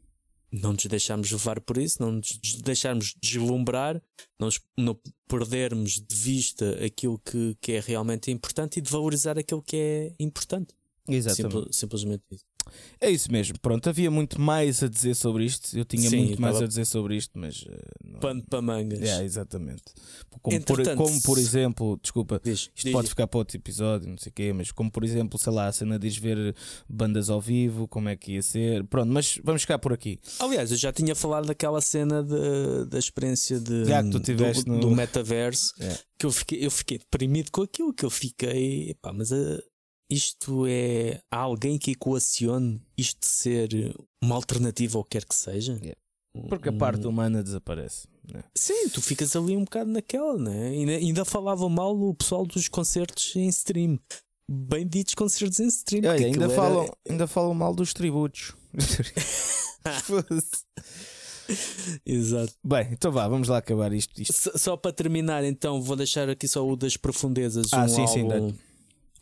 [0.51, 4.01] não nos deixarmos levar por isso, não nos deixarmos deslumbrar,
[4.39, 9.61] não, não perdermos de vista aquilo que, que é realmente importante e de valorizar aquilo
[9.61, 10.73] que é importante.
[11.07, 11.53] Exatamente.
[11.53, 12.45] Simples- simplesmente isso.
[12.99, 13.57] É isso mesmo.
[13.59, 15.77] Pronto, havia muito mais a dizer sobre isto.
[15.77, 17.61] Eu tinha Sim, muito mais a dizer sobre isto, mas.
[17.63, 17.69] uh,
[18.03, 19.01] não- Pano para mangas.
[19.01, 19.83] É, exatamente.
[20.41, 23.09] Como por, como por exemplo, desculpa, Diz, isto diz, pode diz.
[23.11, 25.71] ficar para outro episódio, não sei o quê, mas como por exemplo, sei lá, a
[25.71, 26.55] cena de ir ver
[26.89, 28.83] bandas ao vivo, como é que ia ser.
[28.85, 30.19] Pronto, mas vamos ficar por aqui.
[30.39, 34.19] Aliás, eu já tinha falado daquela cena de- da experiência de, Já do,
[34.65, 35.97] no- do metaverso É.
[36.17, 38.95] que eu fiquei, eu fiquei deprimido com aquilo que eu fiquei.
[39.13, 39.61] Mas ah,
[40.11, 41.21] isto é.
[41.31, 45.73] Há alguém que equacione isto de ser uma alternativa ou quer que seja?
[45.81, 45.97] Yeah.
[46.49, 48.07] Porque a parte humana desaparece.
[48.31, 48.43] né?
[48.55, 50.69] Sim, tu ficas ali um bocado naquela, né?
[50.69, 53.99] Ainda, ainda falava mal o pessoal dos concertos em stream.
[54.49, 56.03] Bem ditos concertos em stream.
[56.09, 58.53] Olha, ainda era- falam, ainda falam mal dos tributos.
[62.05, 62.53] Exato.
[62.63, 64.21] Bem, então vá, vamos lá acabar isto.
[64.21, 64.31] isto.
[64.31, 67.67] S- Só para terminar, então, vou deixar aqui só o das profundezas.
[67.73, 68.53] Ah, um sim, sim, álbum,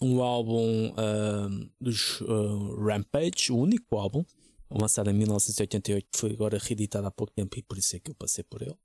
[0.02, 4.24] um álbum ahm, dos ah, Rampage, o único álbum,
[4.72, 8.12] lançado em 1988, que foi agora reeditado há pouco tempo e por isso é que
[8.12, 8.76] eu passei por ele.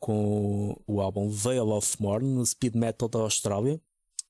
[0.00, 3.80] Com o álbum Veil of Morn, no speed metal da Austrália,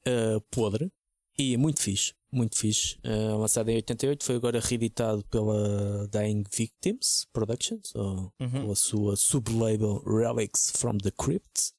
[0.06, 0.90] ah, podre
[1.38, 2.14] e muito fixe.
[2.30, 2.98] Muito fixe.
[3.04, 8.66] Ah, lançado em 88, foi agora reeditado pela Dying Victims Productions, ou Uhum.
[8.66, 11.72] com a sua sublabel Relics from the Crypt.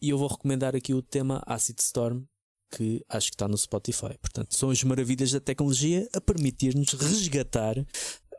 [0.00, 2.24] E eu vou recomendar aqui o tema Acid Storm,
[2.74, 4.16] que acho que está no Spotify.
[4.20, 7.76] Portanto, são as maravilhas da tecnologia a permitir-nos resgatar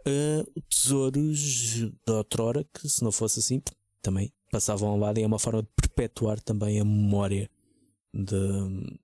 [0.06, 3.62] eh, tesouros da outrora, que se não fosse assim,
[4.02, 7.50] também passavam ao lado e é uma forma de perpetuar também a memória
[8.14, 9.00] de-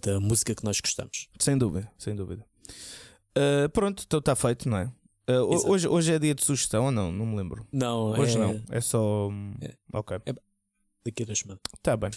[0.00, 1.28] da música que nós gostamos.
[1.38, 2.44] Sem dúvida, sem dúvida.
[3.36, 4.92] Ah, pronto, então está feito, não é?
[5.28, 5.70] Exato.
[5.70, 7.10] hoje, hoje é dia de sugestão ou não?
[7.12, 7.66] Não me lembro.
[7.72, 9.30] Não, Hoje é não, é só.
[9.60, 9.74] É.
[9.92, 10.18] Ok,
[11.04, 11.60] daqui a duas semanas.
[11.76, 12.10] está bem.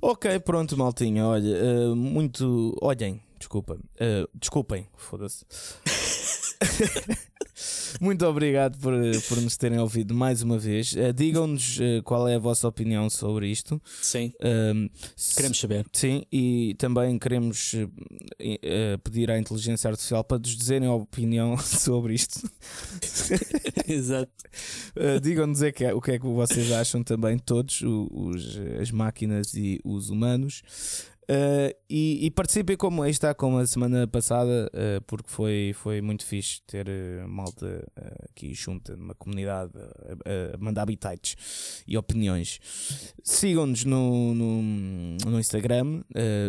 [0.00, 1.26] Ok, pronto, maltinha.
[1.26, 2.76] Olha, ah, muito.
[2.80, 3.78] Olhem, desculpa.
[4.00, 5.44] ah, desculpem, foda-se.
[8.00, 8.92] Muito obrigado por,
[9.28, 10.94] por nos terem ouvido mais uma vez.
[10.96, 13.80] Ah, Digam-nos ah, qual é a vossa opinião sobre isto.
[14.02, 14.32] Sim,
[15.16, 15.86] se- queremos saber.
[15.92, 17.74] Sim, e também queremos
[18.38, 22.40] eh, pedir à inteligência artificial para nos dizerem a opinião sobre isto.
[23.88, 24.32] Exato.
[25.22, 29.80] Digam-nos é é- o que é que vocês acham também, todos, os, as máquinas e
[29.84, 30.62] os humanos.
[31.28, 36.24] Eh, e, e participem como está como a semana passada, eh, porque foi, foi muito
[36.24, 37.84] fixe ter eh, malta
[38.30, 42.60] aqui junta numa comunidade a, mandar bitites e opiniões.
[43.24, 44.62] Sigam-nos no, no,
[45.26, 46.02] no Instagram,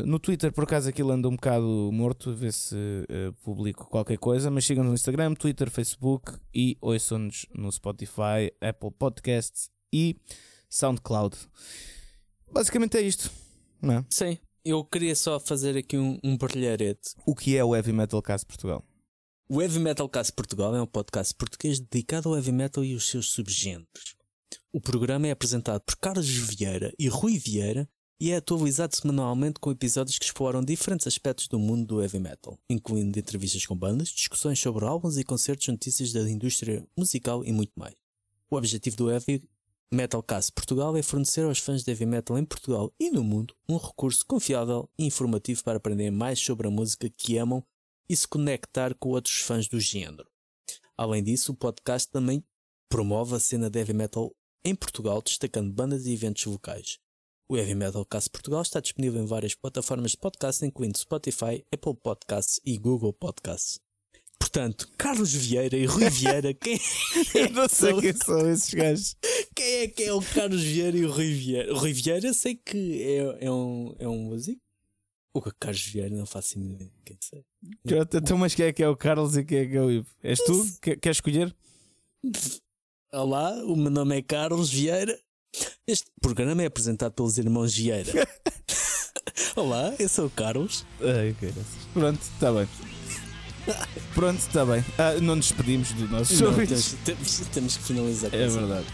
[0.06, 2.76] no Twitter por acaso aquilo anda um bocado morto, ver se
[3.44, 9.70] publico qualquer coisa, mas sigam-nos no Instagram, Twitter, Facebook e ouçam-nos no Spotify, Apple Podcasts
[9.92, 10.16] e
[10.70, 11.36] SoundCloud.
[12.52, 13.32] Basicamente é isto.
[13.82, 14.06] Não é?
[14.10, 14.38] Sim,
[14.70, 17.12] eu queria só fazer aqui um, um brilharete.
[17.26, 18.84] O que é o Heavy Metal Cast Portugal?
[19.50, 23.08] O Heavy Metal Cast Portugal é um podcast português dedicado ao heavy metal e os
[23.08, 24.18] seus subgêneros.
[24.74, 27.90] O programa é apresentado por Carlos Vieira e Rui Vieira
[28.20, 32.60] e é atualizado semanalmente com episódios que exploram diferentes aspectos do mundo do heavy metal,
[32.70, 37.72] incluindo entrevistas com bandas, discussões sobre álbuns e concertos, notícias da indústria musical e muito
[37.78, 37.96] mais.
[38.50, 39.48] O objetivo do Heavy
[39.90, 43.56] Metal Cast Portugal é fornecer aos fãs de heavy metal em Portugal e no mundo
[43.70, 47.64] um recurso confiável e informativo para aprender mais sobre a música que amam
[48.10, 50.30] e se conectar com outros fãs do género.
[50.98, 52.44] Além disso, o podcast também
[52.90, 54.36] promove a cena de heavy metal
[54.66, 57.00] em Portugal, destacando bandas e eventos locais.
[57.48, 61.96] O Heavy Metal Cast Portugal está disponível em várias plataformas de podcast, incluindo Spotify, Apple
[61.96, 63.87] Podcasts e Google Podcasts.
[64.50, 66.80] Portanto, Carlos Vieira e Rui Vieira, quem,
[67.36, 69.16] Eu não sei quem são esses gajos.
[69.54, 71.74] quem é que é o Carlos Vieira e o Rui Vieira?
[71.74, 74.62] O Rui Vieira sei que é, é um, é um músico.
[75.34, 76.90] O Carlos Vieira, não faço ideia.
[77.06, 77.44] Quem sei.
[77.86, 79.92] Pronto, Então, mas quem é que é o Carlos e quem é que é o
[79.92, 80.08] Ivo?
[80.24, 80.66] És tu?
[80.82, 81.54] Que- Queres escolher?
[83.12, 85.20] Olá, o meu nome é Carlos Vieira.
[85.86, 88.12] Este programa é apresentado pelos irmãos Vieira.
[89.58, 90.86] Olá, eu sou o Carlos.
[91.02, 91.36] Ai.
[91.94, 92.68] Pronto, está bem.
[94.14, 94.84] Pronto, está bem.
[94.98, 96.96] Ah, não nos despedimos do nosso ouvintes.
[97.04, 98.34] temos, temos, temos que finalizar.
[98.34, 98.86] É verdade.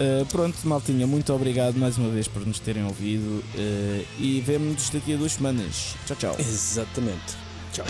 [0.00, 4.90] Uh, pronto, Maltinha, muito obrigado mais uma vez por nos terem ouvido uh, e vemo-nos
[4.90, 5.94] daqui a duas semanas.
[6.06, 6.36] Tchau, tchau.
[6.38, 7.36] Exatamente.
[7.72, 7.86] Tchau.